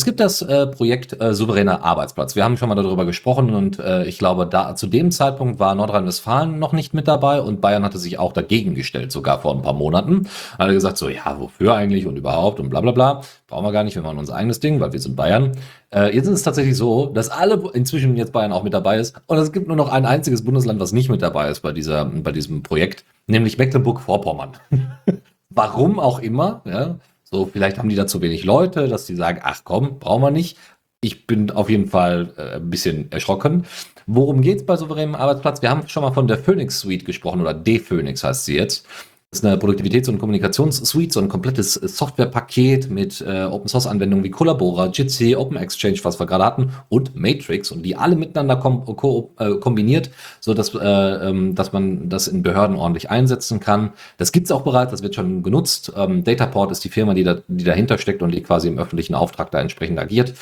[0.00, 2.34] Es gibt das äh, Projekt äh, Souveräner Arbeitsplatz.
[2.34, 5.74] Wir haben schon mal darüber gesprochen und äh, ich glaube, da zu dem Zeitpunkt war
[5.74, 9.60] Nordrhein-Westfalen noch nicht mit dabei und Bayern hatte sich auch dagegen gestellt, sogar vor ein
[9.60, 10.26] paar Monaten.
[10.58, 13.20] Hat gesagt, so, ja, wofür eigentlich und überhaupt und bla bla bla.
[13.46, 15.52] Brauchen wir gar nicht, wir machen unser eigenes Ding, weil wir sind Bayern.
[15.94, 19.20] Äh, jetzt ist es tatsächlich so, dass alle inzwischen jetzt Bayern auch mit dabei ist
[19.26, 22.06] und es gibt nur noch ein einziges Bundesland, was nicht mit dabei ist bei, dieser,
[22.06, 24.52] bei diesem Projekt, nämlich Mecklenburg-Vorpommern.
[25.50, 26.96] Warum auch immer, ja.
[27.32, 30.32] So, vielleicht haben die da zu wenig Leute, dass die sagen, ach komm, brauchen wir
[30.32, 30.58] nicht.
[31.00, 33.66] Ich bin auf jeden Fall äh, ein bisschen erschrocken.
[34.06, 35.62] Worum geht's bei souveränem Arbeitsplatz?
[35.62, 38.84] Wir haben schon mal von der Phoenix Suite gesprochen oder D-Phoenix heißt sie jetzt.
[39.32, 45.36] Ist eine Produktivitäts- und Kommunikationssuite, so ein komplettes Softwarepaket mit äh, Open-Source-Anwendungen wie Collabora, Jitsi,
[45.36, 49.50] Open Exchange, was wir gerade hatten, und Matrix und die alle miteinander kom ko äh,
[49.54, 50.10] kombiniert,
[50.40, 53.92] so dass, äh, ähm, dass man das in Behörden ordentlich einsetzen kann.
[54.16, 55.92] Das gibt's auch bereits, das wird schon genutzt.
[55.94, 59.14] Ähm, Dataport ist die Firma, die, da, die dahinter steckt und die quasi im öffentlichen
[59.14, 60.34] Auftrag da entsprechend agiert.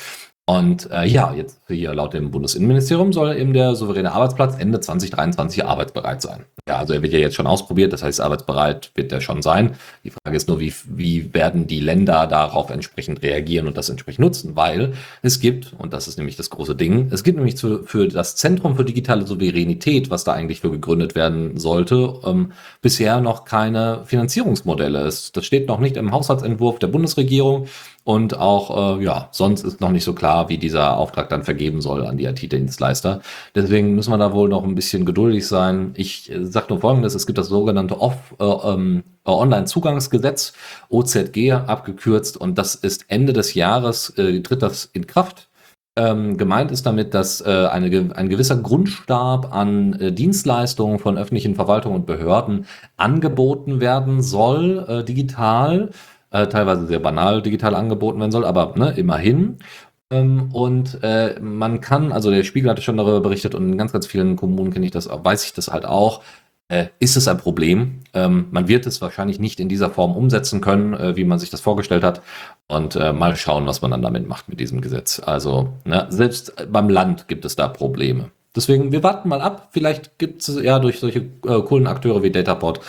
[0.49, 5.63] Und äh, ja, jetzt hier laut dem Bundesinnenministerium soll eben der souveräne Arbeitsplatz Ende 2023
[5.63, 6.45] arbeitsbereit sein.
[6.67, 9.75] Ja, also er wird ja jetzt schon ausprobiert, das heißt, arbeitsbereit wird er schon sein.
[10.03, 14.21] Die Frage ist nur, wie, wie werden die Länder darauf entsprechend reagieren und das entsprechend
[14.21, 17.83] nutzen, weil es gibt, und das ist nämlich das große Ding, es gibt nämlich zu,
[17.83, 23.21] für das Zentrum für digitale Souveränität, was da eigentlich für gegründet werden sollte, ähm, bisher
[23.21, 25.01] noch keine Finanzierungsmodelle.
[25.01, 27.67] Es, das steht noch nicht im Haushaltsentwurf der Bundesregierung.
[28.03, 31.81] Und auch, äh, ja, sonst ist noch nicht so klar, wie dieser Auftrag dann vergeben
[31.81, 33.21] soll an die IT-Dienstleister.
[33.53, 35.91] Deswegen müssen wir da wohl noch ein bisschen geduldig sein.
[35.95, 40.53] Ich äh, sage nur Folgendes, es gibt das sogenannte Off, äh, ähm, Online-Zugangsgesetz,
[40.89, 45.49] OZG abgekürzt, und das ist Ende des Jahres, äh, tritt das in Kraft.
[45.95, 51.55] Ähm, gemeint ist damit, dass äh, eine, ein gewisser Grundstab an äh, Dienstleistungen von öffentlichen
[51.55, 55.89] Verwaltungen und Behörden angeboten werden soll, äh, digital
[56.31, 59.59] äh, teilweise sehr banal digital angeboten werden soll, aber ne, immerhin.
[60.11, 63.91] Ähm, und äh, man kann, also der Spiegel hatte schon darüber berichtet und in ganz,
[63.91, 66.21] ganz vielen Kommunen kenne ich das, weiß ich das halt auch.
[66.67, 68.01] Äh, ist es ein Problem?
[68.13, 71.49] Ähm, man wird es wahrscheinlich nicht in dieser Form umsetzen können, äh, wie man sich
[71.49, 72.21] das vorgestellt hat.
[72.67, 75.19] Und äh, mal schauen, was man dann damit macht mit diesem Gesetz.
[75.19, 78.29] Also ne, selbst beim Land gibt es da Probleme.
[78.55, 79.69] Deswegen, wir warten mal ab.
[79.71, 82.81] Vielleicht gibt es ja durch solche äh, coolen Akteure wie Dataport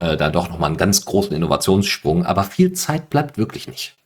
[0.00, 3.98] äh, da doch nochmal einen ganz großen Innovationssprung, aber viel Zeit bleibt wirklich nicht.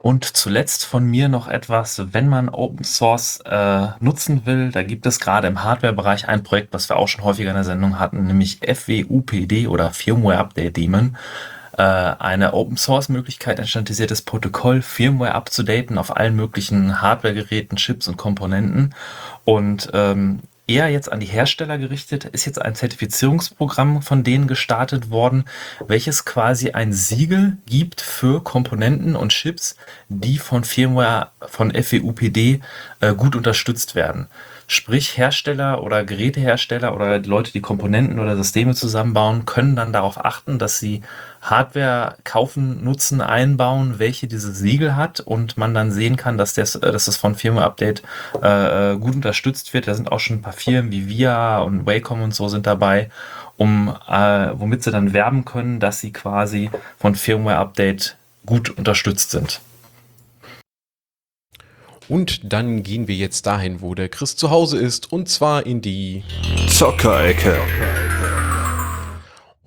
[0.00, 5.06] Und zuletzt von mir noch etwas, wenn man Open Source äh, nutzen will, da gibt
[5.06, 8.24] es gerade im Hardware-Bereich ein Projekt, was wir auch schon häufiger in der Sendung hatten,
[8.24, 11.16] nämlich FWUPD oder Firmware Update Daemon.
[11.76, 18.06] Äh, eine Open Source Möglichkeit, ein standardisiertes Protokoll, Firmware abzudaten auf allen möglichen Hardware-Geräten, Chips
[18.06, 18.94] und Komponenten.
[19.44, 25.10] Und ähm, eher jetzt an die Hersteller gerichtet, ist jetzt ein Zertifizierungsprogramm von denen gestartet
[25.10, 25.44] worden,
[25.86, 29.76] welches quasi ein Siegel gibt für Komponenten und Chips,
[30.08, 32.60] die von Firmware von FWUPD
[33.00, 34.28] äh, gut unterstützt werden.
[34.70, 40.58] Sprich, Hersteller oder Gerätehersteller oder Leute, die Komponenten oder Systeme zusammenbauen, können dann darauf achten,
[40.58, 41.00] dass sie
[41.40, 46.74] Hardware kaufen, nutzen, einbauen, welche diese Siegel hat und man dann sehen kann, dass das,
[46.74, 48.02] äh, dass das von Firma Update
[48.42, 49.88] äh, gut unterstützt wird.
[49.88, 53.08] Da sind auch schon ein paar Firmen wie VIA und Wacom und so sind dabei,
[53.56, 59.30] um äh, womit sie dann werben können, dass sie quasi von Firmware Update gut unterstützt
[59.30, 59.62] sind.
[62.08, 65.82] Und dann gehen wir jetzt dahin, wo der Chris zu Hause ist, und zwar in
[65.82, 66.22] die
[66.68, 67.56] Zockerecke.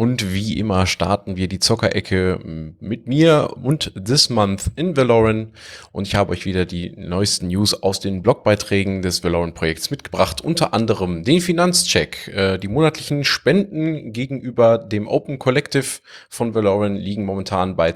[0.01, 2.39] Und wie immer starten wir die Zockerecke
[2.79, 5.49] mit mir und This Month in Valorant.
[5.91, 10.41] Und ich habe euch wieder die neuesten News aus den Blogbeiträgen des Valorant-Projekts mitgebracht.
[10.41, 12.29] Unter anderem den Finanzcheck.
[12.29, 15.99] Äh, die monatlichen Spenden gegenüber dem Open Collective
[16.29, 17.93] von Valorant liegen momentan bei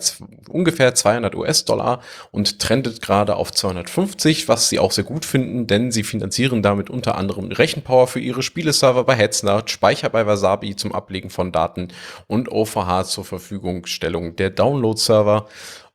[0.47, 5.91] ungefähr 200 US-Dollar und trendet gerade auf 250, was sie auch sehr gut finden, denn
[5.91, 10.93] sie finanzieren damit unter anderem Rechenpower für ihre Spieleserver bei Headsnut, Speicher bei Wasabi zum
[10.93, 11.88] Ablegen von Daten,
[12.27, 15.47] und OVH zur Verfügungstellung der Download-Server.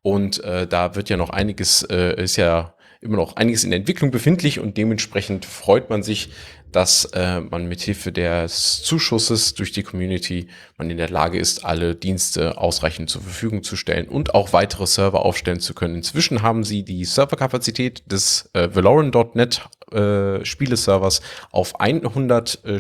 [0.03, 4.10] Und äh, da wird ja noch einiges, äh, ist ja immer noch einiges in Entwicklung
[4.10, 6.31] befindlich und dementsprechend freut man sich,
[6.70, 11.94] dass äh, man mithilfe des Zuschusses durch die Community man in der Lage ist, alle
[11.94, 15.97] Dienste ausreichend zur Verfügung zu stellen und auch weitere Server aufstellen zu können.
[15.97, 19.62] Inzwischen haben sie die Serverkapazität des äh, Valorant.net
[19.93, 22.78] äh, Spieleservers auf 100 äh,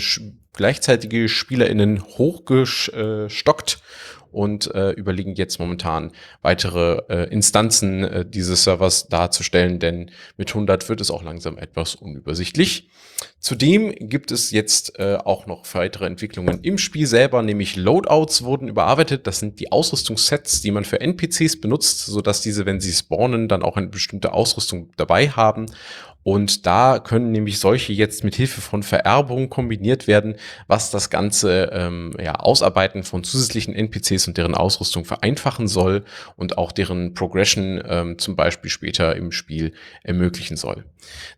[0.52, 3.82] gleichzeitige SpielerInnen hochgestockt
[4.32, 6.12] und äh, überlegen jetzt momentan
[6.42, 11.94] weitere äh, Instanzen äh, dieses Servers darzustellen, denn mit 100 wird es auch langsam etwas
[11.94, 12.88] unübersichtlich.
[13.38, 18.68] Zudem gibt es jetzt äh, auch noch weitere Entwicklungen im Spiel selber, nämlich Loadouts wurden
[18.68, 19.26] überarbeitet.
[19.26, 23.62] Das sind die Ausrüstungssets, die man für NPCs benutzt, sodass diese, wenn sie spawnen, dann
[23.62, 25.66] auch eine bestimmte Ausrüstung dabei haben.
[26.22, 30.36] Und da können nämlich solche jetzt mit Hilfe von Vererbung kombiniert werden,
[30.66, 36.04] was das ganze ähm, ja, Ausarbeiten von zusätzlichen NPCs und deren Ausrüstung vereinfachen soll
[36.36, 39.72] und auch deren Progression ähm, zum Beispiel später im Spiel
[40.02, 40.84] ermöglichen soll.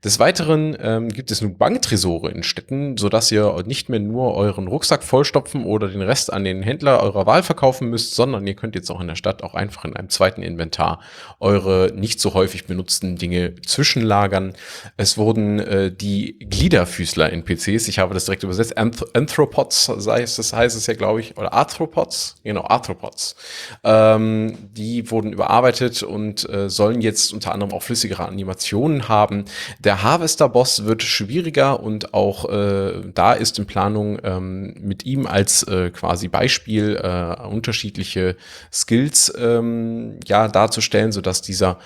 [0.04, 4.68] Des Weiteren ähm, gibt es nun Banktresore in Städten, sodass ihr nicht mehr nur euren
[4.68, 8.74] Rucksack vollstopfen oder den Rest an den Händler eurer Wahl verkaufen müsst, sondern ihr könnt
[8.74, 11.00] jetzt auch in der Stadt auch einfach in einem zweiten Inventar
[11.40, 14.54] eure nicht so häufig benutzten Dinge zwischenlagern.
[14.96, 20.76] Es wurden äh, die Gliederfüßler-NPCs, ich habe das direkt übersetzt, Anth Anthropods, es, das heißt
[20.76, 23.36] es ja, glaube ich, oder Arthropods, genau, Arthropods.
[23.84, 29.44] Ähm, die wurden überarbeitet und äh, sollen jetzt unter anderem auch flüssigere Animationen haben.
[29.80, 35.62] Der Harvester-Boss wird schwieriger und auch äh, da ist in Planung ähm, mit ihm als
[35.64, 38.36] äh, quasi Beispiel äh, unterschiedliche
[38.72, 41.78] Skills ähm, ja darzustellen, sodass dieser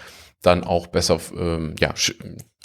[0.42, 1.94] dann auch besser ähm, ja,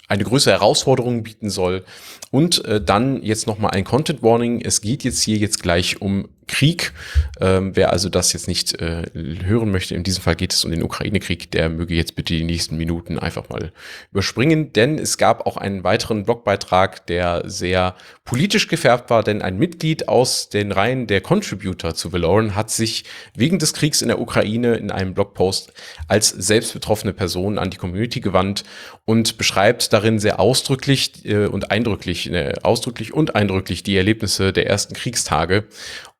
[0.07, 1.83] eine größere Herausforderung bieten soll.
[2.31, 4.61] Und äh, dann jetzt nochmal ein Content Warning.
[4.61, 6.91] Es geht jetzt hier jetzt gleich um Krieg.
[7.39, 10.71] Ähm, wer also das jetzt nicht äh, hören möchte, in diesem Fall geht es um
[10.71, 13.71] den Ukraine-Krieg, der möge jetzt bitte die nächsten Minuten einfach mal
[14.11, 17.95] überspringen, denn es gab auch einen weiteren Blogbeitrag, der sehr
[18.25, 23.05] politisch gefärbt war, denn ein Mitglied aus den Reihen der Contributor zu Valoran hat sich
[23.33, 25.73] wegen des Kriegs in der Ukraine in einem Blogpost
[26.07, 28.65] als selbst betroffene Person an die Community gewandt
[29.05, 34.67] und beschreibt darin sehr ausdrücklich äh, und eindrücklich, äh, ausdrücklich und eindrücklich die Erlebnisse der
[34.67, 35.65] ersten Kriegstage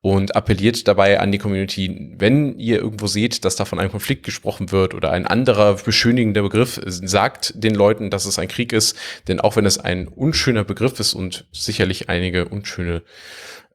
[0.02, 4.24] und appelliert dabei an die Community, wenn ihr irgendwo seht, dass da von einem Konflikt
[4.24, 8.96] gesprochen wird oder ein anderer beschönigender Begriff, sagt den Leuten, dass es ein Krieg ist,
[9.28, 13.02] denn auch wenn es ein unschöner Begriff ist und sicherlich einige unschöne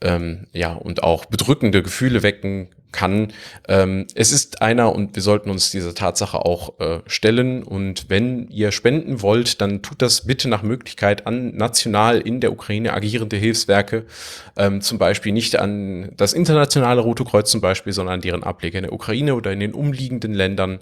[0.02, 3.34] ähm, ja und auch bedrückende Gefühle wecken kann.
[3.68, 7.64] Ähm, es ist einer und wir sollten uns dieser Tatsache auch äh, stellen.
[7.64, 12.52] Und wenn ihr spenden wollt, dann tut das bitte nach Möglichkeit an national in der
[12.52, 14.06] Ukraine agierende Hilfswerke.
[14.58, 18.80] Ähm, zum Beispiel nicht an das internationale Rote Kreuz zum Beispiel, sondern an deren Ableger
[18.80, 20.80] in der Ukraine oder in den umliegenden Ländern.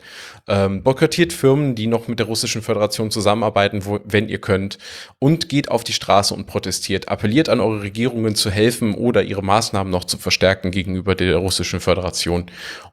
[0.48, 4.78] Ähm, boykottiert Firmen, die noch mit der Russischen Föderation zusammenarbeiten, wo, wenn ihr könnt.
[5.20, 7.10] Und geht auf die Straße und protestiert.
[7.10, 11.80] Appelliert an eure Regierungen zu helfen oder ihre Maßnahmen noch zu verstärken gegenüber der Russischen
[11.80, 11.95] Föderation.
[11.96, 12.46] Föderation.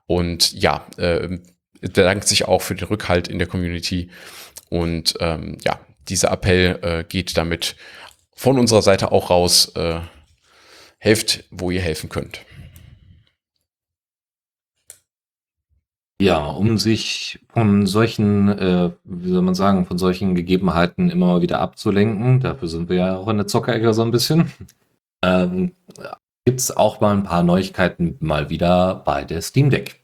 [0.07, 1.39] Und ja, äh,
[1.81, 4.11] bedankt sich auch für den Rückhalt in der Community.
[4.71, 7.77] Und ähm, ja, dieser Appell äh, geht damit
[8.35, 9.73] von unserer Seite auch raus.
[9.75, 10.01] Äh,
[11.03, 12.45] helft, wo ihr helfen könnt.
[16.21, 21.59] Ja, um sich von solchen, äh, wie soll man sagen, von solchen Gegebenheiten immer wieder
[21.59, 24.53] abzulenken, dafür sind wir ja auch in der Zockerecke so ein bisschen,
[25.25, 25.73] ähm,
[26.45, 30.01] gibt es auch mal ein paar Neuigkeiten mal wieder bei der Steam Deck.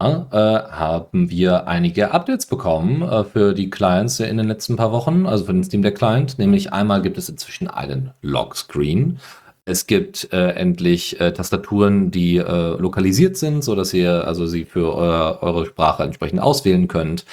[0.00, 4.92] Ja, äh, haben wir einige Updates bekommen äh, für die Clients in den letzten paar
[4.92, 6.38] Wochen, also für den Steam Deck Client.
[6.38, 9.18] Nämlich einmal gibt es inzwischen einen Lockscreen.
[9.64, 14.64] Es gibt äh, endlich äh, Tastaturen, die äh, lokalisiert sind, so dass ihr also sie
[14.64, 17.26] für euer, eure Sprache entsprechend auswählen könnt.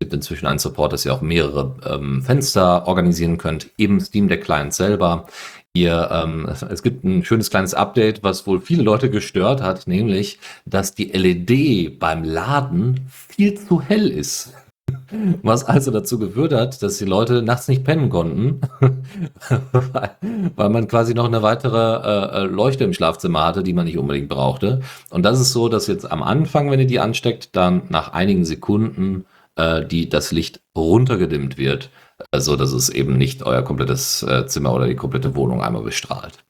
[0.00, 4.28] Es gibt inzwischen einen Support, dass ihr auch mehrere ähm, Fenster organisieren könnt, im Steam
[4.28, 5.26] Deck Client selber.
[5.74, 9.86] Ihr, ähm, es, es, gibt ein schönes kleines Update, was wohl viele Leute gestört hat,
[9.86, 14.52] nämlich, dass die LED beim Laden viel zu hell ist.
[15.42, 18.60] Was also dazu geführt hat, dass die Leute nachts nicht pennen konnten,
[20.56, 23.96] weil man quasi noch eine weitere äh, äh, Leuchte im Schlafzimmer hatte, die man nicht
[23.96, 24.80] unbedingt brauchte.
[25.10, 28.44] Und das ist so, dass jetzt am Anfang, wenn ihr die ansteckt, dann nach einigen
[28.44, 29.24] Sekunden
[29.56, 31.90] äh, die, das Licht runtergedimmt wird
[32.34, 36.44] so dass es eben nicht euer komplettes äh, Zimmer oder die komplette Wohnung einmal bestrahlt.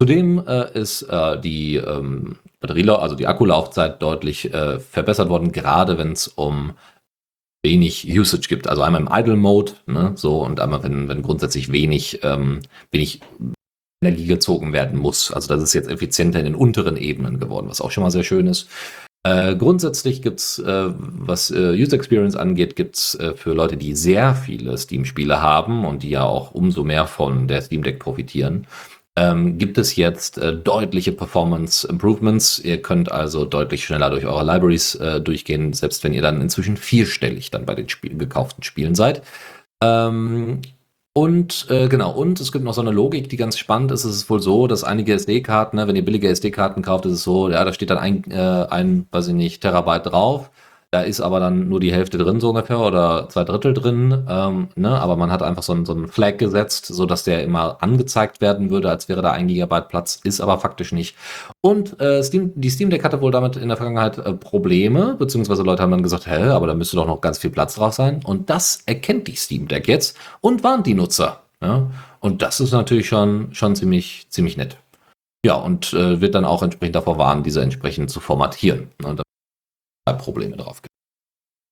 [0.00, 5.96] Zudem äh, ist äh, die ähm, Batterie, also die Akkulaufzeit deutlich äh, verbessert worden, gerade
[5.96, 6.72] wenn es um
[7.64, 8.66] wenig Usage gibt.
[8.66, 13.20] Also einmal im Idle Mode, ne, so und einmal wenn, wenn grundsätzlich wenig, ähm, wenig
[14.02, 15.32] Energie gezogen werden muss.
[15.32, 18.24] Also das ist jetzt effizienter in den unteren Ebenen geworden, was auch schon mal sehr
[18.24, 18.68] schön ist.
[19.24, 24.34] Äh, grundsätzlich gibt's, äh, was äh, User Experience angeht, gibt's äh, für Leute, die sehr
[24.34, 28.66] viele Steam-Spiele haben und die ja auch umso mehr von der Steam Deck profitieren,
[29.14, 32.58] ähm, gibt es jetzt äh, deutliche Performance Improvements.
[32.58, 36.76] Ihr könnt also deutlich schneller durch eure Libraries äh, durchgehen, selbst wenn ihr dann inzwischen
[36.76, 39.22] vierstellig dann bei den Spiel gekauften Spielen seid.
[39.82, 40.62] Ähm,
[41.14, 44.04] und äh, genau, und es gibt noch so eine Logik, die ganz spannend ist.
[44.04, 47.22] Es ist wohl so, dass einige SD-Karten, ne, wenn ihr billige SD-Karten kauft, ist es
[47.22, 50.50] so, ja, da steht dann ein, äh, ein, weiß ich nicht, Terabyte drauf.
[50.94, 54.26] Da ist aber dann nur die Hälfte drin, so ungefähr, oder zwei Drittel drin.
[54.28, 55.00] Ähm, ne?
[55.00, 58.42] Aber man hat einfach so einen, so einen Flag gesetzt, so dass der immer angezeigt
[58.42, 61.16] werden würde, als wäre da ein Gigabyte Platz, ist aber faktisch nicht.
[61.62, 65.62] Und äh, Steam, die Steam Deck hatte wohl damit in der Vergangenheit äh, Probleme, beziehungsweise
[65.62, 68.20] Leute haben dann gesagt, hä, aber da müsste doch noch ganz viel Platz drauf sein.
[68.22, 71.40] Und das erkennt die Steam Deck jetzt und warnt die Nutzer.
[71.62, 71.90] Ja?
[72.20, 74.76] Und das ist natürlich schon, schon ziemlich, ziemlich nett.
[75.42, 78.88] Ja, und äh, wird dann auch entsprechend davor warnen, diese entsprechend zu formatieren.
[79.02, 79.16] Ne?
[80.10, 80.82] Probleme drauf.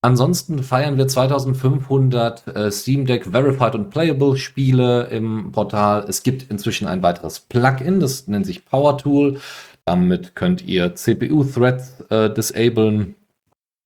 [0.02, 6.06] Ansonsten feiern wir 2500 äh, Steam Deck Verified und Playable Spiele im Portal.
[6.08, 9.40] Es gibt inzwischen ein weiteres Plugin, das nennt sich Power Tool.
[9.84, 13.14] Damit könnt ihr CPU-Threads äh, disablen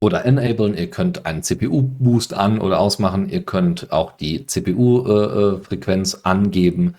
[0.01, 0.77] oder enablen.
[0.77, 3.29] Ihr könnt einen CPU-Boost an- oder ausmachen.
[3.29, 6.95] Ihr könnt auch die CPU-Frequenz äh, äh angeben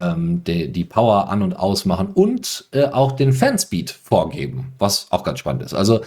[0.00, 5.24] ähm, die, die Power an- und ausmachen und äh, auch den Fanspeed vorgeben, was auch
[5.24, 5.74] ganz spannend ist.
[5.74, 6.00] Also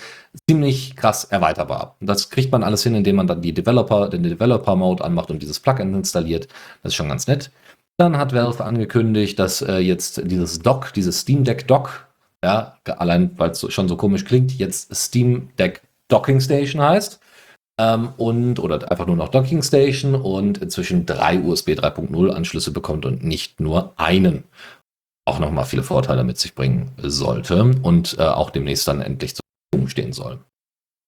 [0.49, 1.95] ziemlich krass erweiterbar.
[1.99, 5.60] Das kriegt man alles hin, indem man dann die Developer, den Developer-Mode anmacht und dieses
[5.60, 6.48] Plugin installiert.
[6.82, 7.52] Das ist schon ganz nett.
[7.98, 12.07] Dann hat Valve angekündigt, dass äh, jetzt dieses Dock, dieses Steam Deck Dock,
[12.44, 17.20] ja, allein weil es so, schon so komisch klingt, jetzt Steam Deck Docking Station heißt
[17.79, 23.05] ähm, und oder einfach nur noch Docking Station und inzwischen drei USB 3.0 Anschlüsse bekommt
[23.05, 24.43] und nicht nur einen.
[25.25, 29.43] Auch nochmal viele Vorteile mit sich bringen sollte und äh, auch demnächst dann endlich zur
[29.71, 30.39] Verfügung stehen soll.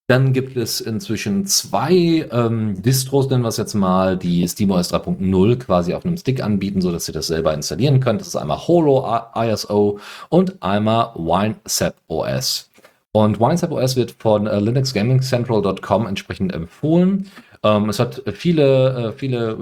[0.08, 5.56] Dann gibt es inzwischen zwei ähm, Distros, nennen wir es jetzt mal, die SteamOS 3.0
[5.56, 8.20] quasi auf einem Stick anbieten, sodass ihr das selber installieren könnt.
[8.20, 9.98] Das ist einmal Holo ISO
[10.28, 12.70] und einmal WineSap OS.
[13.16, 17.30] Und WineSap OS wird von äh, linuxgamingcentral.com entsprechend empfohlen.
[17.62, 19.56] Ähm, es hat viele, äh, viele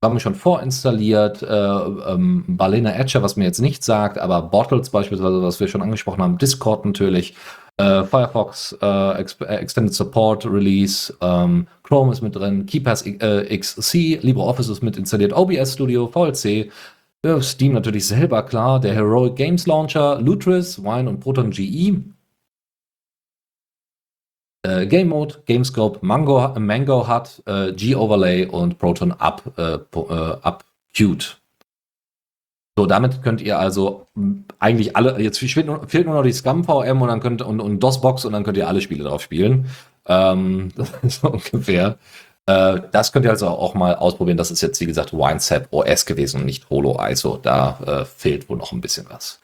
[0.00, 1.42] Programme schon vorinstalliert.
[1.42, 5.82] Äh, ähm, Balena Etcher, was mir jetzt nicht sagt, aber Bottles beispielsweise, was wir schon
[5.82, 7.34] angesprochen haben, Discord natürlich.
[7.76, 13.54] Äh, Firefox äh, Ex äh, Extended Support Release, ähm, Chrome ist mit drin, KeyPass äh,
[13.54, 16.70] XC, LibreOffice ist mit installiert, OBS Studio, VLC,
[17.40, 22.02] Steam natürlich selber, klar, der Heroic Games Launcher, Lutris, Wine und Proton GE
[24.62, 30.64] äh, Game Mode, Gamescope, Mango, Mango hat, äh, G-Overlay und Proton Up, äh, äh, Up
[30.94, 31.38] Qt.
[32.76, 34.06] So, damit könnt ihr also
[34.58, 37.60] eigentlich alle, jetzt fehlt nur, fehlt nur noch die Scum VM und dann könnt und,
[37.60, 39.66] und DOS-Box und dann könnt ihr alle Spiele drauf spielen.
[40.06, 41.98] Ähm, das ist ungefähr.
[42.46, 44.38] Äh, das könnt ihr also auch mal ausprobieren.
[44.38, 47.38] Das ist jetzt, wie gesagt, WineSap OS gewesen und nicht Holo ISO.
[47.42, 49.40] Da äh, fehlt wohl noch ein bisschen was.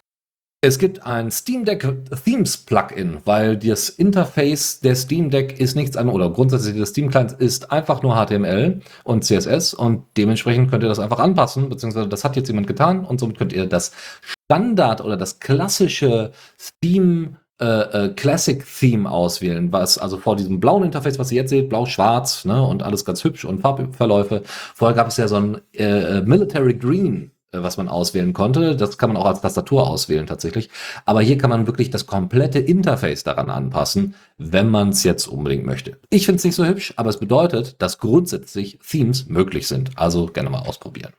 [0.60, 1.86] Es gibt ein Steam Deck
[2.24, 7.10] Themes Plugin, weil das Interface der Steam Deck ist nichts anderes oder grundsätzlich des Steam
[7.10, 12.09] Clients ist einfach nur HTML und CSS und dementsprechend könnt ihr das einfach anpassen, beziehungsweise
[12.09, 17.36] das hat jetzt jemand getan und somit könnt ihr das Standard oder das klassische Steam
[17.60, 21.68] äh, äh, Classic Theme auswählen, was also vor diesem blauen Interface, was ihr jetzt seht,
[21.68, 24.43] blau-schwarz ne, und alles ganz hübsch und Farbverläufe.
[24.74, 28.77] Vorher gab es ja so ein äh, äh Military Green was man auswählen konnte.
[28.77, 30.70] Das kann man auch als Tastatur auswählen tatsächlich.
[31.05, 35.65] Aber hier kann man wirklich das komplette Interface daran anpassen, wenn man es jetzt unbedingt
[35.65, 35.99] möchte.
[36.11, 39.97] Ich finde es nicht so hübsch, aber es bedeutet, dass grundsätzlich Themes möglich sind.
[39.97, 41.12] Also gerne mal ausprobieren.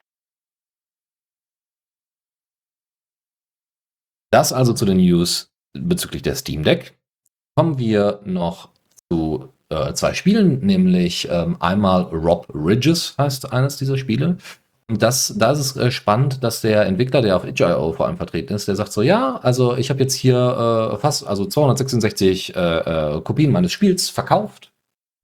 [4.31, 6.97] Das also zu den News bezüglich der Steam Deck.
[7.55, 8.69] Kommen wir noch
[9.11, 14.37] zu äh, zwei Spielen, nämlich ähm, einmal Rob Ridges heißt eines dieser Spiele.
[14.89, 18.53] Das, da ist es äh, spannend, dass der Entwickler, der auf itch.io vor allem vertreten
[18.53, 22.59] ist, der sagt so, ja, also ich habe jetzt hier äh, fast, also 266 äh,
[22.59, 24.71] äh, Kopien meines Spiels verkauft.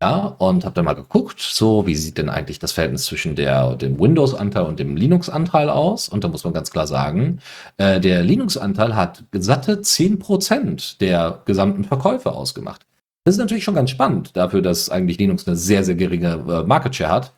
[0.02, 3.76] Ja, und habe dann mal geguckt, so, wie sieht denn eigentlich das Verhältnis zwischen der,
[3.76, 6.10] dem Windows-Anteil und dem Linux-Anteil aus?
[6.10, 7.40] Und da muss man ganz klar sagen,
[7.78, 12.86] äh, der Linux-Anteil hat gesatte 10% der gesamten Verkäufe ausgemacht.
[13.24, 16.68] Das ist natürlich schon ganz spannend, dafür, dass eigentlich Linux eine sehr, sehr geringe äh,
[16.68, 17.32] Market Share hat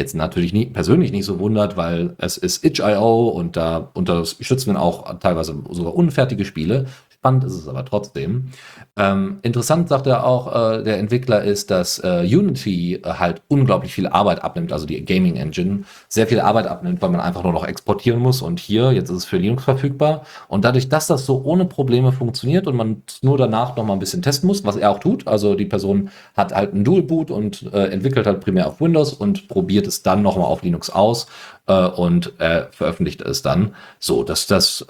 [0.00, 4.80] jetzt natürlich nie, persönlich nicht so wundert, weil es ist itch.io und da unterstützen wir
[4.80, 6.86] auch teilweise sogar unfertige Spiele.
[7.10, 8.50] Spannend ist es aber trotzdem.
[8.96, 13.94] Ähm, interessant sagt er auch, äh, der Entwickler ist, dass äh, Unity äh, halt unglaublich
[13.94, 17.52] viel Arbeit abnimmt, also die Gaming Engine sehr viel Arbeit abnimmt, weil man einfach nur
[17.52, 20.24] noch exportieren muss und hier, jetzt ist es für Linux verfügbar.
[20.48, 24.00] Und dadurch, dass das so ohne Probleme funktioniert und man nur danach noch mal ein
[24.00, 27.30] bisschen testen muss, was er auch tut, also die Person hat halt einen Dual Boot
[27.30, 30.90] und äh, entwickelt halt primär auf Windows und probiert es dann noch mal auf Linux
[30.90, 31.28] aus
[31.66, 34.84] äh, und äh, veröffentlicht es dann so, dass das,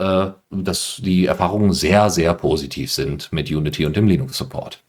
[0.51, 4.85] dass die Erfahrungen sehr, sehr positiv sind mit Unity und dem Linux Support.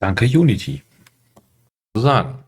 [0.00, 0.82] Danke, Unity.
[1.94, 2.38] Zu sagen.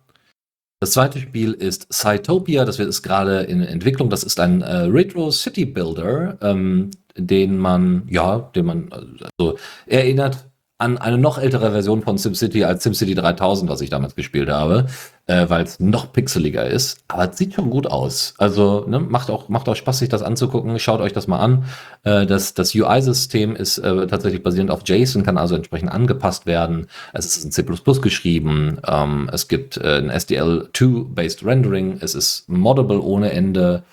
[0.81, 4.09] Das zweite Spiel ist Cytopia, das ist gerade in Entwicklung.
[4.09, 8.91] Das ist ein äh, Retro City Builder, ähm, den man, ja, den man,
[9.39, 10.47] also erinnert
[10.85, 14.87] an eine noch ältere Version von SimCity als SimCity 3000, was ich damals gespielt habe,
[15.27, 16.99] äh, weil es noch pixeliger ist.
[17.09, 18.35] Aber es sieht schon gut aus.
[18.37, 20.79] Also ne, macht, auch, macht auch Spaß, sich das anzugucken.
[20.79, 21.65] Schaut euch das mal an.
[22.03, 26.89] Äh, das das UI-System ist äh, tatsächlich basierend auf JSON, kann also entsprechend angepasst werden.
[27.15, 27.65] Es ist in C++
[28.03, 28.79] geschrieben.
[28.87, 31.97] Ähm, es gibt äh, ein SDL2-based Rendering.
[32.01, 33.85] Es ist moddable ohne Ende.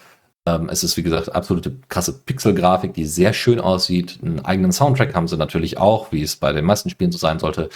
[0.48, 4.20] Ähm, es ist, wie gesagt, absolute krasse Pixel-Grafik, die sehr schön aussieht.
[4.22, 7.40] Einen eigenen Soundtrack haben sie natürlich auch, wie es bei den meisten Spielen so sein
[7.40, 7.70] sollte.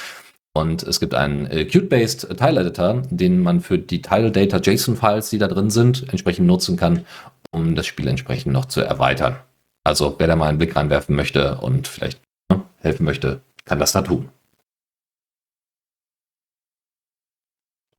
[0.53, 5.69] Und es gibt einen äh, Qt-based Tile-Editor, den man für die Tile-Data-JSON-Files, die da drin
[5.69, 7.05] sind, entsprechend nutzen kann,
[7.51, 9.35] um das Spiel entsprechend noch zu erweitern.
[9.83, 13.91] Also wer da mal einen Blick reinwerfen möchte und vielleicht ne, helfen möchte, kann das
[13.91, 14.29] da tun.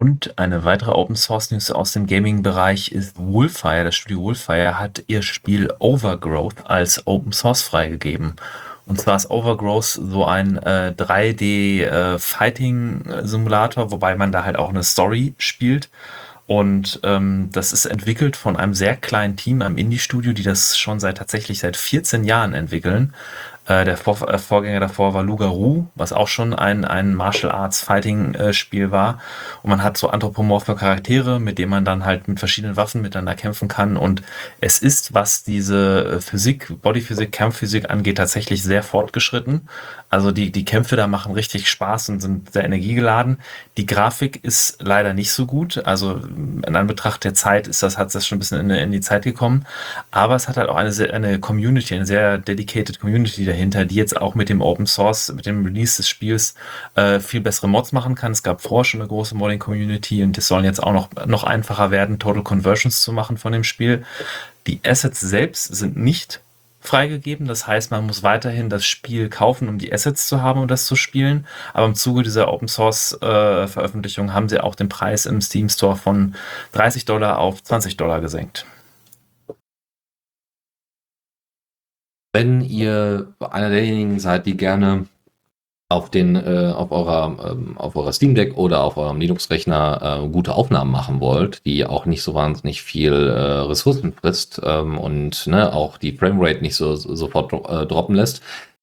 [0.06, 3.82] Und eine weitere Open Source News aus dem Gaming-Bereich ist Wolfire.
[3.82, 8.36] Das Studio Wolfire hat ihr Spiel Overgrowth als Open Source freigegeben.
[8.86, 14.84] Und zwar ist Overgrowth so ein äh, 3D-Fighting-Simulator, äh, wobei man da halt auch eine
[14.84, 15.90] Story spielt.
[16.46, 21.00] Und ähm, das ist entwickelt von einem sehr kleinen Team am Indie-Studio, die das schon
[21.00, 23.12] seit tatsächlich seit 14 Jahren entwickeln.
[23.66, 27.80] Äh, der Vor äh, Vorgänger davor war Lugaru, was auch schon ein, ein Martial Arts
[27.80, 29.18] Fighting äh, Spiel war.
[29.62, 33.34] Und man hat so anthropomorphe Charaktere, mit denen man dann halt mit verschiedenen Waffen miteinander
[33.34, 33.97] kämpfen kann.
[33.97, 34.22] Und
[34.60, 39.68] es ist, was diese Physik, Bodyphysik, Kampfphysik angeht, tatsächlich sehr fortgeschritten.
[40.09, 43.38] Also die, die Kämpfe da machen richtig Spaß und sind sehr energiegeladen.
[43.76, 45.84] Die Grafik ist leider nicht so gut.
[45.84, 46.20] Also
[46.64, 49.24] in Anbetracht der Zeit ist das, hat das schon ein bisschen in, in die Zeit
[49.24, 49.66] gekommen.
[50.12, 54.16] Aber es hat halt auch eine, eine Community, eine sehr dedicated Community dahinter, die jetzt
[54.16, 56.54] auch mit dem Open Source, mit dem Release des Spiels
[56.94, 58.32] äh, viel bessere Mods machen kann.
[58.32, 61.90] Es gab vorher schon eine große Modding-Community und es sollen jetzt auch noch, noch einfacher
[61.90, 64.04] werden, Total Conversions zu machen von dem Spiel.
[64.66, 66.40] Die Assets selbst sind nicht
[66.80, 67.46] freigegeben.
[67.46, 70.86] Das heißt, man muss weiterhin das Spiel kaufen, um die Assets zu haben, um das
[70.86, 71.46] zu spielen.
[71.72, 75.68] Aber im Zuge dieser Open Source äh, Veröffentlichung haben sie auch den Preis im Steam
[75.68, 76.34] Store von
[76.72, 78.66] 30 Dollar auf 20 Dollar gesenkt.
[82.36, 85.06] Wenn ihr einer derjenigen seid, die gerne
[85.88, 90.28] auf den äh, auf eurer ähm, auf eurer Steam Deck oder auf eurem Linux-Rechner äh,
[90.28, 95.46] gute Aufnahmen machen wollt, die auch nicht so wahnsinnig viel äh, Ressourcen frisst ähm, und
[95.46, 98.42] ne, auch die Framerate nicht so, so sofort dro äh, droppen lässt,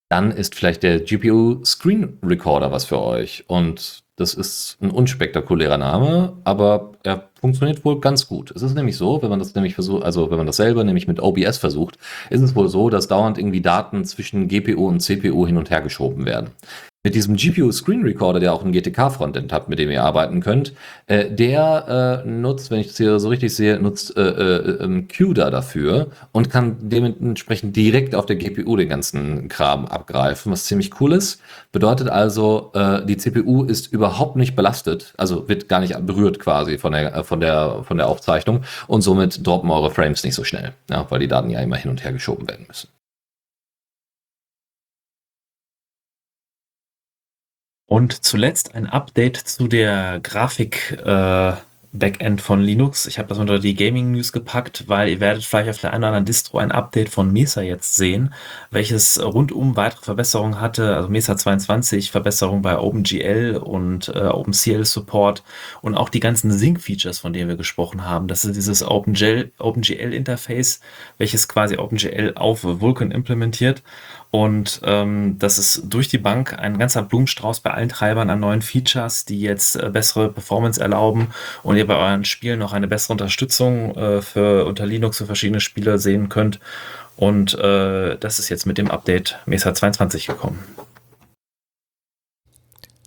[0.10, 3.44] dann ist vielleicht der GPU Screen Recorder was für euch.
[3.46, 8.52] Und das ist ein unspektakulärer Name, aber er funktioniert wohl ganz gut.
[8.56, 11.08] Es ist nämlich so, wenn man das nämlich versucht, also wenn man das selber nämlich
[11.08, 11.98] mit OBS versucht,
[12.30, 15.82] ist es wohl so, dass dauernd irgendwie Daten zwischen GPU und CPU hin und her
[15.82, 16.52] geschoben werden
[17.06, 20.72] mit diesem GPU Screen Recorder, der auch ein GTK-Frontend hat, mit dem ihr arbeiten könnt,
[21.08, 25.10] äh, der äh, nutzt, wenn ich das hier so richtig sehe, nutzt äh, äh, ähm,
[25.10, 31.02] CUDA dafür und kann dementsprechend direkt auf der GPU den ganzen Kram abgreifen, was ziemlich
[31.02, 31.42] cool ist.
[31.74, 36.78] Bedeutet also, äh, die CPU ist überhaupt nicht belastet, also wird gar nicht berührt quasi
[36.78, 40.72] von der, von der, von der Aufzeichnung und somit droppen eure Frames nicht so schnell,
[40.90, 42.88] ja, weil die Daten ja immer hin und her geschoben werden müssen.
[47.94, 51.54] Und zuletzt ein Update zu der Grafik äh,
[51.92, 53.06] Backend von Linux.
[53.06, 56.00] Ich habe das unter die Gaming News gepackt, weil ihr werdet vielleicht auf der einen
[56.00, 58.34] oder anderen Distro ein Update von Mesa jetzt sehen,
[58.72, 60.96] welches rundum weitere Verbesserungen hatte.
[60.96, 65.44] Also Mesa 22, Verbesserung bei OpenGL und äh, OpenCL Support
[65.84, 68.28] und auch die ganzen Sync-Features, von denen wir gesprochen haben.
[68.28, 70.80] Das ist dieses OpenGL, OpenGL Interface,
[71.20, 73.84] welches quasi OpenGL auf Vulkan implementiert
[74.36, 78.64] und ähm, das ist durch die Bank ein ganzer Blumenstrauß bei allen Treibern an neuen
[78.64, 81.28] Features, die jetzt äh, bessere Performance erlauben
[81.62, 85.60] und ihr bei euren Spielen noch eine bessere Unterstützung äh, für unter Linux für verschiedene
[85.60, 86.60] Spiele sehen könnt.
[87.16, 90.64] Und äh, das ist jetzt mit dem Update Mesa 22 gekommen.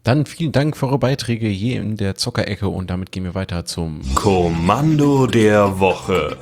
[0.05, 3.65] Dann vielen Dank für eure Beiträge hier in der Zockerecke und damit gehen wir weiter
[3.65, 6.37] zum Kommando der Woche.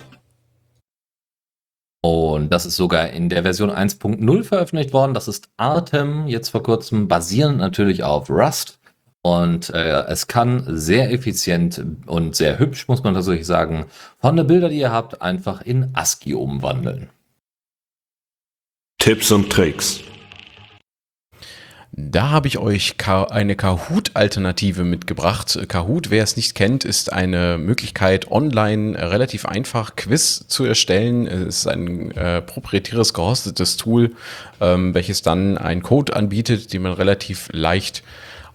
[2.05, 5.14] Und das ist sogar in der Version 1.0 veröffentlicht worden.
[5.14, 8.78] Das ist Artem, jetzt vor kurzem, basierend natürlich auf Rust.
[9.22, 13.86] Und äh, es kann sehr effizient und sehr hübsch, muss man tatsächlich sagen,
[14.18, 17.09] von den Bildern, die ihr habt, einfach in ASCII umwandeln.
[18.98, 20.01] Tipps und Tricks.
[21.97, 25.57] Da habe ich euch eine Kahoot-Alternative mitgebracht.
[25.69, 31.29] Kahoot, wer es nicht kennt, ist eine Möglichkeit, online relativ einfach Quiz zu erstellen.
[31.29, 34.11] Es ist ein äh, proprietäres gehostetes Tool,
[34.61, 38.03] ähm, welches dann einen Code anbietet, den man relativ leicht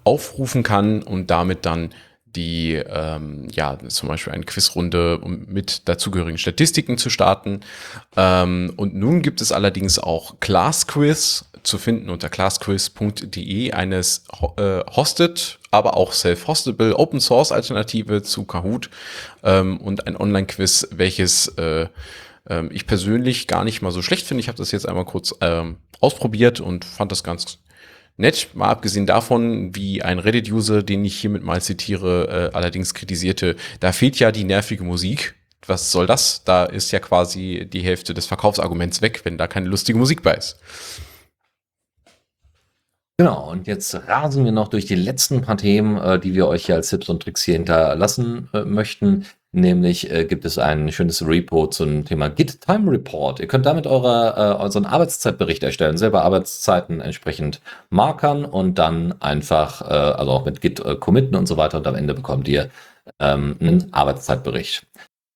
[0.03, 1.91] aufrufen kann und damit dann
[2.39, 7.59] die, ähm, ja, zum Beispiel eine Quizrunde um mit dazugehörigen Statistiken zu starten.
[8.15, 14.23] Ähm, und nun gibt es allerdings auch Class Quiz zu finden unter classquiz.de, eines
[14.55, 18.89] äh, hosted, aber auch self-hostable Open Source Alternative zu Kahoot
[19.43, 21.87] ähm, und ein Online-Quiz, welches äh,
[22.49, 24.39] äh, ich persönlich gar nicht mal so schlecht finde.
[24.39, 27.59] Ich habe das jetzt einmal kurz ähm, ausprobiert und fand das ganz
[28.19, 33.55] nett, mal abgesehen davon, wie ein Reddit-User, den ich hiermit mal zitiere, äh, allerdings kritisierte,
[33.79, 35.35] da fehlt ja die nervige Musik.
[35.65, 36.43] Was soll das?
[36.43, 40.33] Da ist ja quasi die Hälfte des Verkaufsarguments weg, wenn da keine lustige Musik bei
[40.33, 40.59] ist.
[43.19, 46.67] Genau, und jetzt rasen wir noch durch die letzten paar Themen, äh, die wir euch
[46.67, 49.25] hier als Tipps und Tricks hier hinterlassen äh, möchten.
[49.51, 53.39] Nämlich äh, gibt es ein schönes Repo zum Thema Git Time Report.
[53.39, 57.59] Ihr könnt damit eure, äh, euren Arbeitszeitbericht erstellen, selber Arbeitszeiten entsprechend
[57.89, 61.87] markern und dann einfach, äh, also auch mit Git äh, committen und so weiter und
[61.87, 62.69] am Ende bekommt ihr
[63.19, 64.85] ähm, einen Arbeitszeitbericht.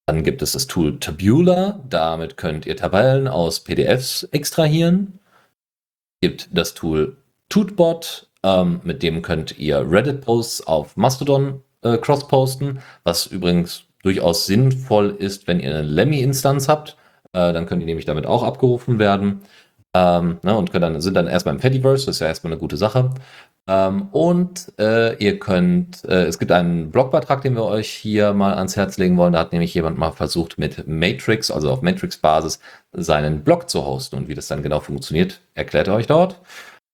[0.05, 5.19] Dann gibt es das Tool Tabula, damit könnt ihr Tabellen aus PDFs extrahieren.
[6.21, 7.17] Gibt das Tool
[7.49, 15.15] Tutbot, ähm, mit dem könnt ihr Reddit-Posts auf Mastodon äh, cross-posten, was übrigens durchaus sinnvoll
[15.17, 16.97] ist, wenn ihr eine Lemmy-Instanz habt.
[17.33, 19.41] Äh, dann können die nämlich damit auch abgerufen werden.
[19.95, 22.77] Ähm, ne, und dann, sind dann erstmal im Fediverse, das ist ja erstmal eine gute
[22.77, 23.11] Sache.
[23.67, 28.55] Ähm, und äh, ihr könnt, äh, es gibt einen Blogbeitrag, den wir euch hier mal
[28.55, 29.33] ans Herz legen wollen.
[29.33, 32.59] Da hat nämlich jemand mal versucht, mit Matrix, also auf Matrix-Basis,
[32.91, 34.17] seinen Blog zu hosten.
[34.17, 36.41] Und wie das dann genau funktioniert, erklärt er euch dort.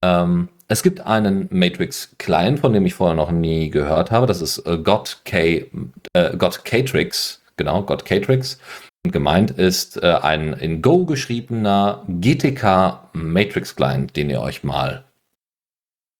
[0.03, 4.27] Ähm, es gibt einen Matrix-Client, von dem ich vorher noch nie gehört habe.
[4.27, 8.59] Das ist äh, GotK, äh, GotKtrix, genau, GotKtrix.
[9.03, 15.05] Und gemeint ist äh, ein in Go geschriebener GTK Matrix Client, den ihr euch mal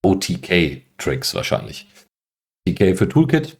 [0.01, 1.87] OTK Tricks wahrscheinlich.
[2.67, 3.57] TK für Toolkit,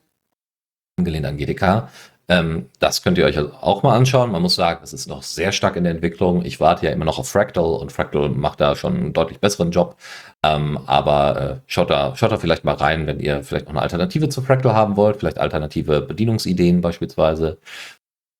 [0.97, 1.89] angelehnt an GTK,
[2.29, 4.31] ähm, das könnt ihr euch auch mal anschauen.
[4.31, 6.45] Man muss sagen, es ist noch sehr stark in der Entwicklung.
[6.45, 9.71] Ich warte ja immer noch auf Fractal und Fractal macht da schon einen deutlich besseren
[9.71, 9.97] Job.
[10.43, 13.81] Ähm, aber äh, schaut, da, schaut da vielleicht mal rein, wenn ihr vielleicht noch eine
[13.81, 17.57] Alternative zu Fractal haben wollt, vielleicht alternative Bedienungsideen beispielsweise.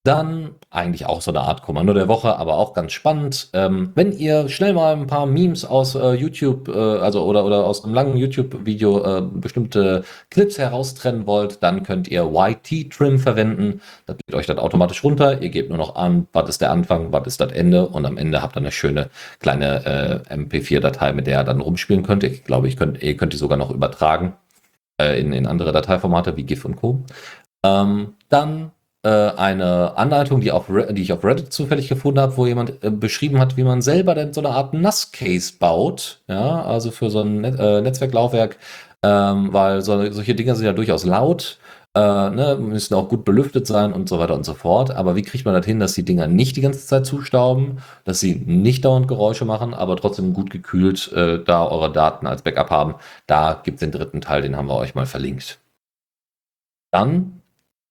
[0.10, 3.50] Dann eigentlich auch so eine Art Kommando der Woche, aber auch ganz spannend.
[3.54, 7.64] Ähm, wenn ihr schnell mal ein paar Memes aus äh, YouTube, äh, also oder, oder
[7.64, 13.82] aus einem langen YouTube-Video äh, bestimmte Clips heraustrennen wollt, dann könnt ihr YT-Trim verwenden.
[14.08, 15.44] Das lädt euch dann automatisch runter.
[15.44, 18.18] Ihr gebt nur noch an, was ist der Anfang, was ist das Ende und am
[18.18, 22.24] Ende habt ihr eine schöne kleine äh, MP4-Datei, mit der ihr dann rumspielen könnt.
[22.24, 24.34] Ich glaube, ich könnt, ihr könnt die sogar noch übertragen
[25.00, 27.04] äh, in, in andere Dateiformate wie GIF und Co.
[27.64, 28.72] Ähm, dann
[29.08, 33.40] eine Anleitung, die, auf, die ich auf Reddit zufällig gefunden habe, wo jemand äh, beschrieben
[33.40, 36.22] hat, wie man selber denn so eine Art NAS-Case baut.
[36.28, 38.58] Ja, also für so ein Net äh, Netzwerklaufwerk,
[39.04, 41.60] ähm, weil so, solche Dinge sind ja durchaus laut.
[41.96, 44.92] Äh, ne, müssen auch gut belüftet sein und so weiter und so fort.
[44.92, 48.20] Aber wie kriegt man das hin, dass die Dinger nicht die ganze Zeit zustauben, dass
[48.20, 52.70] sie nicht dauernd Geräusche machen, aber trotzdem gut gekühlt äh, da eure Daten als Backup
[52.70, 52.96] haben?
[53.28, 55.60] Da gibt es den dritten Teil, den haben wir euch mal verlinkt.
[56.92, 57.39] Dann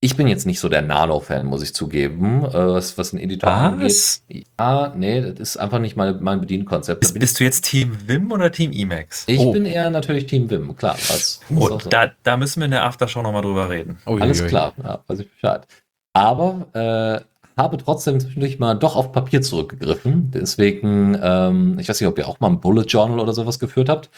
[0.00, 3.50] ich bin jetzt nicht so der Nano-Fan, muss ich zugeben, äh, was, was ein Editor
[3.50, 4.22] Was?
[4.28, 4.44] angeht.
[4.60, 7.00] Ja, nee, das ist einfach nicht mein, mein Bedienkonzept.
[7.00, 9.24] Bist, bist du jetzt Team Vim oder Team Emacs?
[9.26, 9.52] ich, Oh.
[9.52, 10.94] bin eher natürlich Team Vim, klar.
[10.94, 11.90] Was, Oh, was so.
[11.90, 13.98] da, da müssen wir in der Aftershow nochmal drüber reden.
[14.06, 14.48] Ui, Alles ui, ui.
[14.50, 15.66] klar, ja, weiß ich Bescheid.
[16.12, 17.20] Aber äh,
[17.60, 20.30] habe trotzdem zwischendurch mal doch auf Papier zurückgegriffen.
[20.32, 23.88] Deswegen, ähm, ich weiß nicht, ob ihr auch mal ein Bullet Journal oder sowas geführt
[23.88, 24.10] habt.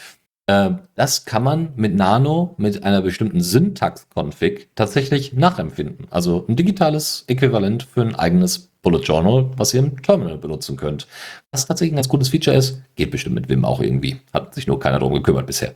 [0.50, 6.08] Äh, das kann man mit Nano mit einer bestimmten Syntax-Config tatsächlich nachempfinden.
[6.10, 11.06] Also ein digitales Äquivalent für ein eigenes Bullet Journal, was ihr im Terminal benutzen könnt.
[11.52, 14.20] Was tatsächlich ein ganz gutes Feature ist, geht bestimmt mit Vim auch irgendwie.
[14.32, 15.74] Hat sich nur keiner drum gekümmert bisher.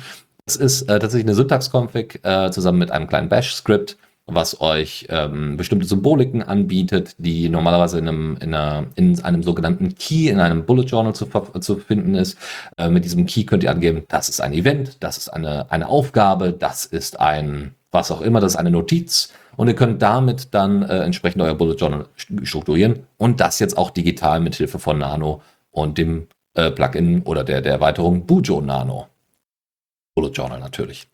[0.47, 3.95] Es ist äh, tatsächlich eine Syntax-Config äh, zusammen mit einem kleinen Bash-Skript,
[4.33, 9.95] was euch ähm, bestimmte Symboliken anbietet, die normalerweise in einem, in, einer, in einem sogenannten
[9.95, 11.27] Key, in einem Bullet Journal zu,
[11.59, 12.37] zu finden ist.
[12.77, 15.87] Äh, mit diesem Key könnt ihr angeben, das ist ein Event, das ist eine, eine
[15.87, 19.33] Aufgabe, das ist ein was auch immer, das ist eine Notiz.
[19.57, 23.91] und ihr könnt damit dann äh, entsprechend euer Bullet Journal strukturieren und das jetzt auch
[23.91, 25.41] digital mit Hilfe von Nano
[25.71, 29.07] und dem äh, Plugin oder der, der Erweiterung Bujo Nano.
[30.15, 31.07] Bullet Journal natürlich.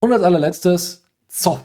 [0.00, 1.62] Und als allerletztes Zoff.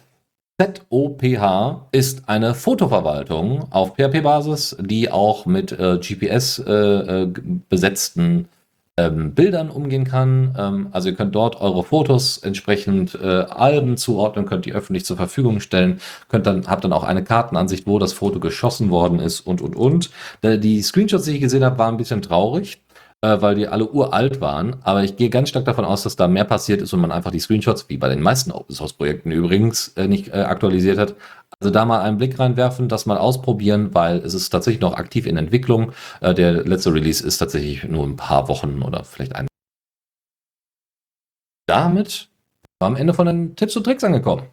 [0.61, 7.33] ZOPH ist eine Fotoverwaltung auf PHP-Basis, die auch mit äh, GPS äh, äh,
[7.69, 8.47] besetzten
[8.95, 10.53] ähm, Bildern umgehen kann.
[10.55, 15.17] Ähm, also ihr könnt dort eure Fotos entsprechend äh, Alben zuordnen, könnt die öffentlich zur
[15.17, 15.99] Verfügung stellen,
[16.29, 19.75] könnt dann, habt dann auch eine Kartenansicht, wo das Foto geschossen worden ist und und
[19.75, 20.11] und.
[20.43, 22.82] Die Screenshots, die ich gesehen habe, waren ein bisschen traurig
[23.23, 24.75] äh, weil die alle uralt waren.
[24.83, 27.31] Aber ich gehe ganz stark davon aus, dass da mehr passiert ist und man einfach
[27.31, 31.15] die Screenshots, wie bei den meisten Open Source Projekten übrigens, äh, nicht äh, aktualisiert hat.
[31.59, 35.25] Also da mal einen Blick reinwerfen, das mal ausprobieren, weil es ist tatsächlich noch aktiv
[35.25, 35.93] in Entwicklung.
[36.19, 39.47] Äh, der letzte Release ist tatsächlich nur ein paar Wochen oder vielleicht ein.
[41.65, 42.27] Damit
[42.79, 44.43] war am Ende von den Tipps und Tricks angekommen.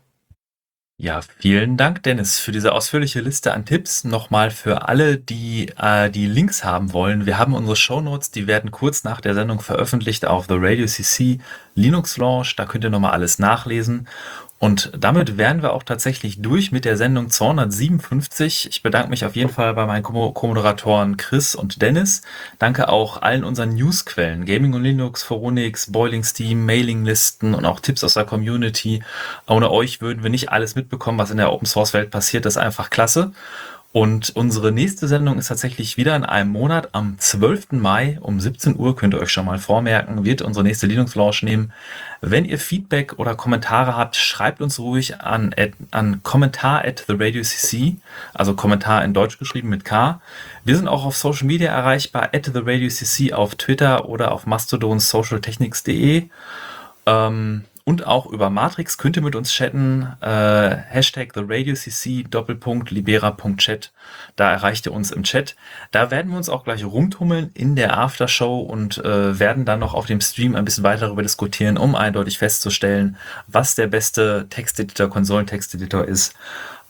[1.02, 4.04] Ja, vielen Dank, Dennis, für diese ausführliche Liste an Tipps.
[4.04, 7.24] Nochmal für alle, die äh, die Links haben wollen.
[7.24, 11.38] Wir haben unsere Shownotes, die werden kurz nach der Sendung veröffentlicht auf The Radio CC
[11.74, 12.54] Linux Launch.
[12.54, 14.08] Da könnt ihr nochmal alles nachlesen.
[14.62, 18.68] Und damit wären wir auch tatsächlich durch mit der Sendung 257.
[18.68, 22.20] Ich bedanke mich auf jeden Fall bei meinen Co-Moderatoren Chris und Dennis.
[22.58, 28.04] Danke auch allen unseren Newsquellen, Gaming und Linux, Foronix, Boiling Steam, Mailinglisten und auch Tipps
[28.04, 29.02] aus der Community.
[29.46, 32.44] Ohne euch würden wir nicht alles mitbekommen, was in der Open Source Welt passiert.
[32.44, 33.32] Das ist einfach klasse.
[33.92, 36.90] Und unsere nächste Sendung ist tatsächlich wieder in einem Monat.
[36.92, 37.72] Am 12.
[37.72, 41.42] Mai um 17 Uhr könnt ihr euch schon mal vormerken, wird unsere nächste Linux Launch
[41.42, 41.72] nehmen.
[42.20, 45.52] Wenn ihr Feedback oder Kommentare habt, schreibt uns ruhig an,
[45.90, 47.96] an kommentar at the radio cc,
[48.32, 50.20] also Kommentar in Deutsch geschrieben mit K.
[50.64, 54.46] Wir sind auch auf Social Media erreichbar, at the radio cc auf Twitter oder auf
[54.46, 56.28] mastodon socialtechnics.de.
[57.06, 60.06] Ähm, und auch über Matrix könnt ihr mit uns chatten.
[60.20, 63.92] Äh, Hashtag TheRadioCC Doppelpunkt Libera.chat.
[64.36, 65.56] Da erreicht ihr uns im Chat.
[65.90, 69.94] Da werden wir uns auch gleich rumtummeln in der Aftershow und äh, werden dann noch
[69.94, 73.16] auf dem Stream ein bisschen weiter darüber diskutieren, um eindeutig festzustellen,
[73.46, 76.34] was der beste Texteditor, Konsolentexteditor ist.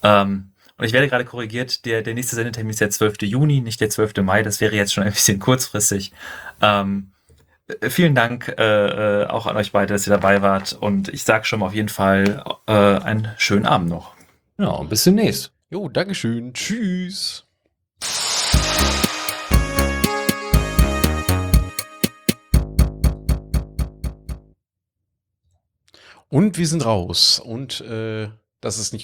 [0.03, 3.23] Ähm, und ich werde gerade korrigiert, der, der nächste Sendetermin ist der 12.
[3.23, 4.17] Juni, nicht der 12.
[4.23, 4.43] Mai.
[4.43, 6.13] Das wäre jetzt schon ein bisschen kurzfristig.
[6.63, 7.20] Ähm, äh,
[7.89, 10.73] vielen Dank äh, äh, auch an euch beide, dass ihr dabei wart.
[10.73, 14.15] Und ich sage schon mal auf jeden Fall äh, einen schönen Abend noch.
[14.59, 15.53] Ja, und bis demnächst.
[15.71, 16.53] Jo, Dankeschön.
[16.53, 17.47] Tschüss.
[26.29, 27.41] Und wir sind raus.
[27.41, 28.29] Und äh,
[28.61, 28.99] das ist nicht